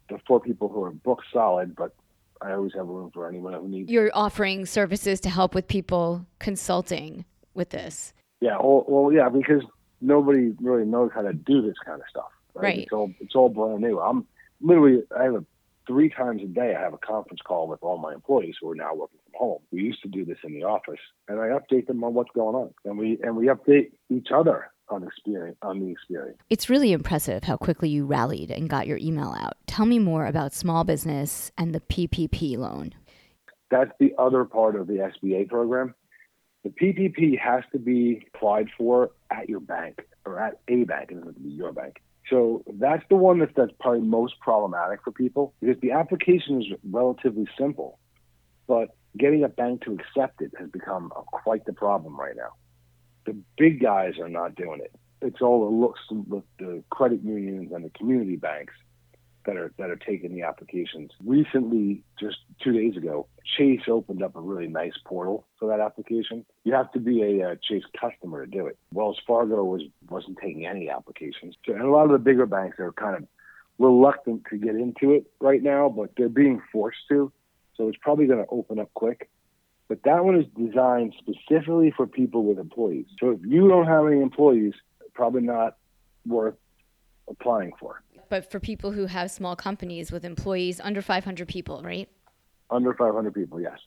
the 0.10 0.20
four 0.28 0.40
people 0.40 0.68
who 0.68 0.84
are 0.84 0.92
booked 0.92 1.26
solid, 1.32 1.76
but 1.76 1.94
I 2.42 2.54
always 2.54 2.74
have 2.74 2.88
room 2.88 3.12
for 3.14 3.28
anyone 3.28 3.54
who 3.54 3.68
needs. 3.68 3.90
You're 3.90 4.12
offering 4.14 4.66
services 4.66 5.20
to 5.22 5.30
help 5.30 5.54
with 5.54 5.68
people 5.68 6.26
consulting 6.40 7.26
with 7.54 7.70
this. 7.70 8.14
Yeah, 8.42 8.58
well, 8.62 8.86
well 8.88 9.14
yeah, 9.14 9.30
because 9.30 9.64
nobody 10.02 10.54
really 10.62 10.86
knows 10.86 11.12
how 11.14 11.22
to 11.22 11.34
do 11.34 11.62
this 11.62 11.76
kind 11.86 12.02
of 12.02 12.08
stuff. 12.10 12.32
Right. 12.54 12.64
right. 12.64 12.80
It's 12.80 12.92
all 12.92 13.14
it's 13.20 13.36
all 13.36 13.50
brand 13.50 13.82
new. 13.82 14.00
I'm 14.00 14.26
literally 14.62 15.04
I 15.18 15.24
have 15.24 15.36
a 15.36 15.46
three 15.90 16.10
times 16.10 16.44
a 16.44 16.46
day 16.46 16.76
I 16.78 16.82
have 16.82 16.94
a 16.94 17.00
conference 17.00 17.42
call 17.44 17.68
with 17.68 17.80
all 17.82 17.98
my 17.98 18.14
employees 18.14 18.56
who 18.62 18.70
are 18.70 18.76
now 18.76 18.94
working 18.94 19.20
from 19.24 19.40
home. 19.40 19.62
We 19.72 19.82
used 19.82 20.04
to 20.04 20.08
do 20.08 20.24
this 20.24 20.38
in 20.44 20.54
the 20.54 20.64
office, 20.64 21.00
and 21.28 21.40
I 21.40 21.48
update 21.48 21.88
them 21.88 22.04
on 22.04 22.14
what's 22.14 22.30
going 22.36 22.56
on, 22.56 22.74
and 22.86 22.98
we 22.98 23.20
and 23.24 23.36
we 23.36 23.48
update 23.48 23.92
each 24.10 24.28
other 24.34 24.70
on 24.90 25.04
experience 25.04 25.58
on 25.64 25.80
the 25.80 25.92
experience. 25.92 26.38
It's 26.50 26.70
really 26.70 26.92
impressive 26.92 27.44
how 27.44 27.58
quickly 27.58 27.90
you 27.90 28.06
rallied 28.06 28.52
and 28.52 28.70
got 28.70 28.86
your 28.86 29.00
email 29.00 29.36
out. 29.40 29.54
Tell 29.66 29.88
me 29.88 29.98
more 29.98 30.28
about 30.28 30.54
small 30.54 30.84
business 30.84 31.52
and 31.58 31.74
the 31.74 31.82
PPP 31.82 32.58
loan. 32.58 32.94
That's 33.72 33.92
the 34.00 34.14
other 34.18 34.46
part 34.46 34.76
of 34.76 34.88
the 34.88 35.12
SBA 35.24 35.50
program. 35.50 35.96
The 36.64 36.70
PPP 36.70 37.40
has 37.40 37.64
to 37.72 37.80
be 37.80 38.28
applied 38.34 38.68
for 38.78 39.12
at 39.32 39.50
your 39.50 39.60
bank 39.60 40.02
or 40.26 40.40
at 40.40 40.60
a 40.68 40.84
bank. 40.84 41.12
It 41.12 41.16
doesn't 41.16 41.28
have 41.28 41.36
to 41.36 41.42
be 41.42 41.50
your 41.50 41.72
bank. 41.72 42.02
So 42.30 42.64
that's 42.76 43.04
the 43.10 43.16
one 43.16 43.40
that's, 43.40 43.52
that's 43.56 43.72
probably 43.80 44.02
most 44.02 44.40
problematic 44.40 45.04
for 45.04 45.12
people 45.12 45.54
because 45.60 45.80
the 45.82 45.92
application 45.92 46.62
is 46.62 46.68
relatively 46.84 47.48
simple, 47.58 48.00
but 48.68 48.90
getting 49.18 49.44
a 49.44 49.50
bank 49.50 49.84
to 49.86 49.94
accept 49.94 50.42
it 50.42 50.52
has 50.60 50.70
become 50.70 51.12
a, 51.16 51.22
quite 51.24 51.66
the 51.66 51.74
problem 51.74 52.16
right 52.20 52.36
now. 52.36 52.54
The 53.26 53.36
big 53.58 53.82
guys 53.82 54.14
are 54.20 54.30
not 54.30 54.56
doing 54.56 54.80
it. 54.84 54.92
It's 55.22 55.42
all 55.42 55.66
the 55.66 55.76
looks 55.76 56.00
the, 56.10 56.44
the 56.60 56.84
credit 56.90 57.24
unions 57.24 57.72
and 57.74 57.84
the 57.84 57.90
community 57.90 58.36
banks 58.36 58.74
that 59.50 59.58
are 59.58 59.74
that 59.78 59.90
are 59.90 59.96
taking 59.96 60.34
the 60.34 60.44
applications. 60.44 61.12
Recently, 61.26 62.04
just 62.20 62.38
two 62.64 62.72
days 62.72 62.96
ago, 62.96 63.28
Chase 63.58 63.82
opened 63.88 64.22
up 64.22 64.36
a 64.36 64.42
really 64.42 64.68
nice 64.68 64.94
portal 65.06 65.48
for 65.58 65.68
that 65.70 65.80
application. 65.80 66.46
You 66.64 66.74
have 66.74 66.92
to 66.92 67.00
be 67.00 67.24
a, 67.24 67.52
a 67.52 67.56
Chase 67.56 67.84
customer 68.00 68.46
to 68.46 68.52
do 68.52 68.68
it. 68.68 68.78
Wells 68.94 69.20
Fargo 69.26 69.64
was 69.64 69.82
wasn't 70.10 70.38
taking 70.38 70.68
any 70.68 70.90
applications, 70.90 71.56
so, 71.66 71.74
and 71.74 71.82
a 71.82 71.90
lot 71.90 72.06
of 72.06 72.12
the 72.12 72.20
bigger 72.20 72.46
banks 72.46 72.80
are 72.80 72.92
kind 72.92 73.16
of 73.16 73.24
reluctant 73.80 74.44
to 74.52 74.58
get 74.58 74.76
into 74.76 75.14
it 75.14 75.26
right 75.40 75.64
now, 75.64 75.90
but 75.90 76.12
they're 76.16 76.30
being 76.30 76.62
forced 76.72 77.00
to. 77.10 77.32
So 77.76 77.88
it's 77.88 77.98
probably 78.00 78.28
going 78.28 78.44
to 78.44 78.50
open 78.52 78.78
up 78.78 78.94
quick. 78.94 79.30
But 79.88 80.04
that 80.04 80.24
one 80.24 80.36
is 80.36 80.46
designed 80.56 81.16
specifically 81.18 81.92
for 81.96 82.06
people 82.06 82.44
with 82.44 82.60
employees. 82.60 83.06
So 83.20 83.32
if 83.32 83.40
you 83.44 83.68
don't 83.68 83.88
have 83.88 84.06
any 84.06 84.22
employees, 84.22 84.74
probably 85.14 85.42
not 85.42 85.78
worth 86.28 86.56
applying 87.30 87.72
for 87.80 88.04
but 88.30 88.50
for 88.50 88.60
people 88.60 88.92
who 88.92 89.06
have 89.06 89.32
small 89.32 89.56
companies 89.56 90.12
with 90.12 90.24
employees 90.24 90.80
under 90.80 91.02
500 91.02 91.48
people, 91.48 91.82
right? 91.84 92.10
Under 92.70 92.94
500 92.94 93.34
people, 93.34 93.60
yes. 93.60 93.80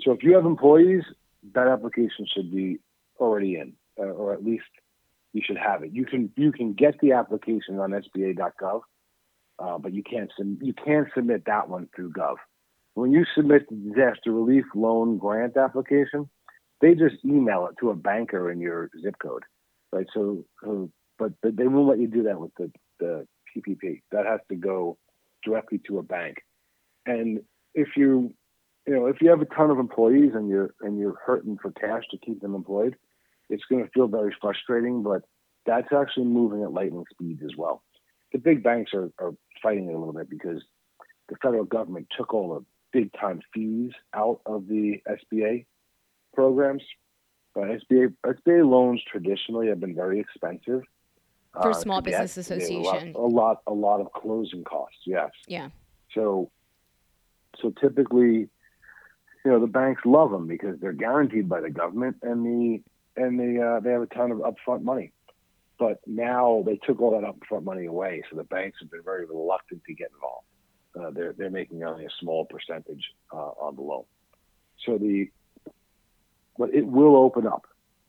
So 0.00 0.12
if 0.12 0.22
you 0.22 0.34
have 0.34 0.44
employees, 0.44 1.02
that 1.54 1.66
application 1.66 2.26
should 2.32 2.54
be 2.54 2.78
already 3.18 3.56
in, 3.56 3.72
uh, 3.98 4.04
or 4.04 4.32
at 4.32 4.44
least 4.44 4.64
you 5.32 5.42
should 5.44 5.58
have 5.58 5.82
it. 5.82 5.92
You 5.92 6.04
can 6.04 6.30
you 6.36 6.52
can 6.52 6.72
get 6.72 7.00
the 7.00 7.12
application 7.12 7.78
on 7.78 7.90
SBA.gov, 7.90 8.82
uh, 9.58 9.78
but 9.78 9.92
you 9.92 10.02
can't 10.02 10.30
you 10.60 10.72
can't 10.72 11.08
submit 11.14 11.44
that 11.46 11.68
one 11.68 11.88
through 11.94 12.12
Gov. 12.12 12.36
When 12.94 13.12
you 13.12 13.24
submit 13.34 13.68
the 13.68 13.76
disaster 13.76 14.32
relief 14.32 14.64
loan 14.74 15.18
grant 15.18 15.56
application, 15.56 16.28
they 16.80 16.94
just 16.94 17.16
email 17.24 17.66
it 17.70 17.76
to 17.80 17.90
a 17.90 17.94
banker 17.94 18.50
in 18.50 18.60
your 18.60 18.90
zip 19.02 19.16
code, 19.20 19.44
right? 19.92 20.06
So, 20.12 20.44
so 20.62 20.90
but, 21.18 21.32
but 21.42 21.56
they 21.56 21.66
won't 21.66 21.88
let 21.88 21.98
you 21.98 22.08
do 22.08 22.24
that 22.24 22.40
with 22.40 22.54
the 22.56 22.70
the 22.98 23.26
PPP. 23.62 24.02
That 24.12 24.26
has 24.26 24.40
to 24.48 24.56
go 24.56 24.98
directly 25.44 25.80
to 25.86 25.98
a 25.98 26.02
bank. 26.02 26.38
And 27.06 27.40
if 27.74 27.88
you, 27.96 28.34
you 28.86 28.94
know, 28.94 29.06
if 29.06 29.20
you 29.20 29.30
have 29.30 29.40
a 29.40 29.46
ton 29.46 29.70
of 29.70 29.78
employees 29.78 30.32
and 30.34 30.48
you're 30.48 30.74
and 30.80 30.98
you're 30.98 31.18
hurting 31.24 31.58
for 31.60 31.70
cash 31.72 32.04
to 32.10 32.18
keep 32.18 32.40
them 32.40 32.54
employed, 32.54 32.96
it's 33.48 33.64
going 33.70 33.84
to 33.84 33.90
feel 33.90 34.08
very 34.08 34.34
frustrating. 34.40 35.02
But 35.02 35.22
that's 35.66 35.92
actually 35.92 36.26
moving 36.26 36.62
at 36.62 36.72
lightning 36.72 37.04
speeds 37.10 37.42
as 37.44 37.56
well. 37.56 37.82
The 38.32 38.38
big 38.38 38.62
banks 38.62 38.92
are, 38.94 39.10
are 39.18 39.32
fighting 39.62 39.88
it 39.88 39.94
a 39.94 39.98
little 39.98 40.12
bit 40.12 40.28
because 40.28 40.62
the 41.28 41.36
federal 41.42 41.64
government 41.64 42.08
took 42.16 42.34
all 42.34 42.54
the 42.54 42.64
big 42.92 43.10
time 43.18 43.40
fees 43.54 43.92
out 44.14 44.40
of 44.46 44.66
the 44.66 45.02
SBA 45.08 45.66
programs. 46.34 46.82
But 47.54 47.68
SBA 47.68 48.14
SBA 48.24 48.68
loans 48.68 49.02
traditionally 49.10 49.68
have 49.68 49.80
been 49.80 49.94
very 49.94 50.20
expensive 50.20 50.82
for 51.62 51.70
uh, 51.70 51.74
Small. 51.74 52.00
Business 52.00 52.36
Association. 52.36 53.14
A 53.14 53.18
lot, 53.18 53.22
a 53.24 53.28
lot, 53.28 53.62
a 53.66 53.72
lot 53.72 54.00
of 54.00 54.12
closing 54.12 54.64
costs. 54.64 54.98
Yes. 55.06 55.30
Yeah. 55.46 55.68
So, 56.14 56.50
so 57.60 57.72
typically, 57.80 58.48
you 59.44 59.50
know, 59.50 59.60
the 59.60 59.66
banks 59.66 60.02
love 60.04 60.30
them 60.30 60.46
because 60.46 60.78
they're 60.80 60.92
guaranteed 60.92 61.48
by 61.48 61.60
the 61.60 61.70
government, 61.70 62.16
and 62.22 62.44
the 62.44 62.82
and 63.16 63.38
the 63.38 63.62
uh, 63.62 63.80
they 63.80 63.90
have 63.90 64.02
a 64.02 64.06
ton 64.06 64.30
of 64.30 64.38
upfront 64.38 64.82
money. 64.82 65.12
But 65.78 66.00
now 66.06 66.64
they 66.66 66.76
took 66.76 67.00
all 67.00 67.12
that 67.12 67.26
upfront 67.26 67.62
money 67.62 67.86
away, 67.86 68.22
so 68.28 68.36
the 68.36 68.44
banks 68.44 68.78
have 68.80 68.90
been 68.90 69.02
very 69.04 69.26
reluctant 69.26 69.82
to 69.84 69.94
get 69.94 70.10
involved. 70.12 70.46
Uh, 70.98 71.10
they're 71.10 71.32
they're 71.32 71.50
making 71.50 71.82
only 71.84 72.04
a 72.04 72.10
small 72.20 72.44
percentage 72.46 73.04
uh, 73.32 73.36
on 73.36 73.76
the 73.76 73.82
loan. 73.82 74.04
So 74.84 74.98
the 74.98 75.30
but 76.58 76.74
it 76.74 76.86
will 76.86 77.16
open 77.16 77.46
up, 77.46 77.66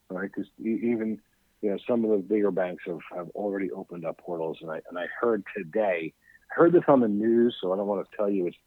right? 0.09 0.29
Because 0.33 0.49
even 0.59 1.21
you 1.61 1.69
know 1.69 1.77
some 1.87 2.03
of 2.05 2.11
the 2.11 2.17
bigger 2.17 2.51
banks 2.51 2.83
have, 2.87 2.99
have 3.15 3.29
already 3.35 3.71
opened 3.71 4.05
up 4.05 4.17
portals, 4.17 4.57
and 4.61 4.71
I 4.71 4.81
and 4.89 4.97
I 4.97 5.05
heard 5.19 5.43
today, 5.55 6.13
I 6.51 6.53
heard 6.53 6.73
this 6.73 6.83
on 6.87 7.01
the 7.01 7.07
news, 7.07 7.55
so 7.61 7.73
I 7.73 7.77
don't 7.77 7.87
want 7.87 8.07
to 8.09 8.17
tell 8.17 8.29
you 8.29 8.47
it's 8.47 8.57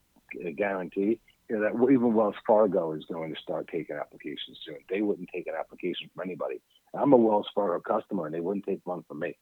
a 0.47 0.53
guarantee. 0.53 1.21
You 1.49 1.59
know, 1.59 1.63
that 1.63 1.93
even 1.93 2.15
Wells 2.15 2.37
Fargo 2.47 2.93
is 2.93 3.05
going 3.11 3.35
to 3.35 3.41
start 3.41 3.69
taking 3.71 3.97
applications 3.97 4.59
soon. 4.65 4.79
They 4.89 5.03
wouldn't 5.03 5.29
take 5.35 5.47
an 5.47 5.55
application 5.59 6.09
from 6.15 6.25
anybody. 6.25 6.61
I'm 6.95 7.13
a 7.13 7.17
Wells 7.17 7.49
Fargo 7.55 7.81
customer, 7.81 8.27
and 8.27 8.35
they 8.35 8.41
wouldn't 8.41 8.65
take 8.65 8.81
one 8.85 9.03
from 9.09 9.21
me. 9.21 9.37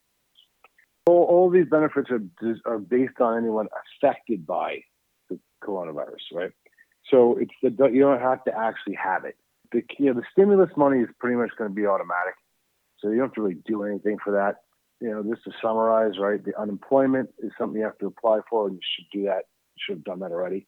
All, 1.07 1.25
all 1.25 1.51
these 1.51 1.69
benefits 1.71 2.11
are 2.11 2.23
are 2.65 2.79
based 2.79 3.21
on 3.21 3.39
anyone 3.39 3.69
affected 4.03 4.47
by 4.47 4.81
the 5.29 5.39
coronavirus, 5.63 6.23
right? 6.33 6.53
So 7.11 7.37
it's 7.39 7.53
the 7.63 7.87
you 7.89 8.01
don't 8.01 8.21
have 8.21 8.45
to 8.45 8.57
actually 8.57 8.95
have 8.95 9.25
it. 9.25 9.37
The 9.73 9.83
you 9.99 10.07
know 10.07 10.21
the 10.21 10.27
stimulus 10.33 10.71
money 10.77 11.01
is 11.01 11.09
pretty 11.19 11.37
much 11.37 11.51
going 11.57 11.71
to 11.71 11.75
be 11.75 11.87
automatic, 11.87 12.35
so 13.01 13.09
you 13.09 13.17
don't 13.17 13.29
have 13.29 13.35
to 13.35 13.43
really 13.43 13.61
do 13.67 13.85
anything 13.85 14.19
for 14.23 14.33
that. 14.33 14.57
You 15.01 15.11
know, 15.11 15.23
just 15.23 15.45
to 15.45 15.53
summarize, 15.63 16.19
right? 16.19 16.45
The 16.45 16.59
unemployment 16.61 17.31
is 17.39 17.53
something 17.59 17.79
you 17.79 17.87
have 17.87 17.99
to 17.99 18.07
apply 18.07 18.41
for, 18.49 18.69
and 18.69 18.77
you 18.77 18.81
should 18.97 19.19
do 19.19 19.25
that. 19.27 19.45
You 19.75 19.81
should 19.81 19.97
have 19.97 20.05
done 20.05 20.21
that 20.21 20.33
already. 20.33 20.67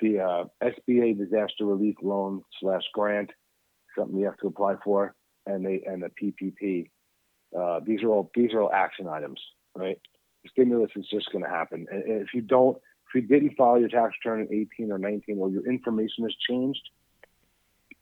The 0.00 0.20
uh, 0.20 0.44
SBA 0.62 1.18
disaster 1.18 1.64
relief 1.64 1.96
loan 2.02 2.42
slash 2.60 2.82
grant, 2.92 3.30
something 3.96 4.18
you 4.18 4.24
have 4.24 4.38
to 4.38 4.48
apply 4.48 4.76
for, 4.82 5.14
and 5.46 5.64
they 5.64 5.82
and 5.86 6.02
the 6.02 6.10
PPP. 6.10 6.90
Uh, 7.56 7.80
these 7.84 8.02
are 8.02 8.08
all 8.08 8.30
these 8.34 8.52
are 8.52 8.62
all 8.62 8.72
action 8.72 9.06
items, 9.06 9.40
right? 9.76 9.98
The 10.42 10.50
stimulus 10.50 10.90
is 10.96 11.06
just 11.08 11.30
going 11.30 11.44
to 11.44 11.50
happen, 11.50 11.86
and, 11.92 12.02
and 12.02 12.22
if 12.22 12.34
you 12.34 12.40
don't, 12.40 12.76
if 13.08 13.22
you 13.22 13.28
didn't 13.28 13.56
file 13.56 13.78
your 13.78 13.88
tax 13.88 14.14
return 14.24 14.40
in 14.40 14.66
18 14.78 14.90
or 14.90 14.98
19, 14.98 15.38
or 15.38 15.50
your 15.50 15.66
information 15.70 16.24
has 16.24 16.34
changed, 16.48 16.82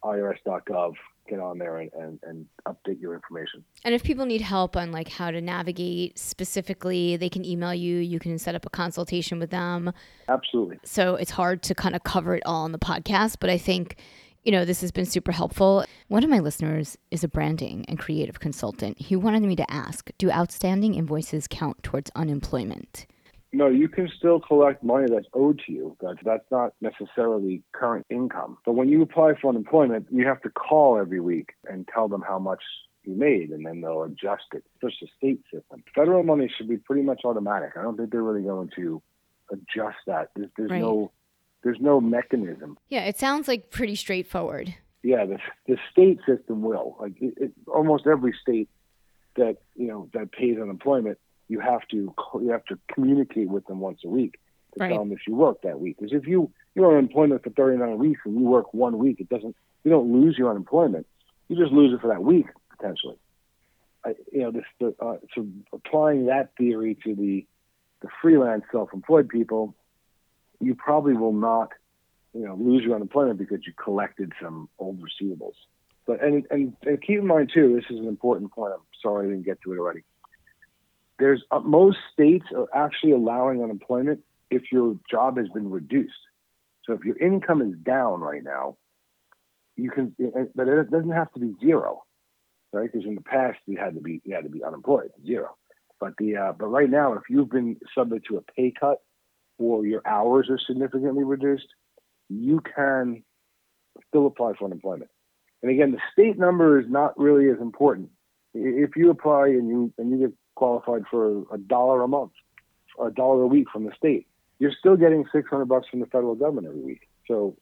IRS.gov, 0.05 0.95
get 1.29 1.41
on 1.41 1.59
there 1.59 1.79
and, 1.79 1.91
and, 1.95 2.19
and 2.23 2.47
update 2.67 3.01
your 3.01 3.15
information. 3.15 3.65
And 3.85 3.95
if 3.95 4.03
people 4.03 4.27
need 4.27 4.41
help 4.41 4.77
on 4.77 4.93
like 4.93 5.09
how 5.09 5.31
to 5.31 5.41
navigate 5.41 6.19
specifically, 6.19 7.17
they 7.17 7.29
can 7.29 7.45
email 7.45 7.75
you. 7.75 7.99
You 7.99 8.19
can 8.19 8.39
set 8.39 8.55
up 8.55 8.67
a 8.67 8.71
consultation 8.71 9.39
with 9.39 9.51
them. 9.51 9.93
Absolutely. 10.29 10.79
So 10.85 11.15
it's 11.15 11.31
hard 11.31 11.63
to 11.65 11.75
kind 11.75 11.95
of 11.95 12.03
cover 12.05 12.35
it 12.35 12.43
all 12.47 12.65
on 12.65 12.73
the 12.73 12.79
podcast, 12.79 13.37
but 13.41 13.51
I 13.51 13.59
think 13.59 13.97
you 14.45 14.53
know, 14.53 14.65
this 14.65 14.81
has 14.81 14.93
been 14.93 15.05
super 15.05 15.33
helpful. 15.33 15.85
One 16.07 16.25
of 16.25 16.31
my 16.31 16.39
listeners 16.39 16.97
is 17.11 17.23
a 17.23 17.29
branding 17.29 17.85
and 17.87 17.99
creative 17.99 18.41
consultant. 18.41 18.99
He 18.99 19.15
wanted 19.15 19.43
me 19.43 19.57
to 19.57 19.71
ask 19.71 20.11
Do 20.17 20.31
outstanding 20.31 20.95
invoices 20.95 21.47
count 21.51 21.83
towards 21.83 22.11
unemployment? 22.15 23.07
No, 23.53 23.69
you 23.69 23.89
can 23.89 24.09
still 24.17 24.41
collect 24.41 24.83
money 24.85 25.07
that's 25.11 25.27
owed 25.33 25.63
to 25.67 25.73
you. 25.73 25.97
That's 26.01 26.19
that's 26.23 26.45
not 26.51 26.75
necessarily 26.81 27.63
current 27.73 28.05
income. 28.11 28.59
But 28.67 28.73
when 28.73 28.89
you 28.89 29.01
apply 29.03 29.35
for 29.41 29.49
unemployment, 29.49 30.07
you 30.11 30.27
have 30.27 30.43
to 30.43 30.51
call 30.51 30.99
every 30.99 31.21
week 31.21 31.51
and 31.67 31.89
tell 31.93 32.09
them 32.09 32.23
how 32.27 32.39
much 32.39 32.63
you 33.05 33.15
made, 33.15 33.51
and 33.51 33.65
then 33.65 33.81
they'll 33.81 34.03
adjust 34.03 34.45
it. 34.53 34.65
It's 34.83 34.99
just 34.99 35.03
a 35.03 35.07
state 35.17 35.41
system. 35.53 35.83
Federal 35.95 36.23
money 36.25 36.53
should 36.55 36.69
be 36.69 36.77
pretty 36.77 37.03
much 37.03 37.23
automatic. 37.25 37.71
I 37.79 37.83
don't 37.83 37.97
think 37.97 38.11
they're 38.11 38.23
really 38.23 38.43
going 38.43 38.71
to 38.77 39.01
adjust 39.51 39.97
that. 40.07 40.31
There's, 40.37 40.51
there's 40.59 40.71
Right. 40.71 40.81
no 40.83 41.11
there's 41.65 41.81
no 41.81 42.01
mechanism. 42.01 42.79
Yeah, 42.89 43.05
it 43.07 43.19
sounds 43.19 43.49
like 43.49 43.71
pretty 43.71 43.95
straightforward. 43.95 44.75
Yeah, 45.03 45.25
the 45.25 45.39
the 45.67 45.79
state 45.91 46.19
system 46.29 46.61
will. 46.61 46.97
Like 47.01 47.15
it, 47.21 47.35
it, 47.39 47.53
almost 47.67 48.07
every 48.07 48.35
state 48.43 48.69
that 49.37 49.57
you 49.75 49.87
know 49.87 50.11
that 50.13 50.33
pays 50.33 50.59
unemployment, 50.61 51.19
you 51.49 51.61
have 51.61 51.87
to 51.89 52.15
you 52.35 52.51
have 52.51 52.65
to 52.67 52.79
communicate 52.93 53.49
with 53.49 53.67
them 53.67 53.81
once 53.81 54.01
a 54.05 54.09
week 54.09 54.39
to 54.75 54.81
Right. 54.81 54.91
tell 54.91 54.99
them 54.99 55.13
if 55.13 55.21
you 55.27 55.35
work 55.35 55.63
that 55.63 55.81
week. 55.81 55.97
Because 55.99 56.13
if 56.13 56.27
you 56.27 56.51
you're 56.75 56.87
on 56.87 56.99
unemployment 56.99 57.43
for 57.43 57.51
39 57.51 57.99
weeks 57.99 58.21
and 58.25 58.39
you 58.39 58.47
work 58.47 58.73
one 58.75 58.99
week, 58.99 59.21
it 59.21 59.29
doesn't 59.29 59.57
you 59.85 59.91
don't 59.91 60.13
lose 60.13 60.37
your 60.37 60.51
unemployment. 60.51 61.07
You 61.49 61.57
just 61.57 61.73
lose 61.73 61.93
it 61.93 62.01
for 62.01 62.09
that 62.09 62.23
week 62.23 62.47
potentially. 62.77 63.17
I, 64.05 64.15
you 64.33 64.41
know, 64.43 64.51
this 64.53 64.65
the, 64.79 64.95
uh, 65.01 65.17
so 65.35 65.47
applying 65.73 66.27
that 66.27 66.51
theory 66.57 66.97
to 67.05 67.15
the 67.15 67.47
the 68.01 68.09
freelance 68.23 68.63
self-employed 68.71 69.29
people, 69.29 69.75
you 70.61 70.75
probably 70.75 71.15
will 71.15 71.33
not 71.33 71.71
you 72.35 72.45
know 72.45 72.55
lose 72.55 72.85
your 72.85 72.95
unemployment 72.95 73.39
because 73.39 73.67
you 73.67 73.73
collected 73.73 74.33
some 74.41 74.69
old 74.79 75.01
receivables. 75.01 75.55
But 76.07 76.23
and, 76.23 76.47
and 76.51 76.77
and 76.83 77.03
keep 77.03 77.19
in 77.19 77.27
mind 77.27 77.51
too, 77.53 77.75
this 77.75 77.91
is 77.91 77.99
an 77.99 78.07
important 78.07 78.53
point. 78.53 78.75
I'm 78.75 78.81
sorry 79.03 79.27
I 79.27 79.31
didn't 79.31 79.45
get 79.45 79.61
to 79.63 79.73
it 79.73 79.79
already. 79.79 80.03
There's 81.19 81.43
uh, 81.51 81.61
most 81.61 81.99
states 82.13 82.47
are 82.55 82.69
actually 82.75 83.13
allowing 83.13 83.63
unemployment 83.63 84.21
if 84.51 84.71
your 84.73 84.97
job 85.11 85.37
has 85.39 85.49
been 85.49 85.71
reduced. 85.71 86.13
So 86.85 86.95
if 86.95 87.05
your 87.05 87.19
income 87.19 87.61
is 87.61 87.77
down 87.83 88.21
right 88.21 88.43
now, 88.43 88.77
you 89.77 89.91
can, 89.91 90.15
but 90.55 90.69
it 90.69 90.91
doesn't 90.91 91.11
have 91.11 91.33
to 91.33 91.41
be 91.41 91.55
zero, 91.61 92.03
right? 92.73 92.91
Because 92.91 93.07
in 93.07 93.15
the 93.15 93.21
past 93.21 93.59
you 93.67 93.77
had 93.79 93.95
to 93.95 94.01
be 94.01 94.21
you 94.25 94.35
had 94.35 94.45
to 94.45 94.51
be 94.51 94.65
unemployed, 94.65 95.11
zero. 95.25 95.57
But 96.01 96.15
the 96.19 96.37
uh, 96.37 96.53
but 96.53 96.67
right 96.67 96.89
now, 96.91 97.15
if 97.15 97.23
you've 97.29 97.51
been 97.51 97.77
subject 97.95 98.27
to 98.29 98.39
a 98.39 98.43
pay 98.43 98.73
cut 98.79 98.99
or 99.59 99.85
your 99.85 100.03
hours 100.07 100.49
are 100.51 100.59
significantly 100.67 101.25
reduced, 101.25 101.69
you 102.29 102.61
can 102.61 103.25
still 104.09 104.27
apply 104.27 104.53
for 104.59 104.67
unemployment. 104.67 105.11
And 105.63 105.71
again, 105.73 105.93
the 105.93 105.99
state 106.13 106.39
number 106.39 106.79
is 106.81 106.87
not 106.89 107.19
really 107.19 107.51
as 107.51 107.61
important. 107.61 108.11
If 108.55 108.97
you 108.97 109.11
apply 109.11 109.49
and 109.49 109.69
you 109.69 109.93
and 109.99 110.11
you 110.11 110.19
get 110.19 110.33
qualified 110.59 111.05
for 111.09 111.45
a 111.53 111.59
dollar 111.59 112.03
a 112.03 112.09
month, 112.09 112.33
a 113.01 113.13
dollar 113.13 113.43
a 113.43 113.47
week 113.47 113.69
from 113.73 113.85
the 113.85 113.93
state, 113.97 114.27
you're 114.59 114.73
still 114.77 114.97
getting 114.97 115.25
600 115.33 115.65
bucks 115.67 115.87
from 115.89 116.01
the 116.01 116.07
federal 116.07 116.35
government 116.35 116.67
every 116.67 116.81
week. 116.81 117.09
So 117.29 117.57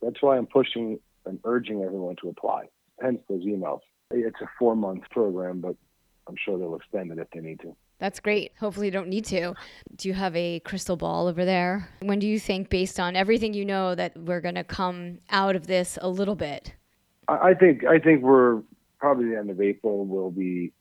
that's 0.00 0.22
why 0.22 0.38
I'm 0.38 0.46
pushing 0.46 0.98
and 1.26 1.38
urging 1.44 1.82
everyone 1.82 2.16
to 2.22 2.30
apply. 2.30 2.68
Hence 3.02 3.20
those 3.28 3.42
emails. 3.42 3.80
It's 4.10 4.40
a 4.40 4.48
four 4.58 4.74
month 4.74 5.02
program, 5.10 5.60
but 5.60 5.76
I'm 6.26 6.36
sure 6.42 6.58
they'll 6.58 6.76
extend 6.76 7.12
it 7.12 7.18
if 7.18 7.28
they 7.30 7.40
need 7.40 7.60
to. 7.60 7.76
That's 7.98 8.20
great. 8.20 8.52
Hopefully, 8.58 8.86
you 8.86 8.90
don't 8.90 9.08
need 9.08 9.26
to. 9.26 9.52
Do 9.96 10.08
you 10.08 10.14
have 10.14 10.34
a 10.34 10.60
crystal 10.60 10.96
ball 10.96 11.26
over 11.26 11.44
there? 11.44 11.90
When 12.00 12.18
do 12.18 12.26
you 12.26 12.40
think, 12.40 12.70
based 12.70 12.98
on 12.98 13.14
everything 13.14 13.52
you 13.52 13.66
know, 13.66 13.94
that 13.94 14.16
we're 14.16 14.40
going 14.40 14.54
to 14.54 14.64
come 14.64 15.18
out 15.28 15.54
of 15.54 15.66
this 15.66 15.98
a 16.00 16.08
little 16.08 16.34
bit? 16.34 16.72
I 17.28 17.50
I 17.50 17.54
think 17.54 17.84
I 17.84 17.98
think 17.98 18.22
we're 18.22 18.62
probably 18.98 19.28
the 19.28 19.36
end 19.36 19.50
of 19.50 19.60
April. 19.60 20.06
We'll 20.06 20.30
be 20.30 20.72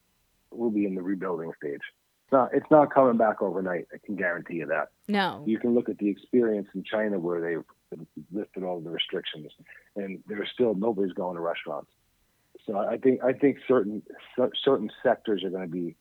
we'll 0.52 0.70
be 0.70 0.86
in 0.86 0.96
the 0.96 1.02
rebuilding 1.02 1.52
stage. 1.58 1.82
It's 2.26 2.32
not 2.32 2.50
it's 2.54 2.70
not 2.70 2.94
coming 2.94 3.18
back 3.18 3.42
overnight. 3.42 3.88
I 3.94 3.98
can 4.06 4.16
guarantee 4.16 4.56
you 4.56 4.68
that. 4.68 4.90
No. 5.08 5.44
You 5.48 5.58
can 5.58 5.74
look 5.74 5.90
at 5.90 5.98
the 5.98 6.10
experience 6.10 6.68
in 6.76 6.84
China 6.84 7.18
where 7.18 7.42
they've 7.42 8.00
lifted 8.32 8.64
all 8.64 8.80
the 8.80 8.92
restrictions, 8.92 9.52
and 9.96 10.24
there's 10.28 10.50
still 10.54 10.76
nobody's 10.76 11.14
going 11.14 11.36
to 11.36 11.42
restaurants. 11.42 11.90
So 12.68 12.78
I 12.78 12.98
think 12.98 13.24
I 13.24 13.34
think 13.34 13.58
certain 13.68 14.04
certain 14.64 14.92
sectors 15.02 15.44
are 15.44 15.50
going 15.50 15.64
to 15.64 15.74
be 15.74 15.96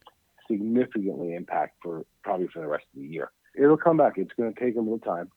significantly 0.51 1.35
impacted 1.35 1.79
for 1.83 2.05
probably 2.23 2.49
for 2.49 2.61
the 2.61 2.69
rest 2.69 2.85
of 2.95 3.01
the 3.01 3.09
year. 3.09 3.31
It'll 3.55 3.77
come 3.77 3.97
back. 3.97 4.19
It's 4.19 4.33
going 4.37 4.53
to 4.53 4.61
take 4.61 4.77
a 4.77 4.81
little 4.81 4.99
time. 4.99 5.31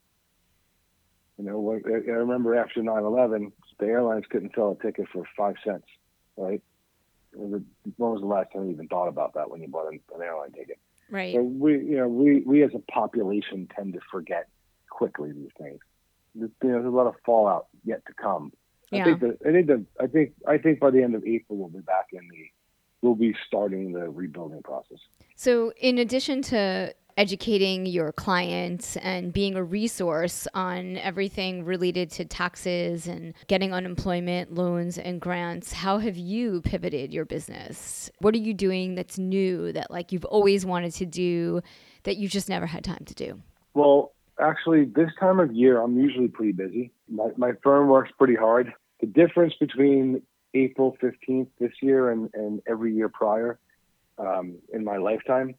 You 1.37 1.45
know, 1.45 1.71
I 1.73 1.89
I 1.89 2.15
remember 2.15 2.55
after 2.55 2.81
9/11, 2.81 3.51
the 3.79 3.85
airlines 3.85 4.25
couldn't 4.29 4.53
sell 4.55 4.77
a 4.77 4.83
ticket 4.83 5.07
for 5.11 5.23
five 5.37 5.55
cents, 5.63 5.87
right? 6.35 6.61
When 7.33 7.63
was 7.97 8.21
the 8.21 8.27
last 8.27 8.51
time 8.51 8.65
you 8.65 8.71
even 8.71 8.87
thought 8.87 9.07
about 9.07 9.33
that 9.35 9.49
when 9.49 9.61
you 9.61 9.67
bought 9.67 9.91
an, 9.91 9.99
an 10.15 10.21
airline 10.21 10.51
ticket? 10.51 10.79
Right. 11.09 11.35
So 11.35 11.41
we, 11.41 11.73
you 11.73 11.97
know, 11.97 12.07
we, 12.07 12.41
we 12.41 12.63
as 12.63 12.71
a 12.73 12.91
population 12.91 13.67
tend 13.75 13.93
to 13.93 13.99
forget 14.11 14.47
quickly 14.89 15.31
these 15.31 15.51
things. 15.57 15.79
There's, 16.35 16.51
you 16.63 16.69
know, 16.69 16.81
there's 16.81 16.93
a 16.93 16.95
lot 16.95 17.07
of 17.07 17.15
fallout 17.25 17.67
yet 17.83 18.05
to 18.07 18.13
come. 18.13 18.53
Yeah. 18.91 19.01
I 19.01 19.03
think 19.05 19.19
that 19.21 19.37
I 19.45 19.51
think 19.51 19.67
that 19.67 19.85
I 20.01 20.07
think 20.07 20.33
I 20.47 20.57
think 20.57 20.79
by 20.79 20.91
the 20.91 21.01
end 21.01 21.15
of 21.15 21.23
April 21.25 21.57
we'll 21.57 21.69
be 21.69 21.79
back 21.79 22.07
in 22.11 22.27
the 22.29 22.49
we'll 23.01 23.15
be 23.15 23.35
starting 23.47 23.93
the 23.93 24.09
rebuilding 24.09 24.61
process. 24.63 24.99
So, 25.35 25.73
in 25.79 25.97
addition 25.97 26.41
to 26.43 26.93
educating 27.17 27.85
your 27.85 28.11
clients 28.11 28.97
and 28.97 29.33
being 29.33 29.55
a 29.55 29.63
resource 29.63 30.47
on 30.53 30.97
everything 30.97 31.65
related 31.65 32.09
to 32.11 32.25
taxes 32.25 33.07
and 33.07 33.33
getting 33.47 33.73
unemployment 33.73 34.53
loans 34.53 34.97
and 34.97 35.21
grants. 35.21 35.73
How 35.73 35.97
have 35.99 36.17
you 36.17 36.61
pivoted 36.61 37.13
your 37.13 37.25
business? 37.25 38.09
What 38.19 38.33
are 38.33 38.39
you 38.39 38.53
doing 38.53 38.95
that's 38.95 39.17
new 39.17 39.71
that 39.73 39.91
like 39.91 40.11
you've 40.11 40.25
always 40.25 40.65
wanted 40.65 40.93
to 40.93 41.05
do 41.05 41.61
that 42.03 42.17
you 42.17 42.27
just 42.27 42.49
never 42.49 42.65
had 42.65 42.83
time 42.83 43.05
to 43.05 43.13
do? 43.13 43.41
Well, 43.73 44.13
actually, 44.39 44.85
this 44.85 45.09
time 45.19 45.39
of 45.39 45.53
year, 45.53 45.81
I'm 45.81 45.97
usually 45.97 46.27
pretty 46.27 46.53
busy. 46.53 46.91
My, 47.09 47.29
my 47.37 47.51
firm 47.63 47.87
works 47.87 48.11
pretty 48.17 48.35
hard. 48.35 48.73
The 48.99 49.07
difference 49.07 49.53
between 49.59 50.21
April 50.53 50.97
15th 51.01 51.47
this 51.59 51.71
year 51.81 52.11
and, 52.11 52.29
and 52.33 52.61
every 52.67 52.93
year 52.93 53.09
prior 53.09 53.59
um, 54.17 54.57
in 54.73 54.83
my 54.83 54.97
lifetime 54.97 55.55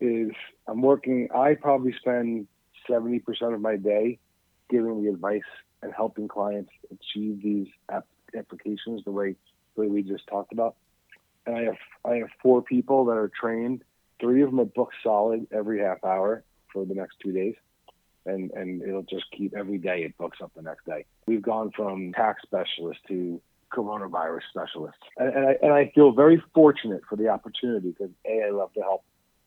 is 0.00 0.30
I'm 0.66 0.82
working, 0.82 1.28
I 1.34 1.54
probably 1.54 1.94
spend 1.98 2.46
70% 2.88 3.22
of 3.54 3.60
my 3.60 3.76
day 3.76 4.18
giving 4.70 5.02
the 5.02 5.10
advice 5.10 5.42
and 5.82 5.92
helping 5.94 6.28
clients 6.28 6.70
achieve 6.90 7.42
these 7.42 7.68
app- 7.90 8.06
applications 8.36 9.04
the 9.04 9.10
way, 9.10 9.36
the 9.74 9.82
way 9.82 9.86
we 9.88 10.02
just 10.02 10.26
talked 10.26 10.52
about. 10.52 10.76
And 11.46 11.56
I 11.56 11.62
have, 11.64 11.76
I 12.04 12.14
have 12.16 12.28
four 12.42 12.62
people 12.62 13.04
that 13.06 13.16
are 13.16 13.30
trained. 13.38 13.82
Three 14.20 14.42
of 14.42 14.50
them 14.50 14.60
are 14.60 14.64
booked 14.64 14.94
solid 15.02 15.46
every 15.52 15.80
half 15.80 16.02
hour 16.04 16.42
for 16.72 16.84
the 16.84 16.94
next 16.94 17.16
two 17.22 17.32
days. 17.32 17.54
And, 18.26 18.50
and 18.52 18.82
it'll 18.82 19.02
just 19.02 19.26
keep 19.36 19.54
every 19.54 19.76
day 19.76 20.04
it 20.04 20.16
books 20.16 20.38
up 20.42 20.52
the 20.56 20.62
next 20.62 20.86
day. 20.86 21.04
We've 21.26 21.42
gone 21.42 21.70
from 21.76 22.14
tax 22.14 22.42
specialist 22.42 23.00
to 23.08 23.40
coronavirus 23.70 24.40
specialist. 24.48 24.96
And, 25.18 25.28
and, 25.28 25.46
I, 25.46 25.56
and 25.62 25.72
I 25.72 25.92
feel 25.94 26.12
very 26.12 26.42
fortunate 26.54 27.02
for 27.08 27.16
the 27.16 27.28
opportunity 27.28 27.90
because 27.90 28.14
A, 28.24 28.44
I 28.46 28.50
love 28.50 28.72
to 28.74 28.80
help 28.80 29.04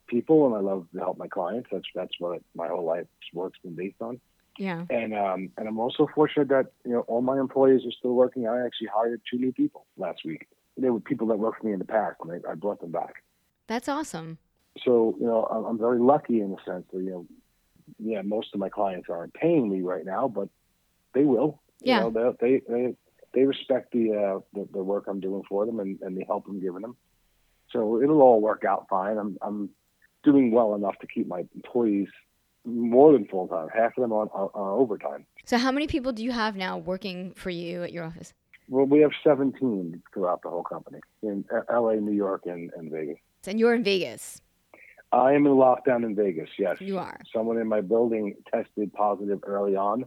people 0.07 0.45
and 0.45 0.55
I 0.55 0.59
love 0.59 0.87
to 0.93 0.99
help 0.99 1.17
my 1.17 1.27
clients. 1.27 1.69
That's 1.71 1.85
that's 1.93 2.13
what 2.19 2.41
my 2.55 2.67
whole 2.67 2.85
life's 2.85 3.07
work's 3.33 3.59
been 3.59 3.75
based 3.75 4.01
on. 4.01 4.19
Yeah. 4.57 4.85
And 4.89 5.13
um, 5.13 5.51
and 5.57 5.67
I'm 5.67 5.79
also 5.79 6.07
fortunate 6.13 6.49
that 6.49 6.67
you 6.85 6.91
know 6.91 7.01
all 7.01 7.21
my 7.21 7.39
employees 7.39 7.85
are 7.85 7.91
still 7.91 8.13
working. 8.13 8.47
I 8.47 8.65
actually 8.65 8.89
hired 8.93 9.21
two 9.29 9.37
new 9.37 9.51
people 9.51 9.85
last 9.97 10.21
week. 10.25 10.47
They 10.77 10.89
were 10.89 10.99
people 10.99 11.27
that 11.27 11.37
worked 11.37 11.61
for 11.61 11.67
me 11.67 11.73
in 11.73 11.79
the 11.79 11.85
past, 11.85 12.17
and 12.21 12.31
I, 12.31 12.51
I 12.51 12.55
brought 12.55 12.81
them 12.81 12.91
back. 12.91 13.23
That's 13.67 13.87
awesome. 13.87 14.37
So 14.83 15.15
you 15.19 15.25
know 15.25 15.45
I'm, 15.45 15.65
I'm 15.65 15.77
very 15.77 15.99
lucky 15.99 16.41
in 16.41 16.51
the 16.51 16.57
sense 16.65 16.85
that 16.91 16.99
you 16.99 17.09
know 17.09 17.25
yeah 17.99 18.21
most 18.21 18.53
of 18.53 18.59
my 18.59 18.69
clients 18.69 19.09
aren't 19.09 19.33
paying 19.33 19.69
me 19.69 19.81
right 19.81 20.05
now, 20.05 20.27
but 20.27 20.49
they 21.13 21.23
will. 21.23 21.61
Yeah. 21.81 22.05
You 22.05 22.11
know, 22.11 22.35
they 22.39 22.61
they 22.67 22.95
they 23.33 23.43
respect 23.43 23.91
the, 23.91 24.13
uh, 24.13 24.39
the 24.53 24.67
the 24.71 24.83
work 24.83 25.05
I'm 25.07 25.19
doing 25.19 25.43
for 25.47 25.65
them 25.65 25.79
and, 25.79 25.99
and 26.01 26.17
the 26.17 26.23
help 26.25 26.45
I'm 26.47 26.59
giving 26.59 26.81
them. 26.81 26.95
So 27.71 28.01
it'll 28.01 28.21
all 28.21 28.41
work 28.41 28.63
out 28.65 28.87
fine. 28.89 29.17
I'm 29.17 29.37
I'm 29.41 29.69
doing 30.23 30.51
well 30.51 30.75
enough 30.75 30.97
to 30.99 31.07
keep 31.07 31.27
my 31.27 31.45
employees 31.55 32.09
more 32.65 33.13
than 33.13 33.25
full 33.25 33.47
time, 33.47 33.69
half 33.73 33.97
of 33.97 34.01
them 34.01 34.11
on, 34.11 34.27
on, 34.33 34.49
on 34.53 34.79
overtime. 34.79 35.25
So, 35.45 35.57
how 35.57 35.71
many 35.71 35.87
people 35.87 36.11
do 36.11 36.23
you 36.23 36.31
have 36.31 36.55
now 36.55 36.77
working 36.77 37.33
for 37.33 37.49
you 37.49 37.83
at 37.83 37.93
your 37.93 38.03
office? 38.03 38.33
Well, 38.69 38.85
we 38.85 38.99
have 38.99 39.11
17 39.23 40.03
throughout 40.13 40.41
the 40.41 40.49
whole 40.49 40.63
company 40.63 40.99
in 41.23 41.45
LA, 41.71 41.93
New 41.93 42.11
York, 42.11 42.41
and, 42.45 42.69
and 42.75 42.91
Vegas. 42.91 43.17
And 43.45 43.59
you're 43.59 43.73
in 43.73 43.83
Vegas. 43.83 44.41
I 45.13 45.33
am 45.33 45.45
in 45.45 45.53
lockdown 45.53 46.03
in 46.03 46.15
Vegas, 46.15 46.49
yes. 46.59 46.81
You 46.81 46.97
are. 46.97 47.17
Someone 47.33 47.57
in 47.57 47.67
my 47.67 47.79
building 47.79 48.35
tested 48.53 48.93
positive 48.93 49.39
early 49.43 49.77
on, 49.77 50.03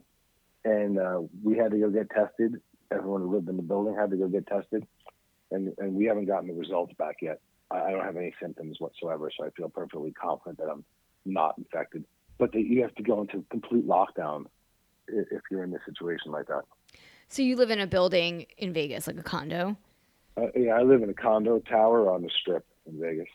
and 0.65 0.99
uh, 0.99 1.23
we 1.43 1.57
had 1.57 1.71
to 1.71 1.79
go 1.79 1.89
get 1.89 2.11
tested. 2.11 2.61
Everyone 2.91 3.23
who 3.23 3.35
lived 3.35 3.49
in 3.49 3.57
the 3.57 3.63
building 3.63 3.97
had 3.97 4.11
to 4.11 4.17
go 4.17 4.29
get 4.29 4.47
tested, 4.47 4.87
and, 5.51 5.73
and 5.79 5.95
we 5.95 6.05
haven't 6.05 6.27
gotten 6.27 6.49
the 6.49 6.55
results 6.55 6.93
back 6.99 7.17
yet. 7.23 7.41
I, 7.71 7.91
don't 7.91 8.05
have 8.05 8.17
any 8.17 8.35
symptoms 8.41 8.81
whatsoever, 8.81 9.31
so 9.37 9.47
I 9.47 9.51
feel 9.51 9.69
perfectly 9.69 10.13
confident 10.13 10.59
that 10.59 10.69
I'm 10.69 10.85
not 11.25 11.57
infected. 11.59 12.05
But 12.39 12.53
that 12.53 12.63
you 12.63 12.83
have 12.83 12.95
to 12.97 13.03
go 13.03 13.21
into 13.21 13.45
complete 13.51 13.87
lockdown 13.87 14.47
if 15.07 15.43
you're 15.51 15.65
in 15.65 15.75
a 15.75 15.79
situation 15.85 16.33
like 16.33 16.47
that. 16.49 16.63
So, 17.29 17.43
you 17.43 17.57
live 17.57 17.71
in 17.71 17.79
a 17.79 17.87
building 17.87 18.47
in 18.59 18.73
Vegas, 18.73 19.07
like 19.07 19.19
a 19.19 19.23
condo? 19.23 19.77
Uh, 20.37 20.47
yeah, 20.57 20.73
I 20.73 20.83
live 20.83 21.03
in 21.03 21.11
a 21.11 21.15
condo 21.15 21.61
tower 21.61 22.11
on 22.11 22.23
the 22.23 22.31
strip 22.41 22.67
in 22.87 23.01
Vegas. 23.01 23.29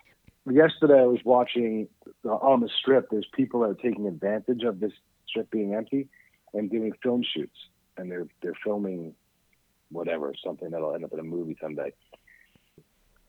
Yesterday, 0.49 0.99
I 0.99 1.05
was 1.05 1.21
watching 1.23 1.87
uh, 2.25 2.29
on 2.29 2.59
the 2.59 2.69
strip. 2.69 3.09
There's 3.09 3.27
people 3.33 3.61
that 3.61 3.69
are 3.69 3.73
taking 3.75 4.07
advantage 4.07 4.63
of 4.63 4.79
this 4.79 4.91
strip 5.27 5.49
being 5.49 5.73
empty 5.73 6.07
and 6.53 6.69
doing 6.69 6.91
film 7.01 7.23
shoots, 7.23 7.57
and 7.97 8.11
they're 8.11 8.27
they're 8.41 8.57
filming 8.63 9.15
whatever 9.91 10.33
something 10.43 10.69
that'll 10.71 10.93
end 10.93 11.03
up 11.03 11.13
in 11.13 11.19
a 11.19 11.23
movie 11.23 11.57
someday. 11.61 11.93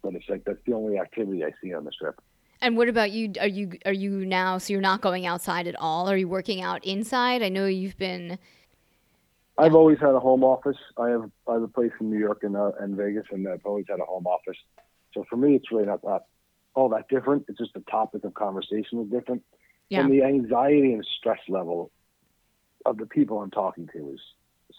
But 0.06 0.14
it's 0.14 0.28
like 0.28 0.44
that's 0.44 0.60
the 0.64 0.72
only 0.72 0.98
activity 0.98 1.44
I 1.44 1.50
see 1.60 1.74
on 1.74 1.84
the 1.84 1.90
strip. 1.90 2.20
And 2.60 2.76
what 2.76 2.88
about 2.88 3.10
you? 3.10 3.32
Are 3.40 3.48
you 3.48 3.72
are 3.84 3.92
you 3.92 4.24
now? 4.24 4.58
So 4.58 4.72
you're 4.72 4.80
not 4.80 5.00
going 5.00 5.26
outside 5.26 5.66
at 5.66 5.74
all? 5.80 6.08
Are 6.08 6.16
you 6.16 6.28
working 6.28 6.62
out 6.62 6.84
inside? 6.84 7.42
I 7.42 7.48
know 7.48 7.66
you've 7.66 7.98
been. 7.98 8.38
I've 9.58 9.74
always 9.74 9.98
had 9.98 10.10
a 10.14 10.20
home 10.20 10.44
office. 10.44 10.76
I 10.96 11.08
have 11.08 11.28
I 11.48 11.54
have 11.54 11.62
a 11.62 11.68
place 11.68 11.90
in 12.00 12.08
New 12.10 12.18
York 12.18 12.44
and 12.44 12.56
uh, 12.56 12.70
and 12.78 12.96
Vegas, 12.96 13.24
and 13.32 13.48
I've 13.48 13.66
always 13.66 13.86
had 13.88 13.98
a 13.98 14.04
home 14.04 14.26
office. 14.26 14.56
So 15.12 15.24
for 15.28 15.36
me, 15.36 15.56
it's 15.56 15.72
really 15.72 15.86
not 15.86 16.02
that 16.02 16.26
all 16.74 16.88
that 16.90 17.08
different. 17.08 17.46
It's 17.48 17.58
just 17.58 17.74
the 17.74 17.80
topic 17.90 18.22
of 18.24 18.34
conversation 18.34 19.00
is 19.00 19.10
different, 19.10 19.42
Yeah. 19.88 20.02
and 20.02 20.12
the 20.12 20.22
anxiety 20.22 20.92
and 20.92 21.04
stress 21.18 21.40
level 21.48 21.90
of 22.84 22.98
the 22.98 23.06
people 23.06 23.40
I'm 23.40 23.50
talking 23.50 23.88
to 23.92 24.10
is 24.14 24.20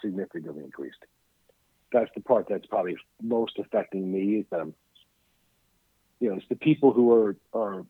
significantly 0.02 0.64
increased. 0.64 1.04
That's 1.92 2.10
the 2.16 2.22
part 2.22 2.48
that's 2.50 2.66
probably 2.68 2.96
most 3.22 3.60
affecting 3.60 4.10
me. 4.12 4.38
Is 4.40 4.46
that 4.52 4.62
I'm, 4.62 4.74
you 6.20 6.30
know, 6.30 6.36
it's 6.36 6.48
the 6.50 6.56
people 6.56 6.94
who 6.94 7.14
are 7.14 7.36
are 7.54 7.86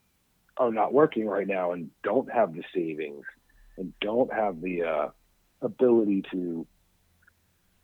are 0.57 0.71
not 0.71 0.93
working 0.93 1.27
right 1.27 1.47
now 1.47 1.71
and 1.71 1.89
don't 2.03 2.31
have 2.31 2.53
the 2.53 2.63
savings 2.73 3.23
and 3.77 3.93
don't 4.01 4.33
have 4.33 4.59
the 4.61 4.83
uh, 4.83 5.09
ability 5.61 6.23
to 6.31 6.67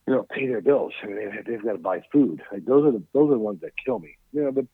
you 0.08 0.14
know, 0.14 0.26
pay 0.30 0.48
their 0.48 0.62
bills. 0.62 0.94
I 1.02 1.08
mean, 1.08 1.16
they, 1.16 1.52
they've 1.52 1.64
got 1.64 1.74
to 1.74 1.78
buy 1.78 2.04
food. 2.12 2.42
Like, 2.52 2.66
those 2.66 2.86
are 2.86 2.92
the 2.92 3.04
those 3.14 3.30
are 3.30 3.36
the 3.36 3.40
ones 3.40 3.62
that 3.62 3.72
kill 3.84 4.00
me. 4.00 4.18
You 4.34 4.44
know, 4.44 4.52
the, 4.52 4.68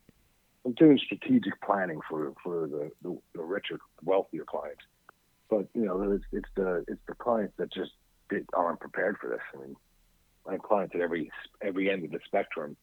I'm 0.66 0.74
doing 0.74 1.00
strategic 1.04 1.62
planning 1.62 2.00
for 2.10 2.34
for 2.44 2.68
the, 2.68 2.92
the, 3.04 3.18
the 3.36 3.42
richer, 3.42 3.80
wealthier 4.04 4.44
clients, 4.44 4.82
but 5.50 5.68
you 5.74 5.86
know, 5.86 6.02
it's, 6.12 6.26
it's 6.32 6.50
the 6.56 6.84
it's 6.88 7.02
the 7.08 7.16
clients 7.16 7.54
that 7.58 7.72
just 7.72 7.92
aren't 8.54 8.80
prepared 8.80 9.18
for 9.20 9.30
this. 9.30 9.40
I 9.54 9.66
mean, 9.66 9.76
I 10.48 10.54
have 10.54 10.64
clients 10.64 10.96
at 10.96 11.02
every 11.02 11.32
every 11.62 11.92
end 11.92 12.06
of 12.06 12.12
the 12.12 12.20
spectrum, 12.26 12.76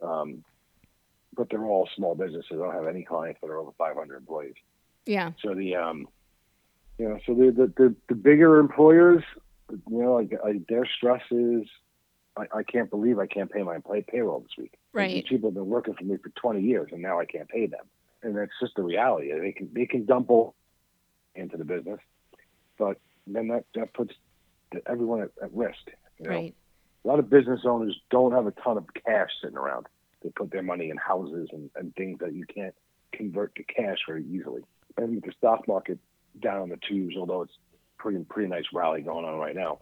um, 0.00 0.44
but 1.36 1.48
they're 1.50 1.64
all 1.64 1.88
small 1.96 2.14
businesses. 2.14 2.52
I 2.52 2.56
don't 2.56 2.74
have 2.74 2.86
any 2.86 3.04
clients 3.04 3.40
that 3.40 3.48
are 3.48 3.58
over 3.58 3.72
500 3.78 4.16
employees. 4.16 4.54
Yeah. 5.06 5.32
So 5.42 5.54
the 5.54 5.76
um, 5.76 6.08
you 6.98 7.08
know, 7.08 7.18
so 7.26 7.34
the 7.34 7.50
the 7.50 7.72
the, 7.76 7.94
the 8.08 8.14
bigger 8.14 8.58
employers, 8.58 9.22
you 9.70 9.80
know, 9.88 10.14
like 10.14 10.32
I, 10.44 10.60
their 10.68 10.86
stress 10.86 11.22
is, 11.30 11.66
I, 12.36 12.46
I 12.54 12.62
can't 12.62 12.90
believe 12.90 13.18
I 13.18 13.26
can't 13.26 13.50
pay 13.50 13.62
my 13.62 13.78
pay, 13.78 14.02
payroll 14.02 14.40
this 14.40 14.52
week. 14.58 14.74
Right. 14.92 15.10
These 15.10 15.24
people 15.28 15.50
have 15.50 15.54
been 15.54 15.66
working 15.66 15.94
for 15.94 16.04
me 16.04 16.16
for 16.18 16.28
20 16.30 16.60
years, 16.60 16.90
and 16.92 17.02
now 17.02 17.18
I 17.18 17.24
can't 17.24 17.48
pay 17.48 17.66
them, 17.66 17.86
and 18.22 18.36
that's 18.36 18.52
just 18.60 18.76
the 18.76 18.82
reality. 18.82 19.32
They 19.32 19.52
can 19.52 19.70
they 19.72 19.86
can 19.86 20.04
dump 20.04 20.30
all 20.30 20.54
into 21.34 21.56
the 21.56 21.64
business, 21.64 22.00
but 22.78 22.98
then 23.26 23.48
that 23.48 23.64
that 23.74 23.94
puts 23.94 24.14
everyone 24.86 25.22
at, 25.22 25.30
at 25.42 25.52
risk. 25.52 25.78
You 26.18 26.26
know? 26.26 26.30
Right. 26.30 26.54
A 27.04 27.08
lot 27.08 27.18
of 27.18 27.28
business 27.28 27.60
owners 27.64 27.98
don't 28.10 28.32
have 28.32 28.46
a 28.46 28.52
ton 28.52 28.76
of 28.76 28.86
cash 29.04 29.30
sitting 29.40 29.56
around. 29.56 29.86
They 30.22 30.30
put 30.30 30.50
their 30.50 30.62
money 30.62 30.90
in 30.90 30.96
houses 30.96 31.48
and, 31.52 31.70
and 31.76 31.94
things 31.94 32.18
that 32.20 32.34
you 32.34 32.44
can't 32.46 32.74
convert 33.12 33.54
to 33.56 33.64
cash 33.64 33.98
very 34.06 34.24
easily. 34.26 34.62
And 34.96 35.16
with 35.16 35.24
the 35.24 35.32
stock 35.36 35.66
market 35.68 35.98
down 36.40 36.62
in 36.64 36.68
the 36.70 36.78
tubes, 36.88 37.16
although 37.16 37.42
it's 37.42 37.52
pretty 37.98 38.24
pretty 38.28 38.48
nice 38.48 38.64
rally 38.72 39.02
going 39.02 39.24
on 39.24 39.38
right 39.38 39.54
now, 39.54 39.78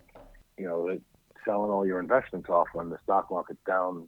you 0.59 0.66
know, 0.66 0.88
that 0.88 1.01
selling 1.45 1.70
all 1.70 1.86
your 1.86 2.01
investments 2.01 2.49
off 2.49 2.68
when 2.74 2.91
the 2.91 2.99
stock 3.03 3.30
market's 3.30 3.61
down, 3.66 4.07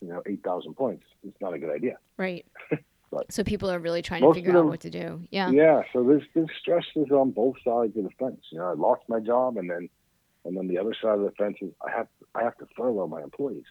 you 0.00 0.08
know, 0.08 0.22
eight 0.26 0.42
thousand 0.42 0.74
points, 0.74 1.04
it's 1.26 1.40
not 1.40 1.54
a 1.54 1.58
good 1.58 1.70
idea. 1.74 1.98
Right. 2.16 2.46
But- 3.10 3.30
so 3.32 3.44
people 3.44 3.70
are 3.70 3.78
really 3.78 4.02
trying 4.02 4.22
to 4.22 4.34
figure 4.34 4.58
out 4.58 4.66
what 4.66 4.80
to 4.80 4.90
do. 4.90 5.22
Yeah. 5.30 5.48
Yeah, 5.50 5.82
so 5.92 6.02
there's 6.02 6.24
there's 6.34 6.50
stresses 6.60 7.12
on 7.12 7.30
both 7.30 7.54
sides 7.64 7.96
of 7.96 8.02
the 8.02 8.10
fence. 8.18 8.40
You 8.50 8.58
know, 8.58 8.64
I 8.64 8.72
lost 8.72 9.02
my 9.08 9.20
job, 9.20 9.56
and 9.56 9.70
then 9.70 9.88
and 10.44 10.56
then 10.56 10.66
the 10.66 10.78
other 10.78 10.94
side 11.00 11.18
of 11.18 11.20
the 11.20 11.30
fence 11.38 11.58
is 11.60 11.70
I 11.86 11.96
have 11.96 12.08
I 12.34 12.42
have 12.42 12.56
to 12.58 12.66
furlough 12.76 13.06
my 13.06 13.22
employees. 13.22 13.64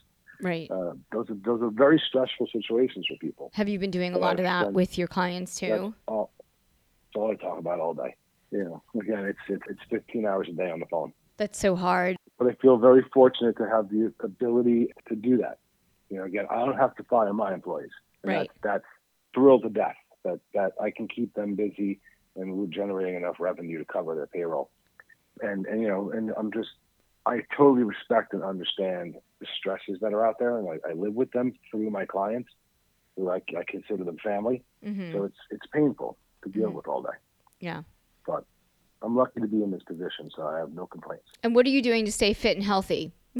Right. 0.43 0.69
Uh, 0.69 0.93
those 1.11 1.29
are 1.29 1.37
those 1.45 1.61
are 1.61 1.69
very 1.69 2.01
stressful 2.09 2.47
situations 2.51 3.05
for 3.07 3.17
people. 3.17 3.51
Have 3.53 3.69
you 3.69 3.79
been 3.79 3.91
doing 3.91 4.13
a 4.13 4.17
lot 4.17 4.39
of 4.39 4.43
that 4.43 4.73
with 4.73 4.97
your 4.97 5.07
clients 5.07 5.59
That's 5.59 5.71
too? 5.71 5.93
all, 6.07 6.31
that's 6.37 7.15
all 7.15 7.31
I 7.31 7.35
talk 7.35 7.57
about 7.57 7.79
all 7.79 7.93
day. 7.93 8.15
You 8.51 8.65
know, 8.65 8.83
again, 8.99 9.25
it's, 9.25 9.39
it's 9.47 9.63
it's 9.69 9.79
15 9.89 10.25
hours 10.25 10.47
a 10.49 10.53
day 10.53 10.69
on 10.69 10.79
the 10.79 10.85
phone. 10.87 11.13
That's 11.37 11.57
so 11.57 11.75
hard. 11.75 12.17
But 12.37 12.47
I 12.47 12.53
feel 12.55 12.77
very 12.77 13.03
fortunate 13.13 13.57
to 13.57 13.67
have 13.67 13.89
the 13.89 14.13
ability 14.19 14.89
to 15.07 15.15
do 15.15 15.37
that. 15.37 15.59
You 16.09 16.17
know, 16.17 16.25
again, 16.25 16.45
I 16.51 16.57
don't 16.57 16.77
have 16.77 16.95
to 16.97 17.03
fire 17.03 17.33
my 17.33 17.53
employees. 17.53 17.89
Right. 18.23 18.49
That's, 18.61 18.83
that's 18.83 18.85
thrilled 19.33 19.63
to 19.63 19.69
death 19.69 19.95
that 20.23 20.39
that 20.53 20.73
I 20.81 20.91
can 20.91 21.07
keep 21.07 21.33
them 21.33 21.55
busy 21.55 21.99
and 22.35 22.53
we're 22.53 22.67
generating 22.67 23.15
enough 23.15 23.35
revenue 23.39 23.79
to 23.79 23.85
cover 23.85 24.15
their 24.15 24.27
payroll. 24.27 24.69
And 25.41 25.65
and 25.65 25.81
you 25.81 25.87
know, 25.87 26.11
and 26.11 26.31
I'm 26.37 26.51
just 26.51 26.69
I 27.25 27.41
totally 27.55 27.83
respect 27.83 28.33
and 28.33 28.43
understand 28.43 29.15
the 29.43 29.47
stresses 29.57 29.99
that 30.01 30.13
are 30.13 30.25
out 30.25 30.39
there, 30.39 30.57
and 30.57 30.67
I, 30.69 30.89
I 30.89 30.93
live 30.93 31.13
with 31.13 31.31
them 31.31 31.53
through 31.69 31.89
my 31.89 32.05
clients, 32.05 32.49
who 33.17 33.29
I, 33.29 33.41
I 33.57 33.63
consider 33.67 34.03
them 34.03 34.17
family. 34.23 34.63
hmm 34.83 35.11
So 35.11 35.23
it's 35.25 35.37
it's 35.51 35.67
painful 35.73 36.17
to 36.43 36.49
deal 36.49 36.69
Mhm. 36.71 36.75
with 36.75 36.87
all 36.87 37.01
day. 37.01 37.17
Yeah. 37.59 37.83
But 38.25 38.45
I'm 39.01 39.15
lucky 39.15 39.41
to 39.41 39.47
be 39.47 39.61
in 39.63 39.71
this 39.71 39.83
position, 39.83 40.29
so 40.35 40.47
I 40.47 40.59
have 40.59 40.71
no 40.73 40.85
complaints. 40.87 41.25
And 41.43 41.53
what 41.55 41.65
are 41.65 41.69
you 41.69 41.81
doing 41.81 42.05
to 42.05 42.11
stay 42.11 42.33
fit 42.33 42.55
and 42.57 42.65
healthy? 42.65 43.11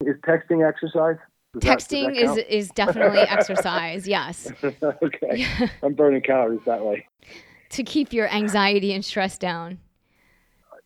Is 0.00 0.16
texting 0.22 0.66
exercise? 0.68 1.16
Does 1.54 1.62
that- 1.62 1.78
does 1.78 1.86
that 1.88 1.88
Texting 1.88 2.16
is 2.16 2.36
is 2.48 2.70
definitely 2.72 3.20
exercise. 3.20 4.06
Yes, 4.08 4.52
okay. 4.82 5.46
I'm 5.82 5.94
burning 5.94 6.20
calories 6.20 6.60
that 6.66 6.84
way. 6.84 7.06
to 7.70 7.82
keep 7.84 8.12
your 8.12 8.28
anxiety 8.28 8.92
and 8.92 9.04
stress 9.04 9.38
down. 9.38 9.78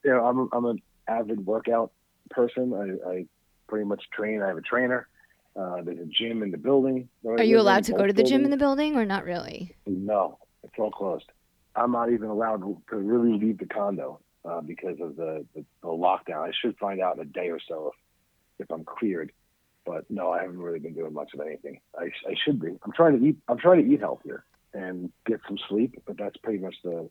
You 0.05 0.13
know, 0.13 0.25
I'm 0.27 0.49
I'm 0.53 0.65
an 0.67 0.79
avid 1.09 1.45
workout 1.47 1.91
person. 2.31 2.73
I, 2.75 3.11
I 3.11 3.27
pretty 3.69 3.85
much 3.85 4.03
train. 4.11 4.43
I 4.43 4.49
have 4.49 4.57
a 4.57 4.63
trainer. 4.63 5.07
Uh, 5.55 5.83
there's 5.83 5.99
a 5.99 6.07
gym 6.07 6.43
in 6.43 6.51
the 6.51 6.59
building. 6.59 7.09
Are 7.27 7.43
you 7.43 7.61
allowed 7.61 7.85
to 7.85 7.93
go 7.93 8.07
to 8.07 8.13
the 8.13 8.23
gym 8.23 8.45
in 8.45 8.51
the 8.51 8.57
building 8.57 8.97
or 8.97 9.05
not 9.05 9.25
really? 9.25 9.75
No, 9.87 10.39
it's 10.63 10.75
all 10.79 10.91
closed. 10.91 11.27
I'm 11.75 11.93
not 11.93 12.13
even 12.13 12.29
allowed 12.29 12.61
to 12.91 12.97
really 12.97 13.39
leave 13.39 13.59
the 13.59 13.67
condo 13.67 14.21
uh, 14.45 14.61
because 14.61 15.01
of 15.01 15.17
the, 15.17 15.45
the, 15.55 15.65
the 15.83 15.89
lockdown. 15.89 16.49
I 16.49 16.53
should 16.61 16.77
find 16.79 17.01
out 17.01 17.17
in 17.17 17.23
a 17.23 17.25
day 17.25 17.51
or 17.51 17.59
so 17.69 17.93
if, 18.59 18.65
if 18.67 18.71
I'm 18.73 18.85
cleared. 18.85 19.33
But 19.85 20.05
no, 20.11 20.31
I 20.33 20.43
haven't 20.43 20.59
really 20.61 20.81
been 20.81 20.95
doing 20.95 21.15
much 21.15 21.31
of 21.35 21.41
anything. 21.41 21.81
I, 21.99 22.05
I 22.05 22.35
should 22.45 22.61
be. 22.61 22.69
I'm 22.85 22.93
trying 22.93 23.19
to 23.19 23.25
eat. 23.27 23.37
I'm 23.49 23.59
trying 23.59 23.85
to 23.85 23.93
eat 23.93 24.01
healthier 24.01 24.45
and 24.75 25.11
get 25.27 25.41
some 25.49 25.59
sleep. 25.69 26.01
But 26.07 26.19
that's 26.19 26.37
pretty 26.39 26.59
much 26.59 26.75
the 26.85 27.09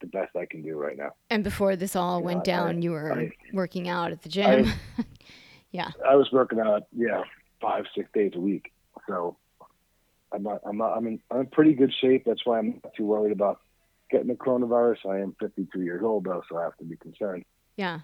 the 0.00 0.06
best 0.06 0.34
I 0.34 0.46
can 0.46 0.62
do 0.62 0.76
right 0.78 0.96
now. 0.96 1.12
And 1.30 1.44
before 1.44 1.76
this 1.76 1.94
all 1.94 2.22
went 2.22 2.40
I- 2.40 2.44
down, 2.44 2.82
you 2.82 2.92
were 2.92 3.12
I- 3.12 3.32
working 3.52 3.88
out 3.88 4.12
at 4.12 4.22
the 4.22 4.28
gym. 4.28 4.72
yeah. 5.76 5.90
I 6.08 6.16
was 6.16 6.28
working 6.32 6.60
out, 6.60 6.84
yeah, 6.96 7.22
five 7.60 7.84
six 7.94 8.08
days 8.14 8.32
a 8.34 8.40
week. 8.40 8.72
So 9.06 9.36
I'm 10.32 10.42
not. 10.42 10.60
I'm 10.66 10.78
not. 10.78 10.96
I'm 10.96 11.06
in. 11.06 11.20
I'm 11.30 11.40
in 11.40 11.46
pretty 11.46 11.74
good 11.74 11.92
shape. 12.00 12.24
That's 12.24 12.44
why 12.44 12.58
I'm 12.58 12.80
not 12.82 12.94
too 12.96 13.04
worried 13.04 13.32
about 13.32 13.60
getting 14.10 14.28
the 14.28 14.34
coronavirus. 14.34 15.00
I 15.08 15.20
am 15.20 15.36
52 15.40 15.82
years 15.82 16.02
old 16.02 16.24
though, 16.24 16.42
so 16.48 16.56
I 16.58 16.62
have 16.64 16.76
to 16.78 16.84
be 16.84 16.96
concerned. 16.96 17.44
Yeah. 17.76 18.00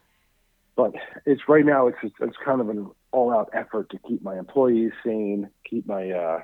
but 0.76 0.92
it's 1.24 1.42
right 1.48 1.64
now 1.64 1.86
it's 1.86 1.98
it's 2.20 2.36
kind 2.44 2.60
of 2.60 2.68
an 2.68 2.90
all 3.12 3.32
out 3.32 3.48
effort 3.52 3.88
to 3.90 3.98
keep 4.06 4.22
my 4.22 4.38
employees 4.38 4.92
sane, 5.04 5.48
keep 5.68 5.86
my 5.86 6.10
uh, 6.10 6.40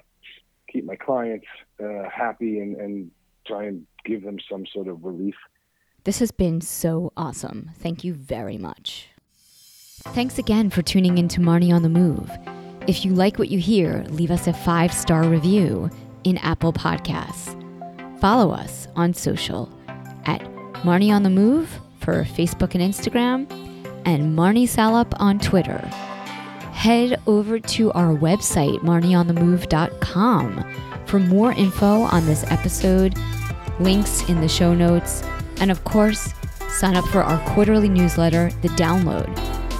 keep 0.70 0.84
my 0.84 0.96
clients 0.96 1.46
uh, 1.82 2.08
happy, 2.10 2.58
and, 2.60 2.76
and 2.76 3.10
try 3.46 3.64
and 3.64 3.86
give 4.04 4.22
them 4.22 4.38
some 4.50 4.64
sort 4.72 4.88
of 4.88 5.04
relief. 5.04 5.34
This 6.04 6.20
has 6.20 6.30
been 6.30 6.60
so 6.60 7.12
awesome. 7.16 7.70
Thank 7.74 8.04
you 8.04 8.14
very 8.14 8.58
much. 8.58 9.08
Thanks 10.04 10.38
again 10.38 10.70
for 10.70 10.82
tuning 10.82 11.18
in 11.18 11.28
to 11.28 11.40
Marnie 11.40 11.74
on 11.74 11.82
the 11.82 11.88
Move. 11.88 12.30
If 12.86 13.04
you 13.04 13.12
like 13.12 13.38
what 13.38 13.48
you 13.50 13.58
hear, 13.58 14.04
leave 14.08 14.30
us 14.30 14.46
a 14.46 14.52
five 14.52 14.92
star 14.92 15.24
review 15.24 15.90
in 16.24 16.38
Apple 16.38 16.72
Podcasts. 16.72 17.54
Follow 18.20 18.52
us 18.52 18.88
on 18.96 19.12
social 19.12 19.68
at 20.24 20.40
Marnie 20.82 21.12
on 21.12 21.22
the 21.22 21.30
Move 21.30 21.80
for 22.00 22.24
Facebook 22.24 22.74
and 22.74 22.82
Instagram, 22.82 23.50
and 24.06 24.36
Marnie 24.38 24.68
Salop 24.68 25.14
on 25.20 25.38
Twitter. 25.38 25.78
Head 26.72 27.20
over 27.26 27.58
to 27.58 27.92
our 27.92 28.14
website, 28.16 28.78
marnieonthemove.com, 28.80 30.74
for 31.06 31.18
more 31.18 31.52
info 31.52 32.02
on 32.02 32.24
this 32.24 32.44
episode, 32.50 33.16
links 33.80 34.26
in 34.28 34.40
the 34.40 34.48
show 34.48 34.74
notes, 34.74 35.22
and 35.60 35.70
of 35.70 35.82
course, 35.84 36.32
sign 36.70 36.96
up 36.96 37.04
for 37.06 37.22
our 37.22 37.38
quarterly 37.52 37.88
newsletter, 37.88 38.50
The 38.62 38.68
Download, 38.68 39.57